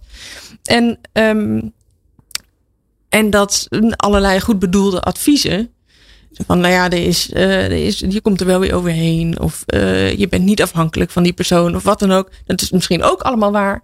En, 0.63 0.99
ehm, 1.11 1.59
en 3.09 3.30
dat 3.30 3.68
allerlei 3.95 4.39
goed 4.39 4.59
bedoelde 4.59 5.01
adviezen. 5.01 5.70
Van 6.32 6.59
nou 6.59 6.73
ja, 6.73 6.89
er 6.89 7.05
is, 7.05 7.32
eh, 7.32 7.63
er 7.63 7.71
is, 7.71 7.99
je 8.09 8.21
komt 8.21 8.39
er 8.39 8.45
wel 8.47 8.59
weer 8.59 8.73
overheen. 8.73 9.39
Of 9.39 9.63
eh, 9.65 10.17
je 10.17 10.28
bent 10.28 10.43
niet 10.43 10.61
afhankelijk 10.61 11.11
van 11.11 11.23
die 11.23 11.34
persoon 11.34 11.75
of 11.75 11.84
wat 11.84 11.99
dan 11.99 12.11
ook. 12.11 12.30
Dat 12.45 12.61
is 12.61 12.71
misschien 12.71 13.03
ook 13.03 13.21
allemaal 13.21 13.51
waar. 13.51 13.82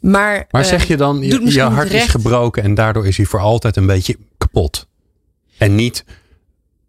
Maar, 0.00 0.46
Maar 0.50 0.62
eh, 0.62 0.68
zeg 0.68 0.84
je 0.84 0.96
dan, 0.96 1.20
je, 1.22 1.52
je 1.52 1.60
hart 1.60 1.92
is 1.92 2.06
gebroken 2.06 2.62
en 2.62 2.74
daardoor 2.74 3.06
is 3.06 3.16
hij 3.16 3.26
voor 3.26 3.40
altijd 3.40 3.76
een 3.76 3.86
beetje 3.86 4.16
kapot. 4.38 4.86
En 5.58 5.74
niet, 5.74 6.04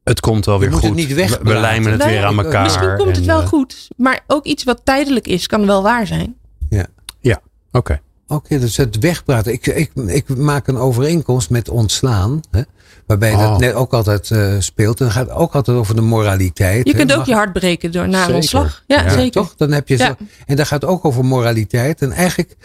het 0.04 0.20
komt 0.20 0.46
wel 0.46 0.56
Je 0.56 0.62
weer 0.62 0.70
moet 0.70 0.80
goed. 0.80 0.90
het 0.90 0.98
niet 0.98 1.40
we, 1.42 1.54
lijmen 1.54 1.90
het 1.92 2.00
Nou 2.00 2.12
weer 2.12 2.20
ja, 2.20 2.28
aan 2.28 2.44
elkaar. 2.44 2.64
Misschien 2.64 2.98
komt 2.98 3.16
het 3.16 3.26
wel 3.26 3.48
goed. 3.48 3.88
Maar 3.98 4.24
ook 4.28 4.46
iets 4.46 4.64
wat 4.64 4.82
tijdelijk 4.84 5.28
is, 5.28 5.48
kan 5.48 5.66
wel 5.66 5.84
waar 5.84 6.08
zijn. 6.08 6.36
Oké. 7.72 8.02
Oké, 8.28 8.60
dus 8.60 8.78
het 8.78 9.00
wegpraten. 9.00 9.54
Ik, 9.54 9.68
ik, 9.68 9.92
ik 9.96 10.38
maak 10.38 10.68
een 10.68 10.78
overeenkomst 10.78 11.50
met 11.50 11.70
ontslaan. 11.70 12.42
Hè, 12.52 12.62
waarbij 13.12 13.34
Oh. 13.34 13.50
dat 13.50 13.60
net 13.60 13.74
ook 13.74 13.94
altijd 13.94 14.32
eh, 14.32 14.54
speelt. 14.60 15.00
En 15.00 15.06
dan 15.06 15.14
gaat 15.14 15.28
het 15.28 15.36
ook 15.38 15.56
altijd 15.56 15.78
over 15.78 15.96
de 15.96 16.02
moraliteit. 16.02 16.88
Je 16.88 16.94
kunt 16.94 17.12
ook 17.12 17.18
Mag- 17.18 17.28
je 17.28 17.34
hart 17.34 17.54
breken 17.54 17.92
door 17.92 18.08
na 18.10 18.28
een 18.28 18.34
ontslag. 18.36 18.84
Ja, 18.88 19.02
Ja, 19.04 19.10
zeker. 19.10 19.32
Toch? 19.32 19.54
Dan 19.58 19.72
heb 19.72 19.88
je 19.88 19.96
zo. 19.98 20.16
En 20.46 20.56
daar 20.56 20.66
gaat 20.66 20.86
ook 20.86 21.06
over 21.06 21.26
moraliteit. 21.26 22.02
En 22.02 22.12
eigenlijk 22.12 22.56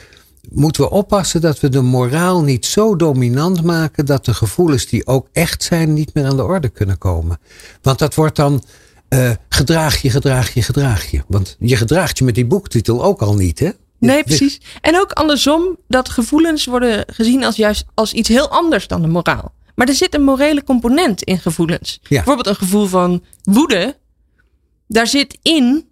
moeten 0.53 0.83
we 0.83 0.91
oppassen 0.91 1.41
dat 1.41 1.61
we 1.61 1.69
de 1.69 1.81
moraal 1.81 2.43
niet 2.43 2.67
zo 2.67 2.97
dominant 2.97 3.63
maken 3.63 4.07
dat 4.07 4.25
de 4.25 4.35
gevoelens 4.35 4.87
die 4.87 5.07
ook 5.07 5.29
echt 5.33 5.63
zijn 5.63 5.93
niet 5.93 6.15
meer 6.15 6.25
aan 6.27 6.37
de 6.37 6.45
orde 6.45 6.69
kunnen 6.69 6.99
komen. 6.99 7.39
Want 7.83 7.99
dat 7.99 8.15
wordt 8.15 8.37
dan 8.37 8.63
eh, 9.09 9.31
gedraag 9.49 9.97
je, 10.03 10.11
gedraag 10.11 10.55
je, 10.55 10.63
gedraag 10.63 11.11
je. 11.11 11.23
Want 11.29 11.57
je 11.59 11.77
gedraagt 11.77 12.19
je 12.19 12.25
met 12.25 12.35
die 12.35 12.47
boektitel 12.47 13.05
ook 13.05 13.23
al 13.23 13.35
niet, 13.35 13.59
hè? 13.59 13.71
Nee, 13.99 14.25
precies. 14.25 14.61
En 14.81 14.99
ook 15.01 15.11
andersom, 15.13 15.77
dat 15.89 16.09
gevoelens 16.09 16.67
worden 16.67 17.05
gezien 17.07 17.45
als 17.45 17.57
juist 17.57 17.85
als 17.95 18.13
iets 18.13 18.29
heel 18.29 18.49
anders 18.49 18.87
dan 18.87 19.03
de 19.03 19.09
moraal. 19.09 19.53
Maar 19.77 19.89
er 19.89 19.95
zit 19.95 20.15
een 20.15 20.23
morele 20.25 20.65
component 20.65 21.23
in 21.23 21.39
gevoelens. 21.39 21.99
Ja. 22.03 22.09
Bijvoorbeeld 22.09 22.47
een 22.47 22.55
gevoel 22.57 22.87
van 22.87 23.23
woede. 23.43 23.97
Daar 24.89 25.07
zit 25.07 25.39
in 25.43 25.89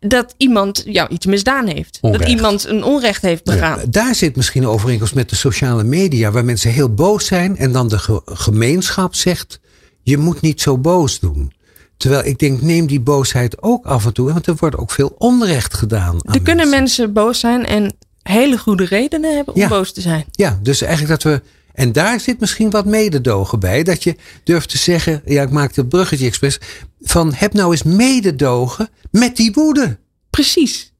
dat 0.00 0.34
iemand 0.36 0.82
jou 0.86 1.08
iets 1.08 1.26
misdaan 1.26 1.66
heeft. 1.66 1.98
Onrecht. 2.00 2.22
Dat 2.22 2.32
iemand 2.32 2.64
een 2.66 2.84
onrecht 2.84 3.22
heeft 3.22 3.44
begaan. 3.44 3.80
Daar 3.88 4.14
zit 4.14 4.36
misschien 4.36 4.62
een 4.62 4.68
overeenkomst 4.68 5.14
met 5.14 5.28
de 5.30 5.36
sociale 5.36 5.84
media, 5.84 6.30
waar 6.30 6.44
mensen 6.44 6.70
heel 6.70 6.94
boos 6.94 7.26
zijn 7.26 7.56
en 7.56 7.72
dan 7.72 7.88
de 7.88 7.98
ge- 7.98 8.22
gemeenschap 8.24 9.14
zegt: 9.14 9.60
je 10.02 10.18
moet 10.18 10.40
niet 10.40 10.60
zo 10.60 10.78
boos 10.78 11.20
doen. 11.20 11.52
Terwijl 11.96 12.24
ik 12.24 12.38
denk, 12.38 12.62
neem 12.62 12.86
die 12.86 13.00
boosheid 13.00 13.62
ook 13.62 13.86
af 13.86 14.06
en 14.06 14.12
toe, 14.12 14.32
want 14.32 14.46
er 14.46 14.54
wordt 14.58 14.76
ook 14.76 14.90
veel 14.90 15.14
onrecht 15.18 15.74
gedaan. 15.74 16.20
aan 16.26 16.34
Er 16.34 16.42
kunnen 16.42 16.68
mensen 16.68 17.12
boos 17.12 17.40
zijn 17.40 17.66
en 17.66 17.94
hele 18.22 18.58
goede 18.58 18.84
redenen 18.84 19.34
hebben 19.36 19.54
om 19.54 19.60
Ja. 19.60 19.68
boos 19.68 19.92
te 19.92 20.00
zijn. 20.00 20.24
Ja, 20.30 20.58
dus 20.62 20.80
eigenlijk 20.82 21.22
dat 21.22 21.32
we. 21.32 21.42
En 21.74 21.92
daar 21.92 22.20
zit 22.20 22.40
misschien 22.40 22.70
wat 22.70 22.86
mededogen 22.86 23.60
bij. 23.60 23.82
Dat 23.82 24.02
je 24.04 24.16
durft 24.44 24.68
te 24.68 24.78
zeggen, 24.78 25.22
ja, 25.24 25.42
ik 25.42 25.50
maak 25.50 25.74
het 25.74 25.88
bruggetje 25.88 26.26
expres. 26.26 26.60
Van 27.00 27.32
heb 27.34 27.52
nou 27.52 27.70
eens 27.70 27.82
mededogen 27.82 28.88
met 29.10 29.36
die 29.36 29.52
woede. 29.52 29.98
Precies. 30.30 30.92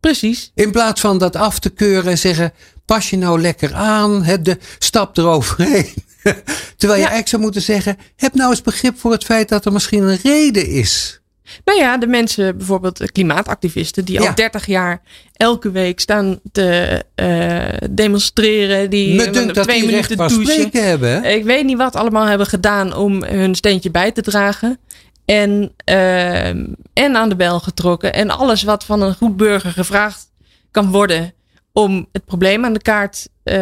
Precies. 0.00 0.50
In 0.54 0.70
plaats 0.70 1.00
van 1.00 1.18
dat 1.18 1.36
af 1.36 1.58
te 1.58 1.70
keuren 1.70 2.10
en 2.10 2.18
zeggen: 2.18 2.52
pas 2.84 3.10
je 3.10 3.16
nou 3.16 3.40
lekker 3.40 3.74
aan, 3.74 4.22
hè, 4.22 4.42
de, 4.42 4.58
stap 4.78 5.16
eroverheen. 5.16 5.94
Terwijl 6.76 7.00
je 7.00 7.06
Ja. 7.06 7.12
eigenlijk 7.12 7.28
zou 7.28 7.42
moeten 7.42 7.62
zeggen: 7.62 7.96
heb 8.16 8.34
nou 8.34 8.50
eens 8.50 8.62
begrip 8.62 8.98
voor 8.98 9.12
het 9.12 9.24
feit 9.24 9.48
dat 9.48 9.64
er 9.64 9.72
misschien 9.72 10.02
een 10.02 10.18
reden 10.22 10.66
is. 10.68 11.20
Nou 11.64 11.78
ja, 11.78 11.98
de 11.98 12.06
mensen, 12.06 12.56
bijvoorbeeld 12.56 12.96
de 12.96 13.12
klimaatactivisten, 13.12 14.04
die 14.04 14.20
Ja. 14.20 14.28
al 14.28 14.34
30 14.34 14.66
jaar 14.66 15.02
elke 15.32 15.70
week 15.70 16.00
staan 16.00 16.40
te 16.52 17.02
eh, 17.14 17.88
demonstreren. 17.90 18.90
Die 18.90 19.14
Me 19.14 19.30
dunkt 19.30 19.54
dat 19.54 19.64
twee 19.64 19.80
die 19.80 19.90
minuten 19.90 20.16
douchen. 20.16 20.68
hebben. 20.72 21.24
Ik 21.24 21.44
weet 21.44 21.64
niet 21.64 21.76
wat 21.76 21.96
allemaal 21.96 22.26
hebben 22.26 22.46
gedaan 22.46 22.94
om 22.96 23.24
hun 23.24 23.54
steentje 23.54 23.90
bij 23.90 24.12
te 24.12 24.22
dragen. 24.22 24.78
En, 25.24 25.72
eh, 25.84 26.46
en 26.48 27.16
aan 27.16 27.28
de 27.28 27.36
bel 27.36 27.60
getrokken. 27.60 28.12
En 28.12 28.30
alles 28.30 28.62
wat 28.62 28.84
van 28.84 29.02
een 29.02 29.14
goed 29.14 29.36
burger 29.36 29.70
gevraagd 29.70 30.30
kan 30.70 30.90
worden 30.90 31.32
om 31.72 32.06
het 32.12 32.24
probleem 32.24 32.64
aan 32.64 32.72
de 32.72 32.82
kaart 32.82 33.28
eh, 33.42 33.54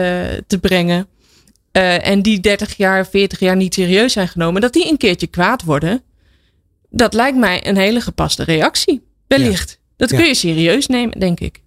te 0.47 0.59
brengen. 0.61 1.07
en 2.03 2.23
die 2.23 2.41
30 2.41 2.77
jaar, 2.77 3.07
40 3.07 3.39
jaar 3.39 3.57
niet 3.57 3.75
serieus 3.75 4.13
zijn 4.13 4.29
genomen, 4.29 4.61
dat 4.61 4.73
die 4.73 4.91
een 4.91 4.97
keertje 4.97 5.27
kwaad 5.27 5.63
worden. 5.63 6.03
Dat 6.95 7.15
lijkt 7.15 7.39
mij 7.39 7.67
een 7.67 7.77
hele 7.77 8.01
gepaste 8.01 8.45
reactie. 8.45 9.03
Wellicht. 9.27 9.79
Dat 9.97 10.11
Ja. 10.11 10.17
kun 10.17 10.27
je 10.27 10.35
serieus 10.35 10.87
nemen, 10.87 11.19
denk 11.21 11.41
ik. 11.41 11.61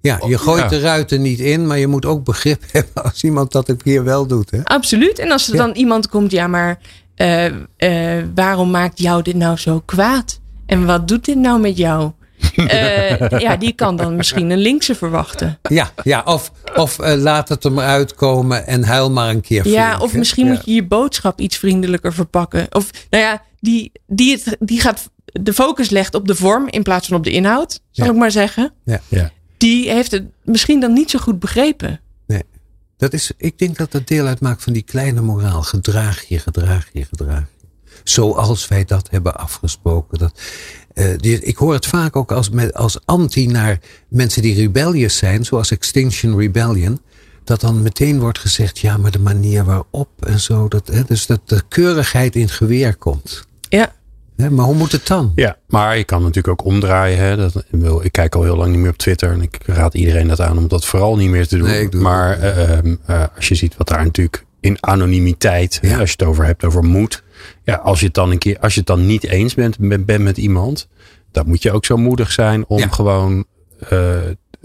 Ja, 0.00 0.20
je 0.26 0.38
gooit 0.38 0.62
Ja. 0.62 0.68
de 0.68 0.80
ruiten 0.80 1.22
niet 1.22 1.38
in, 1.38 1.66
maar 1.66 1.78
je 1.78 1.86
moet 1.86 2.04
ook 2.06 2.24
begrip 2.24 2.62
hebben 2.72 3.02
als 3.04 3.22
iemand 3.24 3.52
dat 3.52 3.68
een 3.68 3.76
keer 3.82 4.04
wel 4.04 4.26
doet. 4.26 4.50
Hè? 4.50 4.60
Absoluut. 4.64 5.18
En 5.18 5.30
als 5.30 5.48
er 5.48 5.54
Ja. 5.54 5.64
dan 5.66 5.74
iemand 5.74 6.08
komt, 6.08 6.30
ja, 6.30 6.46
maar 6.46 6.78
eh, 7.14 7.46
eh, 7.76 8.24
waarom 8.34 8.70
maakt 8.70 8.98
jou 8.98 9.22
dit 9.22 9.34
nou 9.34 9.56
zo 9.56 9.82
kwaad? 9.84 10.40
En 10.66 10.86
wat 10.86 11.08
doet 11.08 11.24
dit 11.24 11.36
nou 11.36 11.60
met 11.60 11.76
jou? 11.76 12.10
Eh, 12.56 13.28
ja, 13.40 13.56
die 13.56 13.72
kan 13.72 13.96
dan 13.96 14.16
misschien 14.16 14.50
een 14.50 14.58
linkse 14.58 14.94
verwachten. 14.94 15.58
Ja, 15.62 15.90
ja 16.02 16.22
of, 16.24 16.52
of 16.76 16.98
laat 16.98 17.48
het 17.48 17.64
er 17.64 17.72
maar 17.72 17.86
uitkomen 17.86 18.66
en 18.66 18.84
huil 18.84 19.10
maar 19.10 19.28
een 19.30 19.40
keer. 19.40 19.68
Ja, 19.68 19.98
of 19.98 20.14
misschien 20.14 20.46
Ja. 20.46 20.52
moet 20.52 20.62
je 20.64 20.74
je 20.74 20.84
boodschap 20.86 21.40
iets 21.40 21.56
vriendelijker 21.56 22.12
verpakken. 22.14 22.66
Of 22.70 22.90
nou 23.10 23.22
ja, 23.24 23.42
die, 23.64 23.92
die, 24.06 24.30
het, 24.32 24.56
die 24.60 24.80
gaat 24.80 25.10
de 25.24 25.52
focus 25.54 25.90
legt 25.90 26.14
op 26.14 26.26
de 26.26 26.34
vorm 26.34 26.68
in 26.68 26.82
plaats 26.82 27.08
van 27.08 27.16
op 27.16 27.24
de 27.24 27.30
inhoud, 27.30 27.80
zal 27.90 28.06
Ja. 28.06 28.12
ik 28.12 28.18
maar 28.18 28.30
zeggen. 28.30 28.72
Ja. 28.84 29.30
Die 29.56 29.90
heeft 29.90 30.10
het 30.10 30.24
misschien 30.44 30.80
dan 30.80 30.92
niet 30.92 31.10
zo 31.10 31.18
goed 31.18 31.38
begrepen. 31.38 32.00
Nee. 32.26 32.42
Dat 32.96 33.12
is, 33.12 33.32
ik 33.36 33.58
denk 33.58 33.76
dat 33.76 33.92
dat 33.92 34.06
deel 34.06 34.26
uitmaakt 34.26 34.62
van 34.62 34.72
die 34.72 34.82
kleine 34.82 35.20
moraal. 35.20 35.62
Gedraag 35.62 36.22
je, 36.28 36.38
gedraag 36.38 36.88
je, 36.92 37.04
gedraag 37.04 37.44
je. 37.58 37.66
Zoals 38.04 38.68
wij 38.68 38.84
dat 38.84 39.10
hebben 39.10 39.36
afgesproken. 39.36 40.18
Dat, 40.18 40.40
eh, 40.94 41.16
die, 41.16 41.40
ik 41.40 41.56
hoor 41.56 41.72
het 41.72 41.86
vaak 41.86 42.16
ook 42.16 42.32
als, 42.32 42.50
met, 42.50 42.74
als 42.74 42.98
anti 43.04 43.46
naar 43.46 43.78
mensen 44.08 44.42
die 44.42 44.54
rebellious 44.54 45.16
zijn, 45.16 45.44
zoals 45.44 45.70
Extinction 45.70 46.38
Rebellion. 46.38 47.00
Dat 47.44 47.60
dan 47.60 47.82
meteen 47.82 48.20
wordt 48.20 48.38
gezegd, 48.38 48.78
ja, 48.78 48.96
maar 48.96 49.10
de 49.10 49.18
manier 49.18 49.64
waarop 49.64 50.08
en 50.26 50.40
zo. 50.40 50.68
Dat, 50.68 50.86
hè, 50.86 51.02
dus 51.04 51.26
dat 51.26 51.48
de 51.48 51.62
keurigheid 51.68 52.34
in 52.34 52.42
het 52.42 52.50
geweer 52.50 52.96
komt. 52.96 53.46
Ja, 53.68 53.92
Hè, 54.36 54.50
maar 54.50 54.64
hoe 54.64 54.74
moet 54.74 54.92
het 54.92 55.06
dan? 55.06 55.32
Ja, 55.34 55.56
maar 55.68 55.96
je 55.96 56.04
kan 56.04 56.20
natuurlijk 56.20 56.48
ook 56.60 56.66
omdraaien. 56.66 57.18
Hè? 57.18 57.36
Dat, 57.36 57.54
ik 57.56 57.64
wil- 57.70 58.04
ik 58.04 58.12
kijk 58.12 58.34
al 58.34 58.42
heel 58.42 58.56
lang 58.56 58.70
niet 58.70 58.80
meer 58.80 58.90
op 58.90 58.96
Twitter. 58.96 59.30
En 59.32 59.42
ik 59.42 59.58
raad 59.66 59.94
iedereen 59.94 60.28
dat 60.28 60.40
aan 60.40 60.58
om 60.58 60.68
dat 60.68 60.84
vooral 60.86 61.16
niet 61.16 61.30
meer 61.30 61.46
te 61.46 61.56
doen. 61.58 61.66
Nee, 61.66 61.82
ik 61.82 61.90
doe 61.90 62.00
het 62.00 62.10
maar 62.10 62.38
eh, 62.40 62.72
ehm, 62.78 62.94
eh, 63.06 63.22
als 63.36 63.48
je 63.48 63.54
ziet 63.54 63.76
wat 63.76 63.88
daar 63.88 64.04
natuurlijk 64.04 64.44
in 64.60 64.76
anonimiteit, 64.80 65.78
hè, 65.82 65.98
als 65.98 66.10
je 66.10 66.16
het 66.18 66.28
over 66.28 66.44
hebt, 66.44 66.64
over 66.64 66.84
moed. 66.84 67.22
Ja, 67.62 67.74
als 67.74 68.00
je 68.00 68.06
het 68.06 68.14
dan 68.14 68.30
een 68.30 68.38
keer, 68.38 68.58
als 68.58 68.72
je 68.72 68.78
het 68.78 68.88
dan 68.88 69.06
niet 69.06 69.24
eens 69.24 69.54
bent, 69.54 69.78
bent, 69.78 70.06
bent 70.06 70.22
met 70.24 70.36
iemand, 70.38 70.88
dan 71.32 71.46
moet 71.48 71.62
je 71.62 71.72
ook 71.72 71.84
zo 71.84 71.96
moedig 71.96 72.32
zijn 72.32 72.64
om 72.66 72.78
Ja. 72.78 72.88
gewoon 72.88 73.44
eh, 73.88 73.98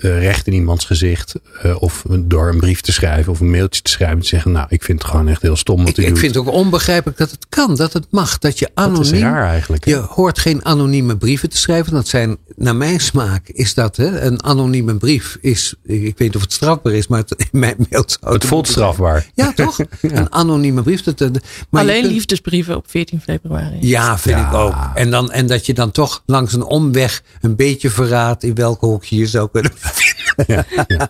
recht 0.01 0.47
in 0.47 0.53
iemands 0.53 0.85
gezicht. 0.85 1.35
eh, 1.61 1.81
of 1.81 2.03
door 2.19 2.49
een 2.49 2.59
brief 2.59 2.81
te 2.81 2.91
schrijven 2.91 3.31
of 3.31 3.39
een 3.39 3.49
mailtje 3.51 3.81
te 3.81 3.91
schrijven. 3.91 4.19
Te 4.19 4.27
zeggen, 4.27 4.51
nou, 4.51 4.65
ik 4.69 4.83
vind 4.83 5.01
het 5.01 5.11
gewoon 5.11 5.27
echt 5.27 5.41
heel 5.41 5.55
stom 5.55 5.77
wat 5.79 5.87
Ik, 5.89 5.97
u 5.97 6.01
ik 6.01 6.07
doet. 6.09 6.19
vind 6.19 6.35
het 6.35 6.43
ook 6.47 6.53
onbegrijpelijk 6.53 7.17
dat 7.17 7.31
het 7.31 7.45
kan, 7.49 7.75
dat 7.75 7.93
het 7.93 8.05
mag. 8.09 8.37
Dat 8.37 8.59
je 8.59 8.69
dat 8.73 8.89
is 8.89 8.93
anoniem. 8.93 9.21
raar 9.21 9.47
eigenlijk. 9.47 9.85
hè? 9.85 9.91
Je 9.91 9.97
hoort 9.97 10.39
geen 10.39 10.65
anonieme 10.65 11.17
brieven 11.17 11.49
te 11.49 11.57
schrijven. 11.57 11.93
Dat 11.93 12.07
zijn, 12.07 12.37
naar 12.55 12.75
mijn 12.75 12.99
smaak, 12.99 13.47
is 13.47 13.73
dat 13.73 13.95
hè, 13.97 14.19
een 14.21 14.43
anonieme 14.43 14.95
brief. 14.95 15.37
Is, 15.41 15.73
ik 15.83 16.01
weet 16.01 16.19
niet 16.19 16.35
of 16.35 16.41
het 16.41 16.53
strafbaar 16.53 16.93
is, 16.93 17.07
maar 17.07 17.19
het, 17.19 17.31
in 17.51 17.59
mijn 17.59 17.75
zou 17.89 18.33
het 18.33 18.45
voelt 18.45 18.67
strafbaar. 18.67 19.27
Ja, 19.33 19.51
toch? 19.53 19.77
Een 20.01 20.31
anonieme 20.33 20.81
brief. 20.83 21.03
Dat, 21.03 21.17
dat- 21.17 21.39
maar 21.69 21.81
Alleen 21.81 22.01
kunt- 22.01 22.13
liefdesbrieven 22.13 22.75
op 22.75 22.85
14 22.89 23.21
februari. 23.21 23.77
Ja, 23.81 24.17
vind 24.17 24.37
Ja. 24.37 24.47
ik 24.47 24.53
ook. 24.53 24.75
En, 24.95 25.11
dan, 25.11 25.31
en 25.31 25.47
dat 25.47 25.65
je 25.65 25.73
dan 25.73 25.91
toch 25.91 26.23
langs 26.25 26.53
een 26.53 26.63
omweg 26.63 27.21
een 27.41 27.55
beetje 27.55 27.89
verraadt 27.89 28.43
in 28.43 28.55
welke 28.55 28.85
hoek 28.85 29.03
je 29.05 29.15
je 29.15 29.27
zou 29.27 29.49
kunnen 29.51 29.71
vinden. 29.93 31.09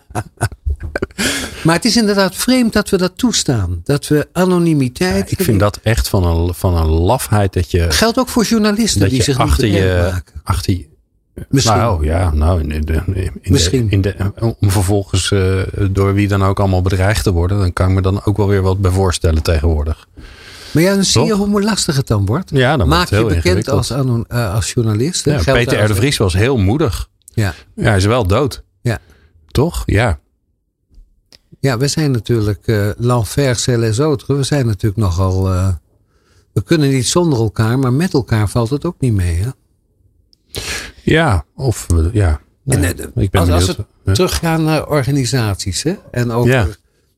Maar 1.64 1.74
het 1.74 1.84
is 1.84 1.96
inderdaad 1.96 2.34
vreemd 2.36 2.72
dat 2.72 2.88
we 2.90 2.96
dat 2.96 3.12
toestaan. 3.18 3.80
Dat 3.84 4.08
we 4.08 4.28
anonimiteit. 4.32 5.30
Ik 5.30 5.42
vind 5.42 5.60
dat 5.60 5.78
echt 5.82 6.08
van 6.08 6.24
een, 6.26 6.54
van 6.54 6.76
een 6.76 6.86
lafheid 6.88 7.52
dat 7.52 7.70
je, 7.70 7.90
Geldt 7.90 8.18
ook 8.18 8.28
voor 8.28 8.44
journalisten 8.44 9.08
die 9.08 9.22
zich 9.22 9.38
achter 9.38 9.64
niet 9.68 9.76
je, 9.76 10.08
maken. 10.12 10.40
achter 10.44 10.72
je 10.72 10.88
Misschien. 11.48 11.76
Nou 11.76 12.04
ja, 12.04 12.30
nou, 12.34 12.60
in 12.60 12.68
de, 12.68 12.74
in 12.92 13.12
de- 13.12 13.30
Misschien. 13.42 13.90
In 13.90 14.00
de, 14.00 14.14
om 14.60 14.70
vervolgens 14.70 15.30
eh, 15.30 15.56
door 15.90 16.14
wie 16.14 16.28
dan 16.28 16.44
ook 16.44 16.58
allemaal 16.60 16.82
bedreigd 16.82 17.22
te 17.22 17.32
worden, 17.32 17.58
dan 17.58 17.72
kan 17.72 17.88
ik 17.88 17.94
me 17.94 18.02
dan 18.02 18.24
ook 18.24 18.36
wel 18.36 18.48
weer 18.48 18.62
wat 18.62 18.80
bij 18.80 18.90
voorstellen 18.90 19.42
tegenwoordig. 19.42 20.06
Maar 20.72 20.82
ja, 20.82 20.94
dan 20.94 21.04
zie 21.04 21.24
je 21.24 21.32
hoe 21.34 21.62
lastig 21.62 21.96
het 21.96 22.06
dan 22.06 22.26
wordt. 22.26 22.50
Ja, 22.54 22.76
dan 22.76 22.88
Maak 22.88 22.96
wordt 22.96 23.10
het 23.10 23.18
heel 23.20 23.28
je 23.28 23.54
bekend 23.54 23.68
als, 23.68 23.92
anon- 23.92 24.24
eh, 24.28 24.54
als 24.54 24.72
journalist. 24.72 25.24
Ja, 25.24 25.40
Peter 25.44 25.82
R. 25.84 25.86
de 25.88 25.94
Vries 25.94 26.16
was 26.16 26.32
heel 26.34 26.56
moedig. 26.56 27.08
Ja. 27.34 27.54
Ja, 27.74 27.82
hij 27.84 27.96
is 27.96 28.04
wel 28.04 28.26
dood. 28.26 28.62
Toch? 29.50 29.82
Ja. 29.86 30.20
Ja, 31.60 31.78
we 31.78 31.88
zijn 31.88 32.10
natuurlijk 32.10 32.66
uh, 32.66 32.90
l'enfer 32.96 33.56
c'est 33.56 33.78
les 33.78 33.98
autres. 33.98 34.36
We 34.36 34.42
zijn 34.42 34.66
natuurlijk 34.66 35.00
nogal. 35.00 35.48
eh, 35.52 35.74
we 36.52 36.62
kunnen 36.62 36.90
niet 36.90 37.06
zonder 37.06 37.38
elkaar, 37.38 37.78
maar 37.78 37.92
met 37.92 38.12
elkaar 38.14 38.48
valt 38.48 38.70
het 38.70 38.84
ook 38.84 39.00
niet 39.00 39.12
mee. 39.12 39.36
Hè? 39.36 39.48
Ja, 41.04 41.44
of 41.54 41.86
ja. 42.12 42.40
En, 42.66 42.84
eh, 42.84 43.06
ik 43.14 43.30
ben 43.30 43.50
als, 43.50 43.66
we 43.76 43.86
Ja. 44.04 44.12
teruggaan 44.12 44.64
naar 44.64 44.88
organisaties 44.88 45.82
hè? 45.82 45.94
en 46.10 46.30
over 46.30 46.50
Ja. 46.50 46.66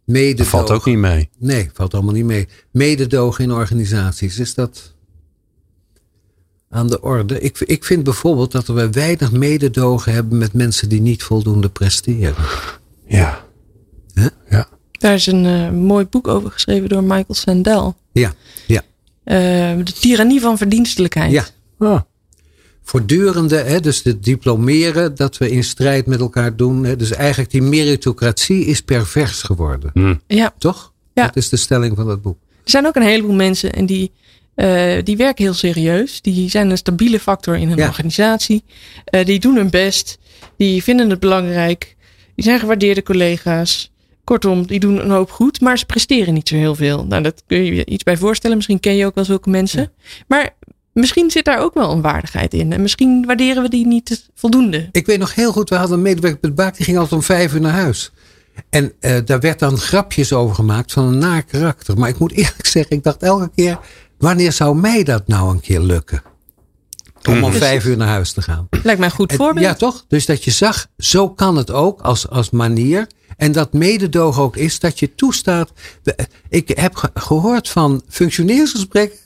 mededogen. 0.05 0.37
Dat 0.37 0.47
valt 0.47 0.71
ook 0.71 0.85
niet 0.87 0.99
mee. 0.99 1.31
Nee, 1.39 1.71
valt 1.73 1.95
allemaal 1.95 2.15
niet 2.15 2.25
mee. 2.25 2.49
Mededogen 2.71 3.45
in 3.45 3.53
organisaties, 3.53 4.39
is 4.39 4.55
dat 4.55 4.92
aan 6.73 6.87
de 6.89 7.01
orde? 7.03 7.41
Ik, 7.41 7.61
ik 7.61 7.85
vind 7.85 8.05
bijvoorbeeld 8.05 8.53
dat 8.53 8.67
we 8.67 8.91
weinig 8.91 9.33
mededogen 9.33 10.13
hebben 10.13 10.39
met 10.39 10.53
mensen 10.53 10.89
die 10.89 11.01
niet 11.01 11.23
voldoende 11.23 11.69
presteren. 11.69 12.45
Ja. 13.07 13.45
Ja. 14.51 14.69
Daar 14.93 15.15
is 15.15 15.27
een 15.27 15.47
eh, 15.47 15.71
mooi 15.71 16.05
boek 16.05 16.29
over 16.29 16.51
geschreven 16.51 16.89
door 16.89 17.03
Michael 17.03 17.35
Sandel. 17.35 17.97
Ja, 18.13 18.33
ja. 18.67 18.83
Eh, 19.25 19.37
de 19.85 19.93
tirannie 20.01 20.41
van 20.41 20.59
verdienstelijkheid. 20.59 21.33
Ja. 21.33 21.45
Ah, 21.79 22.01
Voortdurende, 22.83 23.57
hè, 23.57 23.81
dus 23.81 24.03
het 24.03 24.25
diplomeren, 24.25 25.17
dat 25.17 25.39
we 25.39 25.51
in 25.51 25.65
strijd 25.65 26.07
met 26.07 26.21
elkaar 26.21 26.57
doen. 26.57 26.85
Hè, 26.85 26.97
dus 26.97 27.11
eigenlijk 27.11 27.51
die 27.51 27.63
meritocratie 27.63 28.65
is 28.65 28.81
pervers 28.83 29.43
geworden. 29.43 29.91
hm. 29.95 30.15
ja. 30.27 30.55
Toch? 30.59 30.93
Ja. 31.15 31.27
Dat 31.27 31.37
is 31.37 31.49
de 31.49 31.57
stelling 31.57 31.97
van 31.97 32.07
dat 32.07 32.23
boek. 32.23 32.37
Er 32.65 32.71
zijn 32.71 32.87
ook 32.87 32.95
een 32.97 33.03
heleboel 33.03 33.35
mensen 33.35 33.73
en 33.73 33.87
die, 33.87 34.13
eh, 34.55 34.95
die 35.03 35.17
werken 35.17 35.45
heel 35.45 35.55
serieus. 35.55 36.21
Die 36.23 36.51
zijn 36.51 36.71
een 36.71 36.77
stabiele 36.77 37.21
factor 37.21 37.57
in 37.57 37.77
Ja. 37.77 37.87
organisatie. 37.87 38.65
Eh, 39.05 39.25
die 39.25 39.41
doen 39.41 39.57
hun 39.57 39.71
best. 39.71 40.19
Die 40.57 40.83
vinden 40.83 41.11
het 41.11 41.21
belangrijk. 41.21 41.97
Die 42.35 42.45
zijn 42.45 42.59
gewaardeerde 42.59 43.03
collega's. 43.03 43.91
Kortom, 44.25 44.67
die 44.67 44.81
doen 44.81 45.05
een 45.05 45.11
hoop 45.11 45.31
goed, 45.31 45.61
maar 45.61 45.79
ze 45.79 45.87
presteren 45.87 46.35
niet 46.35 46.49
zo 46.49 46.55
heel 46.57 46.75
veel. 46.75 47.07
Nou, 47.07 47.23
dat 47.23 47.43
kun 47.47 47.65
je 47.65 47.75
je 47.75 47.87
iets 47.87 48.03
bij 48.03 48.17
voorstellen. 48.17 48.57
Misschien 48.57 48.81
ken 48.81 48.97
je 48.97 49.07
ook 49.07 49.15
wel 49.15 49.25
zulke 49.25 49.51
mensen. 49.51 49.93
Maar 50.29 50.51
misschien 50.93 51.31
zit 51.31 51.45
daar 51.45 51.59
ook 51.59 51.75
wel 51.75 51.91
een 51.93 52.01
waardigheid 52.03 52.55
in. 52.55 52.73
En 52.73 52.83
misschien 52.83 53.25
waarderen 53.27 53.63
we 53.63 53.69
die 53.69 53.87
niet 53.87 54.31
voldoende. 54.35 54.89
Ik 54.93 55.07
weet 55.07 55.19
nog 55.19 55.35
heel 55.35 55.53
goed, 55.53 55.69
we 55.69 55.77
hadden 55.77 55.97
een 55.97 56.03
medewerker 56.03 56.41
bij 56.41 56.51
de 56.51 56.57
baak, 56.57 56.77
die 56.77 56.85
ging 56.85 56.97
altijd 56.97 57.15
om 57.21 57.27
vijf 57.27 57.55
uur 57.55 57.61
naar 57.61 57.73
huis. 57.73 58.13
En 58.71 58.93
eh, 59.01 59.17
daar 59.25 59.41
werd 59.41 59.59
dan 59.59 59.79
grapjes 59.79 60.33
over 60.33 60.55
gemaakt 60.55 60.93
van 60.93 61.05
een 61.07 61.19
naar 61.19 61.43
karakter. 61.43 61.99
Maar 61.99 62.09
ik 62.09 62.19
moet 62.19 62.33
eerlijk 62.33 62.67
zeggen, 62.77 62.97
ik 62.97 63.03
dacht 63.03 63.23
elke 63.23 63.51
keer, 63.55 63.79
wanneer 64.23 64.53
zou 64.53 64.77
mij 64.77 65.03
dat 65.05 65.29
nou 65.29 65.51
een 65.51 65.61
keer 65.61 65.81
lukken? 65.81 66.23
Om 67.29 67.45
om 67.45 67.53
vijf 67.53 67.85
uur 67.85 67.97
naar 67.97 68.09
huis 68.09 68.33
te 68.33 68.43
gaan. 68.43 68.69
Lijkt 68.83 68.99
mij 69.01 69.09
een 69.09 69.15
goed 69.15 69.33
voorbeeld. 69.33 69.65
Ja, 69.67 69.75
toch? 69.75 70.05
Dus 70.09 70.27
dat 70.27 70.45
je 70.45 70.51
zag, 70.51 70.87
zo 70.99 71.31
kan 71.31 71.57
het 71.57 71.71
ook 71.71 72.01
als, 72.01 72.29
als 72.29 72.51
manier. 72.51 73.07
En 73.37 73.53
dat 73.53 73.73
mededogen 73.73 74.43
ook 74.43 74.57
is 74.57 74.79
dat 74.79 74.99
je 74.99 75.15
toestaat. 75.15 75.73
Ik 76.49 76.69
heb 76.69 76.95
ge- 76.97 77.11
gehoord 77.15 77.69
van 77.69 78.03
functioneersgesprekken. 78.09 79.19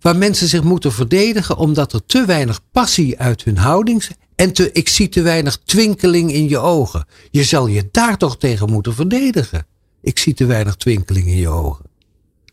waar 0.00 0.16
mensen 0.16 0.48
zich 0.48 0.62
moeten 0.62 0.92
verdedigen. 0.92 1.56
omdat 1.56 1.92
er 1.92 2.06
te 2.06 2.24
weinig 2.24 2.60
passie 2.72 3.18
uit 3.18 3.44
hun 3.44 3.58
houding 3.58 3.98
is. 4.00 4.10
En 4.34 4.52
te, 4.52 4.72
ik 4.72 4.88
zie 4.88 5.08
te 5.08 5.22
weinig 5.22 5.58
twinkeling 5.64 6.32
in 6.32 6.48
je 6.48 6.58
ogen. 6.58 7.06
Je 7.30 7.44
zal 7.44 7.66
je 7.66 7.88
daar 7.90 8.16
toch 8.18 8.38
tegen 8.38 8.70
moeten 8.70 8.94
verdedigen. 8.94 9.66
Ik 10.02 10.18
zie 10.18 10.34
te 10.34 10.46
weinig 10.46 10.74
twinkeling 10.76 11.26
in 11.26 11.36
je 11.36 11.48
ogen. 11.48 11.84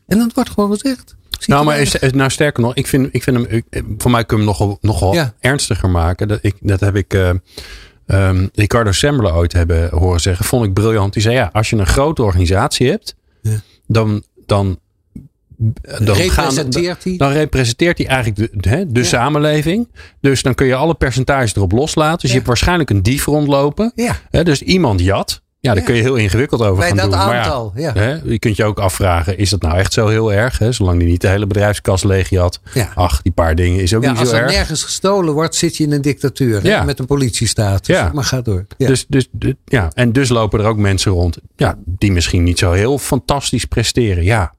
En 0.07 0.17
dat 0.17 0.33
wordt 0.33 0.49
gewoon 0.49 0.71
gezegd. 0.71 1.15
Nou, 1.47 1.65
maar 1.65 1.79
is, 1.79 1.95
is- 1.95 2.11
nou 2.11 2.29
sterker 2.29 2.63
nog, 2.63 2.75
ik 2.75 2.87
vind, 2.87 3.09
ik 3.11 3.23
vind 3.23 3.37
hem, 3.37 3.45
ik- 3.49 3.83
voor 3.97 4.11
mij 4.11 4.25
kun 4.25 4.37
je 4.37 4.43
hem 4.43 4.51
nogal, 4.51 4.77
nogal 4.81 5.13
Ja. 5.13 5.33
ernstiger 5.39 5.89
maken. 5.89 6.27
Dat, 6.27 6.39
ik, 6.41 6.55
dat 6.59 6.79
heb 6.79 6.95
ik 6.95 7.13
eh, 7.13 7.29
ehm, 8.05 8.47
Ricardo 8.53 8.91
Semler 8.91 9.33
ooit 9.35 9.53
hebben 9.53 9.89
horen 9.89 10.19
zeggen. 10.19 10.45
Vond 10.45 10.65
ik 10.65 10.73
briljant. 10.73 11.13
Die 11.13 11.21
zei 11.21 11.35
ja, 11.35 11.49
als 11.53 11.69
je 11.69 11.75
een 11.75 11.85
grote 11.85 12.23
organisatie 12.23 12.89
hebt, 12.89 13.15
Ja. 13.41 13.61
dan, 13.87 14.23
dan, 14.45 14.79
dan, 15.57 16.15
gaan, 16.15 16.15
Representeert 16.15 17.03
hij? 17.03 17.17
dan 17.17 17.31
representeert 17.31 17.97
hij 17.97 18.07
eigenlijk 18.07 18.51
de, 18.63 18.85
de 18.91 18.99
Ja. 18.99 19.05
samenleving. 19.05 19.87
Dus 20.21 20.41
dan 20.41 20.55
kun 20.55 20.65
je 20.67 20.75
alle 20.75 20.93
percentages 20.95 21.55
erop 21.55 21.71
loslaten. 21.71 22.13
Dus 22.19 22.21
Ja. 22.21 22.27
je 22.29 22.35
hebt 22.35 22.47
waarschijnlijk 22.47 22.89
een 22.89 23.03
dief 23.03 23.25
rondlopen. 23.25 23.91
Ja, 23.95 24.43
dus 24.43 24.61
iemand 24.61 24.99
jat. 25.01 25.41
Ja, 25.63 25.73
daar 25.73 25.83
kun 25.83 25.95
je 25.95 26.01
heel 26.01 26.15
ingewikkeld 26.15 26.61
over 26.61 26.77
bij 26.77 26.87
gaan 26.87 26.97
dat 26.97 27.09
doen. 27.09 27.19
Maar 27.19 27.33
ja, 27.35 27.41
aantal. 27.41 27.71
Ja. 27.75 27.93
Hè, 27.93 28.15
je 28.23 28.39
kunt 28.39 28.55
je 28.55 28.63
ook 28.63 28.79
afvragen, 28.79 29.37
is 29.37 29.49
dat 29.49 29.61
nou 29.61 29.77
echt 29.77 29.93
zo 29.93 30.07
heel 30.07 30.33
erg? 30.33 30.57
Hè? 30.57 30.71
Zolang 30.71 30.99
die 30.99 31.07
niet 31.07 31.21
de 31.21 31.27
hele 31.27 31.47
bedrijfskas 31.47 32.03
leeg 32.03 32.29
had. 32.29 32.59
Ja. 32.73 32.91
Ach, 32.95 33.21
die 33.21 33.31
paar 33.31 33.55
dingen 33.55 33.81
is 33.81 33.93
ook 33.93 34.03
Ja, 34.03 34.09
niet 34.11 34.19
als 34.19 34.29
zo 34.29 34.35
er 34.35 34.41
erg. 34.43 34.51
nergens 34.51 34.83
gestolen 34.83 35.33
wordt, 35.33 35.55
zit 35.55 35.77
je 35.77 35.83
in 35.83 35.91
een 35.91 36.01
dictatuur. 36.01 36.63
hè. 36.63 36.85
Met 36.85 36.99
een 36.99 37.05
politiestaat. 37.05 37.85
Dus. 37.85 38.11
Maar 38.13 38.23
ga 38.23 38.41
door. 38.41 38.65
Ja. 38.77 38.87
Dus, 38.87 39.05
dus, 39.07 39.27
ja. 39.65 39.89
En 39.93 40.11
dus 40.11 40.29
lopen 40.29 40.59
er 40.59 40.65
ook 40.65 40.77
mensen 40.77 41.11
rond 41.11 41.37
ja, 41.55 41.75
die 41.85 42.11
misschien 42.11 42.43
niet 42.43 42.59
zo 42.59 42.71
heel 42.71 42.97
fantastisch 42.97 43.65
presteren. 43.65 44.23
Ja, 44.23 44.53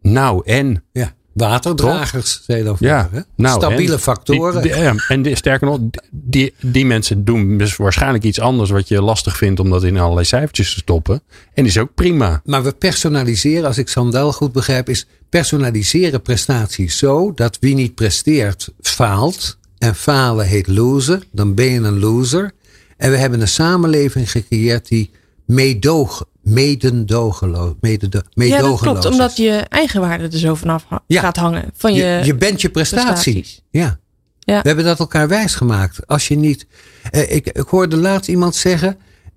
nou 0.00 0.42
en. 0.44 0.84
ja. 0.92 1.12
Waterdragers, 1.38 2.40
zei 2.46 2.62
dan 2.64 2.76
Ja, 2.78 3.08
hè? 3.12 3.20
nou, 3.36 3.60
Stabiele 3.60 3.92
en. 3.92 4.00
factoren. 4.00 4.62
Die, 4.62 4.72
die- 4.72 4.80
ja, 4.82 4.94
en 5.08 5.22
die- 5.22 5.34
sterker 5.36 5.66
nog, 5.66 5.78
die, 6.10 6.54
die 6.60 6.86
mensen 6.86 7.24
doen 7.24 7.58
dus 7.58 7.76
waarschijnlijk 7.76 8.24
iets 8.24 8.40
anders 8.40 8.70
wat 8.70 8.88
je 8.88 9.02
lastig 9.02 9.36
vindt 9.36 9.60
om 9.60 9.70
dat 9.70 9.84
in 9.84 9.98
allerlei 9.98 10.24
cijfertjes 10.26 10.72
te 10.72 10.78
stoppen. 10.78 11.22
En 11.54 11.64
is 11.66 11.78
ook 11.78 11.94
prima. 11.94 12.40
Maar 12.44 12.62
we 12.62 12.72
personaliseren, 12.72 13.64
als 13.66 13.78
ik 13.78 13.88
Sandel 13.88 14.32
goed 14.32 14.52
begrijp, 14.52 14.88
is 14.88 15.06
personaliseren 15.28 16.22
prestaties 16.22 16.98
zo 16.98 17.32
dat 17.34 17.56
wie 17.60 17.74
niet 17.74 17.94
presteert, 17.94 18.68
faalt. 18.80 19.56
En 19.78 19.94
falen 19.94 20.46
heet 20.46 20.66
loser. 20.66 21.22
Dan 21.32 21.54
ben 21.54 21.66
je 21.66 21.80
een 21.80 21.98
loser. 21.98 22.52
En 22.96 23.10
we 23.10 23.16
hebben 23.16 23.40
een 23.40 23.48
samenleving 23.48 24.30
gecreëerd 24.30 24.88
die 24.88 25.10
meedoog, 25.46 26.24
medendogeloos, 26.48 27.72
mededo, 27.80 28.20
Ja, 28.34 28.60
dat 28.60 28.80
klopt. 28.80 29.04
is. 29.04 29.10
Omdat 29.10 29.36
je 29.36 29.52
eigenwaarde 29.68 30.24
er 30.24 30.38
zo 30.38 30.54
vanaf 30.54 30.84
Ja. 31.06 31.20
gaat 31.20 31.36
hangen. 31.36 31.70
Van 31.74 31.94
je, 31.94 32.04
je, 32.04 32.24
je 32.24 32.34
bent 32.34 32.60
je 32.60 32.70
prestatie. 32.70 33.04
prestaties. 33.32 33.62
Ja. 33.70 33.98
Ja. 34.38 34.60
We 34.62 34.66
hebben 34.66 34.84
dat 34.84 34.98
elkaar 34.98 35.28
wijsgemaakt. 35.28 36.06
Als 36.06 36.28
je 36.28 36.36
niet. 36.36 36.66
eh, 37.10 37.34
ik, 37.34 37.46
ik 37.46 37.66
hoorde 37.68 37.96
laatst 37.96 38.28
iemand 38.30 38.54
zeggen: 38.56 38.96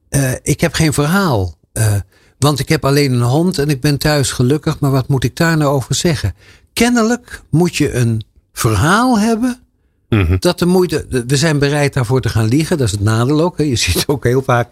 eh, 0.09 0.31
Ik 0.41 0.61
heb 0.61 0.73
geen 0.73 0.93
verhaal. 0.93 1.55
eh, 1.73 1.93
want 2.39 2.59
ik 2.59 2.69
heb 2.69 2.85
alleen 2.85 3.11
een 3.13 3.21
hond 3.21 3.57
en 3.57 3.69
ik 3.69 3.81
ben 3.81 3.97
thuis 3.97 4.31
gelukkig. 4.31 4.79
Maar 4.79 4.91
wat 4.91 5.07
moet 5.07 5.23
ik 5.23 5.35
daar 5.35 5.57
nou 5.57 5.73
over 5.73 5.95
zeggen? 5.95 6.33
Kennelijk 6.73 7.41
moet 7.49 7.75
je 7.75 7.93
een 7.93 8.23
verhaal 8.53 9.19
hebben. 9.19 9.59
Mhm. 10.15 10.35
Dat 10.39 10.59
de 10.59 10.65
moeite. 10.65 11.23
We 11.27 11.35
zijn 11.35 11.59
bereid 11.59 11.93
daarvoor 11.93 12.21
te 12.21 12.29
gaan 12.29 12.47
liegen. 12.47 12.77
Dat 12.77 12.87
is 12.87 12.91
het 12.93 13.01
nadeel 13.01 13.41
ook. 13.41 13.57
Hè. 13.57 13.63
Je 13.63 13.75
ziet 13.85 14.03
ook 14.07 14.23
heel 14.23 14.41
vaak 14.41 14.71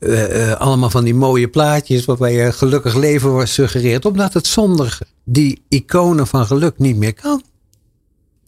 eh, 0.00 0.50
eh, 0.50 0.60
allemaal 0.60 0.90
van 0.90 1.04
die 1.04 1.14
mooie 1.14 1.48
plaatjes. 1.48 2.04
waarbij 2.04 2.32
je 2.32 2.52
gelukkig 2.52 2.94
leven 2.94 3.30
wordt 3.30 3.50
suggereerd. 3.50 4.04
Omdat 4.04 4.32
het 4.32 4.46
zonder 4.46 4.98
die 5.24 5.62
iconen 5.68 6.26
van 6.26 6.46
geluk 6.46 6.78
niet 6.78 6.96
meer 6.96 7.14
kan 7.14 7.42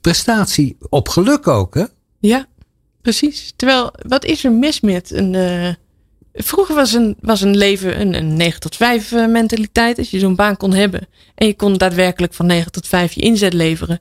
prestatie 0.03 0.77
op 0.89 1.09
geluk 1.09 1.49
ook, 1.49 1.75
hè? 1.75 1.85
Ja, 2.19 2.47
precies. 3.03 3.53
Terwijl, 3.57 3.93
wat 4.09 4.25
is 4.25 4.45
er 4.45 4.53
mis 4.53 4.81
met 4.81 5.11
een, 5.11 5.35
eh, 5.35 5.75
Vroeger 6.35 6.75
was 6.75 6.93
een, 6.93 7.17
was 7.21 7.41
een 7.41 7.57
leven 7.57 8.01
een, 8.01 8.15
een 8.15 8.37
9 8.37 8.61
tot 8.61 8.77
5 8.77 9.13
uh, 9.13 9.27
mentaliteit. 9.27 9.99
Als 9.99 10.11
je 10.11 10.19
zo'n 10.19 10.35
baan 10.35 10.57
kon 10.57 10.73
hebben 10.73 11.09
en 11.35 11.47
je 11.47 11.55
kon 11.55 11.77
daadwerkelijk 11.77 12.35
van 12.35 12.47
9 12.47 12.73
tot 12.73 12.89
5 12.89 13.13
je 13.13 13.21
inzet 13.21 13.53
leveren. 13.53 14.01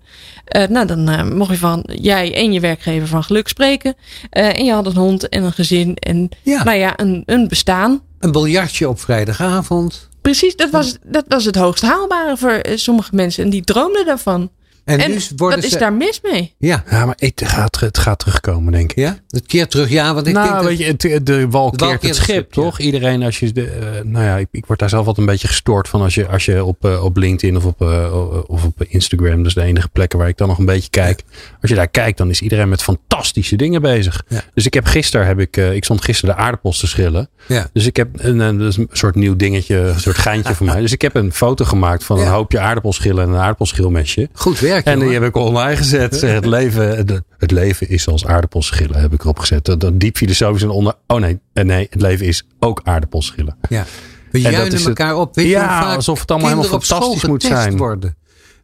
Uh, 0.55 0.67
nou, 0.67 0.88
dan 0.88 1.09
uh, 1.09 1.23
mocht 1.23 1.51
je 1.51 1.57
van 1.57 1.84
jij 1.86 2.36
en 2.36 2.53
je 2.53 2.59
werkgever 2.59 3.07
van 3.07 3.23
geluk 3.23 3.47
spreken. 3.47 3.95
en 4.29 4.65
je 4.65 4.71
had 4.71 4.86
een 4.86 4.95
hond 4.95 5.29
en 5.29 5.43
een 5.43 5.51
gezin 5.51 5.95
en 5.95 6.29
ja. 6.41 6.63
nou 6.63 6.77
ja, 6.77 6.99
een, 6.99 7.23
een 7.25 7.47
bestaan. 7.47 8.01
Een 8.19 8.32
biljartje 8.32 8.89
op 8.89 8.99
vrijdagavond. 8.99 10.09
Precies, 10.21 10.55
dat 10.55 10.69
was, 10.69 10.97
dat 11.03 11.25
was 11.27 11.45
het 11.45 11.55
hoogst 11.55 11.84
haalbare 11.84 12.38
voor 12.38 12.61
sommige 12.75 13.15
mensen. 13.15 13.43
En 13.43 13.49
die 13.49 13.63
droomden 13.63 14.05
daarvan. 14.05 14.49
En, 14.84 14.99
en 14.99 15.11
dus 15.11 15.32
wat 15.36 15.63
is 15.63 15.71
daar 15.71 15.93
mis 15.93 16.21
mee? 16.21 16.53
Ja, 16.57 16.84
ja 16.89 17.05
maar 17.05 17.15
het 17.17 17.41
gaat, 17.45 17.79
het 17.79 17.97
gaat 17.97 18.19
terugkomen, 18.19 18.71
denk 18.71 18.91
ik. 18.91 18.97
Ja, 18.97 19.17
het 19.29 19.45
keert 19.45 19.71
terug. 19.71 19.89
Ja, 19.89 20.13
want 20.13 20.27
ik 20.27 20.34
nou, 20.34 20.51
denk 20.51 20.77
weet 20.77 21.01
je, 21.01 21.23
de 21.23 21.49
wal 21.49 21.71
keert 21.71 22.01
het 22.01 22.15
schip, 22.15 22.51
toch? 22.51 22.79
Iedereen, 22.79 23.23
als 23.23 23.39
je, 23.39 23.51
de, 23.51 23.61
uh, 23.61 24.03
nou 24.03 24.25
ja, 24.25 24.38
ik, 24.38 24.47
ik, 24.51 24.65
word 24.65 24.79
daar 24.79 24.89
zelf 24.89 25.05
wat 25.05 25.17
een 25.17 25.25
beetje 25.25 25.47
gestoord 25.47 25.88
van 25.88 26.01
als 26.01 26.15
je, 26.15 26.27
als 26.27 26.45
je 26.45 26.63
op, 26.63 26.86
uh, 26.86 27.03
op 27.03 27.17
LinkedIn 27.17 27.57
of 27.57 27.65
op, 27.65 27.82
uh, 27.82 28.43
of 28.47 28.63
op 28.63 28.84
Instagram, 28.84 29.38
dat 29.38 29.45
is 29.45 29.53
de 29.53 29.61
enige 29.61 29.89
plekken 29.89 30.19
waar 30.19 30.27
ik 30.27 30.38
dan 30.38 30.47
nog 30.47 30.57
een 30.57 30.65
beetje 30.65 30.89
kijk. 30.89 31.23
Als 31.61 31.69
je 31.69 31.75
daar 31.75 31.88
kijkt, 31.88 32.17
dan 32.17 32.29
is 32.29 32.41
iedereen 32.41 32.69
met 32.69 32.84
fantastische 32.84 33.55
dingen 33.55 33.82
bezig. 33.82 34.23
Ja. 34.27 34.41
Dus 34.53 34.65
ik 34.65 34.73
heb 34.73 34.86
gisteren, 34.86 35.27
heb 35.27 35.39
ik, 35.39 35.57
ik 35.57 35.84
stond 35.84 36.03
gisteren 36.03 36.36
de 36.36 36.41
aardappels 36.41 36.79
te 36.79 36.88
schillen. 36.88 37.29
Ja. 37.47 37.69
Dus 37.73 37.86
ik 37.86 37.95
heb 37.95 38.09
een, 38.13 38.39
een, 38.39 38.88
soort 38.91 39.15
nieuw 39.15 39.36
dingetje, 39.36 39.77
een 39.77 39.99
soort 39.99 40.17
geintje 40.17 40.55
voor 40.55 40.65
mij. 40.71 40.82
Dus 40.82 40.91
ik 40.91 41.01
heb 41.01 41.15
een 41.15 41.34
foto 41.34 41.65
gemaakt 41.65 42.03
van 42.03 42.19
een 42.19 42.27
hoopje 42.27 42.59
aardappelschillen 42.59 43.23
en 43.23 43.29
een 43.29 43.39
aardappelschilmesje. 43.39 44.29
Goed 44.34 44.59
werk. 44.72 44.86
En 44.86 44.99
die 44.99 45.09
heb 45.09 45.24
ik 45.24 45.36
online 45.36 45.76
gezet. 45.76 46.15
Zeg, 46.15 46.34
het, 46.34 46.45
leven, 46.45 47.07
het, 47.38 47.51
leven 47.51 47.89
is 47.89 48.07
als 48.07 48.26
aardappelschillen, 48.26 49.01
heb 49.01 49.13
ik 49.13 49.22
erop 49.22 49.39
gezet. 49.39 49.65
Dat, 49.65 49.99
diep 49.99 50.17
filosofisch 50.17 50.63
en 50.63 50.69
onder. 50.69 50.93
Oh 51.07 51.19
nee, 51.19 51.39
eh, 51.53 51.65
nee, 51.65 51.88
het 51.89 52.01
leven 52.01 52.26
is 52.26 52.43
ook 52.59 52.82
aardappelschillen. 52.84 53.57
Ja. 53.69 53.86
We 54.32 54.41
juinen 54.41 54.86
elkaar 54.86 55.15
op. 55.15 55.36
Weet 55.36 55.47
ja, 55.47 55.89
je 55.89 55.95
alsof 55.95 56.19
het 56.19 56.32
allemaal 56.32 56.49
helemaal 56.49 56.80
fantastisch 56.80 57.26
moet 57.26 57.43
zijn. 57.43 57.78
Worden. 57.78 58.15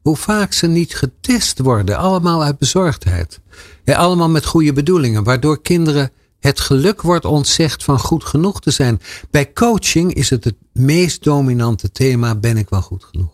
Hoe 0.02 0.16
vaak 0.16 0.54
ze 0.54 0.68
niet 0.68 0.96
getest 0.96 1.60
worden. 1.60 1.98
Allemaal 1.98 2.44
uit 2.44 2.58
bezorgdheid. 2.58 3.40
Ja, 3.84 3.96
allemaal 3.96 4.30
met 4.30 4.46
goede 4.46 4.74
bedoelingen. 4.74 5.24
Waardoor 5.24 5.62
kinderen 5.62 6.12
het 6.40 6.60
geluk 6.60 7.02
wordt 7.02 7.26
ontzegd 7.26 7.84
van 7.84 8.00
goed 8.00 8.24
genoeg 8.24 8.62
te 8.62 8.72
zijn. 8.72 9.02
Bij 9.32 9.54
coaching 9.54 10.14
is 10.14 10.30
het 10.30 10.44
het 10.44 10.56
meest 10.74 11.24
dominante 11.24 11.92
thema. 11.92 12.36
Ben 12.36 12.58
ik 12.58 12.70
wel 12.70 12.82
goed 12.82 13.04
genoeg? 13.04 13.32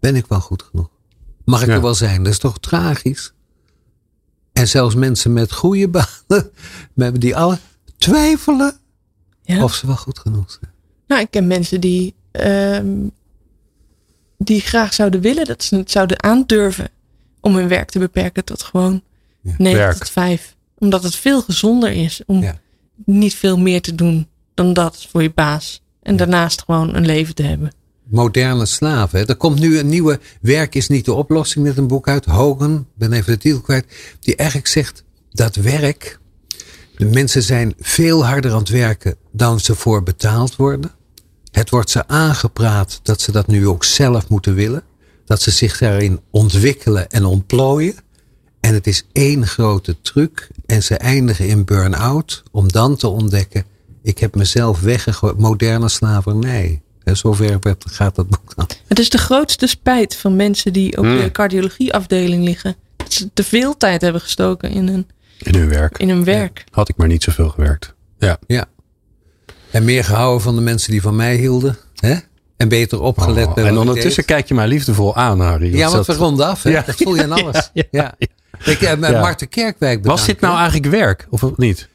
Ben 0.00 0.16
ik 0.16 0.26
wel 0.28 0.40
goed 0.40 0.62
genoeg? 0.62 0.88
Mag 1.46 1.62
ik 1.62 1.68
er 1.68 1.80
wel 1.80 1.94
zijn? 1.94 2.22
Dat 2.22 2.32
is 2.32 2.38
toch 2.38 2.58
tragisch? 2.58 3.32
En 4.52 4.68
zelfs 4.68 4.94
mensen 4.94 5.32
met 5.32 5.52
goede 5.52 5.88
banen, 5.88 6.50
die 7.20 7.36
alle 7.36 7.58
twijfelen 7.98 8.76
ja. 9.42 9.64
of 9.64 9.74
ze 9.74 9.86
wel 9.86 9.96
goed 9.96 10.18
genoeg 10.18 10.50
zijn. 10.50 10.72
Nou, 11.06 11.20
ik 11.20 11.30
ken 11.30 11.46
mensen 11.46 11.80
die, 11.80 12.14
uh, 12.32 12.78
die 14.38 14.60
graag 14.60 14.94
zouden 14.94 15.20
willen 15.20 15.44
dat 15.44 15.62
ze 15.62 15.76
het 15.76 15.90
zouden 15.90 16.22
aandurven 16.22 16.88
om 17.40 17.54
hun 17.54 17.68
werk 17.68 17.90
te 17.90 17.98
beperken 17.98 18.44
tot 18.44 18.62
gewoon 18.62 19.02
ja. 19.40 19.54
9 19.58 19.98
tot 19.98 20.10
5. 20.10 20.56
Omdat 20.78 21.02
het 21.02 21.16
veel 21.16 21.42
gezonder 21.42 21.90
is 21.90 22.20
om 22.26 22.44
niet 23.04 23.34
veel 23.34 23.58
meer 23.58 23.82
te 23.82 23.94
doen 23.94 24.28
dan 24.54 24.72
dat 24.72 25.06
voor 25.10 25.22
je 25.22 25.32
baas. 25.32 25.82
En 26.02 26.16
daarnaast 26.16 26.62
gewoon 26.62 26.94
een 26.94 27.06
leven 27.06 27.34
te 27.34 27.42
hebben 27.42 27.70
moderne 28.10 28.66
slaven. 28.66 29.26
Er 29.26 29.36
komt 29.36 29.60
nu 29.60 29.78
een 29.78 29.88
nieuwe 29.88 30.20
Werk 30.40 30.74
is 30.74 30.88
niet 30.88 31.04
de 31.04 31.12
oplossing 31.12 31.64
met 31.64 31.76
een 31.76 31.86
boek 31.86 32.08
uit. 32.08 32.24
Hogan, 32.24 32.86
ben 32.94 33.12
even 33.12 33.32
de 33.32 33.38
titel 33.38 33.60
kwijt. 33.60 33.86
Die 34.20 34.36
eigenlijk 34.36 34.68
zegt 34.68 35.04
dat 35.30 35.54
werk. 35.54 36.18
De 36.96 37.04
mensen 37.04 37.42
zijn 37.42 37.74
veel 37.80 38.26
harder 38.26 38.52
aan 38.52 38.58
het 38.58 38.68
werken 38.68 39.16
dan 39.32 39.60
ze 39.60 39.74
voor 39.74 40.02
betaald 40.02 40.56
worden. 40.56 40.90
Het 41.50 41.70
wordt 41.70 41.90
ze 41.90 42.08
aangepraat 42.08 43.00
dat 43.02 43.20
ze 43.20 43.32
dat 43.32 43.46
nu 43.46 43.68
ook 43.68 43.84
zelf 43.84 44.28
moeten 44.28 44.54
willen. 44.54 44.82
Dat 45.24 45.42
ze 45.42 45.50
zich 45.50 45.78
daarin 45.78 46.20
ontwikkelen 46.30 47.10
en 47.10 47.24
ontplooien. 47.24 47.94
En 48.60 48.74
het 48.74 48.86
is 48.86 49.06
één 49.12 49.46
grote 49.46 50.00
truc. 50.00 50.48
En 50.66 50.82
ze 50.82 50.96
eindigen 50.96 51.48
in 51.48 51.64
burn-out 51.64 52.42
om 52.52 52.68
dan 52.68 52.96
te 52.96 53.08
ontdekken: 53.08 53.64
ik 54.02 54.18
heb 54.18 54.34
mezelf 54.34 54.80
weggegooid. 54.80 55.38
Moderne 55.38 55.88
slavernij. 55.88 56.82
En 57.06 57.16
zover 57.16 57.58
gaat 57.78 58.14
dat 58.14 58.28
boek 58.28 58.54
dan. 58.56 58.68
Het 58.86 58.98
is 58.98 59.10
de 59.10 59.18
grootste 59.18 59.66
spijt 59.66 60.16
van 60.16 60.36
mensen 60.36 60.72
die 60.72 60.98
op 60.98 61.04
hmm. 61.04 61.20
de 61.20 61.30
cardiologieafdeling 61.30 62.44
liggen. 62.44 62.76
Dat 62.96 63.12
ze 63.12 63.30
te 63.32 63.44
veel 63.44 63.76
tijd 63.76 64.00
hebben 64.00 64.20
gestoken 64.20 64.70
in 64.70 64.88
hun, 64.88 65.06
in 65.38 65.54
hun 65.54 65.68
werk. 65.68 65.98
In 65.98 66.08
hun 66.08 66.24
werk. 66.24 66.64
Had 66.70 66.88
ik 66.88 66.96
maar 66.96 67.08
niet 67.08 67.22
zoveel 67.22 67.48
gewerkt. 67.48 67.94
Ja. 68.18 68.38
ja. 68.46 68.64
En 69.70 69.84
meer 69.84 70.04
gehouden 70.04 70.42
van 70.42 70.54
de 70.54 70.60
mensen 70.60 70.90
die 70.90 71.02
van 71.02 71.16
mij 71.16 71.36
hielden. 71.36 71.76
Hè? 71.96 72.14
En 72.56 72.68
beter 72.68 73.00
opgelet. 73.00 73.46
Oh, 73.46 73.58
en 73.58 73.78
ondertussen 73.78 74.24
kijk 74.24 74.48
je 74.48 74.54
mij 74.54 74.68
liefdevol 74.68 75.16
aan, 75.16 75.40
Harry. 75.40 75.76
Ja, 75.76 75.90
want 75.90 76.06
we 76.06 76.14
ronden 76.14 76.46
af. 76.46 76.62
Hè? 76.62 76.70
Ja. 76.70 76.82
Dat 76.86 76.94
voel 76.94 77.14
je 77.14 77.22
aan 77.22 77.32
alles. 77.42 77.70
ja. 77.72 77.84
ja. 77.90 78.14
Ik 78.64 78.78
heb 78.78 78.98
uh, 78.98 79.10
Marten 79.10 79.48
Kerkwijk 79.48 80.02
bedankt. 80.02 80.20
Was 80.20 80.26
dit 80.26 80.40
nou 80.40 80.56
eigenlijk 80.56 80.86
werk 80.86 81.26
of 81.30 81.56
niet? 81.56 81.88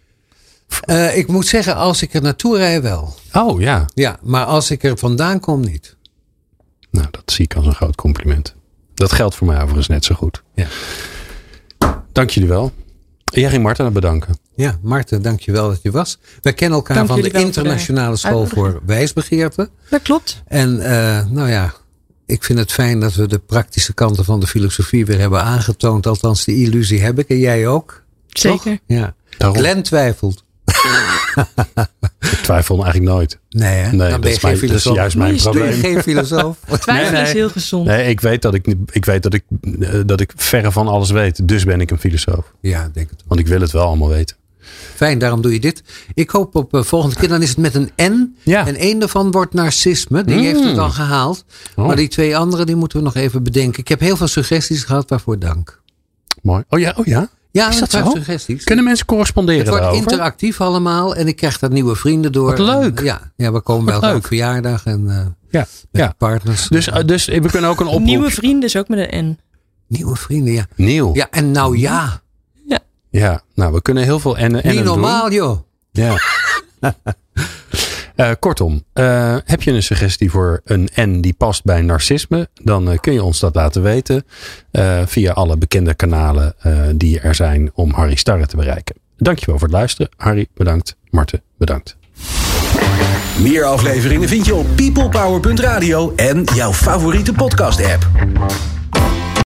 Uh, 0.86 1.18
ik 1.18 1.28
moet 1.28 1.48
zeggen, 1.48 1.76
als 1.76 2.02
ik 2.02 2.14
er 2.14 2.22
naartoe 2.22 2.58
rij 2.58 2.82
wel. 2.82 3.16
Oh 3.34 3.62
ja. 3.62 3.86
Ja, 3.94 4.20
maar 4.22 4.46
als 4.46 4.72
ik 4.72 4.84
er 4.84 4.98
vandaan 4.98 5.40
kom 5.40 5.62
niet. 5.62 5.96
Nou, 6.90 7.08
dat 7.12 7.32
zie 7.32 7.46
ik 7.46 7.56
als 7.56 7.66
een 7.66 7.76
groot 7.76 7.96
compliment. 7.96 8.56
Dat 8.94 9.12
geldt 9.12 9.36
voor 9.36 9.48
mij 9.48 9.58
overigens 9.58 9.88
net 9.88 10.06
zo 10.06 10.16
goed. 10.16 10.44
Ja. 10.54 10.68
Dank 12.12 12.30
jullie 12.30 12.50
wel. 12.50 12.72
Jij 13.26 13.50
ging 13.50 13.64
Marten 13.64 13.94
bedanken. 13.94 14.38
Ja, 14.56 14.80
Marten, 14.82 15.22
dank 15.22 15.40
je 15.40 15.52
wel 15.52 15.68
dat 15.68 15.82
je 15.82 15.92
was. 15.92 16.20
Wij 16.42 16.54
kennen 16.54 16.78
elkaar 16.78 16.96
dank 16.96 17.08
van 17.08 17.22
de 17.22 17.32
Internationale 17.32 18.16
School 18.16 18.46
voor 18.46 18.82
Wijsbegeerte. 18.86 19.70
Dat 19.90 20.02
klopt. 20.02 20.44
En 20.48 20.76
uh, 20.76 21.26
nou 21.30 21.50
ja, 21.50 21.74
ik 22.26 22.44
vind 22.44 22.60
het 22.60 22.72
fijn 22.72 23.00
dat 23.00 23.14
we 23.14 23.28
de 23.28 23.40
praktische 23.40 23.94
kanten 23.94 24.26
van 24.26 24.40
de 24.40 24.48
filosofie 24.48 25.06
weer 25.06 25.20
hebben 25.20 25.44
aangetoond. 25.44 26.08
Althans, 26.08 26.46
die 26.46 26.66
illusie 26.66 27.02
heb 27.02 27.20
ik 27.20 27.30
en 27.30 27.40
jij 27.40 27.68
ook. 27.68 28.04
Zeker. 28.28 28.78
Toch? 28.78 28.98
Ja. 28.98 29.16
Daarom. 29.38 29.58
Glenn 29.58 29.82
twijfelt 29.82 30.44
ik 32.20 32.38
twijfel 32.42 32.84
eigenlijk 32.84 33.12
nooit. 33.12 33.40
Nee, 33.50 33.76
hè? 33.76 33.92
nee 33.92 34.10
dan 34.10 34.22
ben 34.22 34.32
je 34.32 34.40
geen 34.40 34.58
filosoof. 34.58 34.84
Dat 34.84 34.94
is 34.94 35.00
juist 35.00 35.16
mijn 35.16 35.36
probleem. 35.36 35.80
geen 35.80 36.02
filosoof. 36.02 36.58
Twijfel 36.80 37.12
nee, 37.12 37.22
is 37.22 37.32
heel 37.32 37.50
gezond. 37.50 37.86
Nee, 37.86 38.10
ik 38.10 38.22
weet 38.22 38.42
dat 38.42 38.54
ik, 38.54 38.76
ik, 38.92 39.06
weet 39.06 39.24
dat 39.24 39.34
ik, 39.34 39.44
uh, 39.62 40.02
dat 40.06 40.20
ik 40.20 40.34
verre 40.36 40.72
van 40.72 40.88
alles 40.88 41.10
weet. 41.10 41.48
Dus 41.48 41.64
ben 41.64 41.82
ik 41.82 41.92
een 41.92 42.00
filosoof. 42.00 42.54
Ja, 42.62 42.90
denk 42.94 43.10
het. 43.10 43.24
Want 43.28 43.40
ik 43.40 43.48
wil 43.48 43.62
het 43.62 43.72
wel 43.72 43.86
allemaal 43.86 44.10
weten. 44.10 44.36
Fijn, 44.96 45.20
daarom 45.20 45.42
doe 45.42 45.54
je 45.54 45.60
dit. 45.60 45.84
Ik 46.14 46.30
hoop 46.30 46.56
op 46.56 46.74
uh, 46.74 46.84
volgende 46.84 47.16
keer, 47.16 47.30
dan 47.30 47.42
is 47.42 47.50
het 47.50 47.58
met 47.58 47.76
een 47.76 47.92
N. 48.02 48.36
Ja. 48.44 48.68
En 48.68 48.76
één 48.76 49.00
daarvan 49.00 49.32
wordt 49.32 49.54
narcisme. 49.54 50.24
Die 50.24 50.36
mm. 50.36 50.44
heeft 50.44 50.64
het 50.64 50.78
al 50.78 50.90
gehaald. 50.90 51.46
Oh. 51.76 51.86
Maar 51.86 51.96
die 51.96 52.08
twee 52.08 52.38
andere, 52.38 52.66
die 52.66 52.76
moeten 52.76 52.98
we 52.98 53.04
nog 53.04 53.16
even 53.16 53.44
bedenken. 53.44 53.80
Ik 53.80 53.88
heb 53.88 54.00
heel 54.00 54.18
veel 54.18 54.28
suggesties 54.28 54.84
gehad, 54.84 55.10
waarvoor 55.10 55.40
dank. 55.40 55.82
Mooi. 56.42 56.64
Oh 56.70 56.80
ja, 56.80 56.94
oh 56.98 57.06
ja. 57.06 57.30
Ja, 57.52 57.70
is 57.70 57.80
dat 57.80 57.91
zo? 57.91 58.12
suggesties. 58.14 58.64
Kunnen 58.64 58.86
mensen 58.86 59.06
corresponderen 59.06 59.60
Het 59.60 59.70
wordt 59.70 59.84
daarover? 59.84 60.12
interactief 60.12 60.62
allemaal 60.62 61.16
en 61.16 61.28
ik 61.28 61.36
krijg 61.36 61.60
daar 61.60 61.72
nieuwe 61.72 61.95
vrienden 61.95 62.32
door. 62.32 62.49
Wat 62.49 62.60
leuk. 62.60 62.99
ja, 62.99 63.32
ja, 63.36 63.52
we 63.52 63.62
komen 63.62 63.93
elkaar 63.93 64.16
op 64.16 64.26
verjaardag 64.26 64.86
en 64.86 65.04
uh, 65.08 65.26
ja, 65.49 65.68
ja. 65.91 66.14
partners. 66.18 66.68
Dus, 66.68 66.88
uh, 66.88 66.95
dus 67.06 67.26
we 67.26 67.49
kunnen 67.49 67.70
ook 67.70 67.80
een 67.80 67.88
oproep... 67.88 68.04
Nieuwe 68.04 68.30
vrienden 68.30 68.64
is 68.70 68.76
ook 68.78 68.88
met 68.88 69.12
een 69.12 69.26
N. 69.26 69.39
Nieuwe 69.88 70.16
vrienden, 70.16 70.54
ja. 70.54 70.66
Nieuw. 70.76 71.14
Ja, 71.14 71.28
en 71.30 71.52
nou 71.52 71.78
ja. 71.78 72.22
Ja. 72.68 72.80
Ja, 73.10 73.41
nou 73.56 73.74
we 73.74 73.82
kunnen 73.82 74.04
heel 74.04 74.20
veel 74.20 74.36
N'en 74.36 74.52
Niet 74.52 74.64
doen. 74.64 74.84
normaal 74.84 75.32
joh. 75.32 75.60
Ja. 75.91 76.16
Uh, 78.22 78.32
kortom, 78.40 78.84
uh, 78.94 79.36
heb 79.46 79.62
je 79.62 79.72
een 79.72 79.84
suggestie 79.84 80.32
voor 80.32 80.62
een 80.64 80.90
N 80.96 81.20
die 81.22 81.34
past 81.34 81.64
bij 81.64 81.82
narcisme? 81.82 82.50
Dan 82.54 82.92
uh, 82.92 82.98
kun 82.98 83.14
je 83.14 83.24
ons 83.24 83.40
dat 83.40 83.56
laten 83.56 83.82
weten 83.82 84.26
via 85.06 85.32
alle 85.32 85.58
bekende 85.58 85.94
kanalen 85.94 86.56
die 86.96 87.20
er 87.20 87.36
zijn 87.36 87.72
om 87.74 87.92
Harry 87.92 88.16
Starre 88.16 88.46
te 88.46 88.56
bereiken. 88.56 88.96
Dankjewel 89.18 89.58
voor 89.58 89.68
het 89.68 89.78
luisteren. 89.78 90.12
Harry, 90.18 90.48
bedankt. 90.54 90.96
Marten, 91.10 91.42
bedankt. 91.58 91.98
Meer 93.40 93.64
afleveringen 93.64 94.28
vind 94.28 94.46
je 94.46 94.56
op 94.56 94.66
peoplepower.radio 94.76 96.14
en 96.16 96.44
jouw 96.44 96.74
favoriete 96.74 97.34
podcast 97.34 97.86
app. 97.86 98.10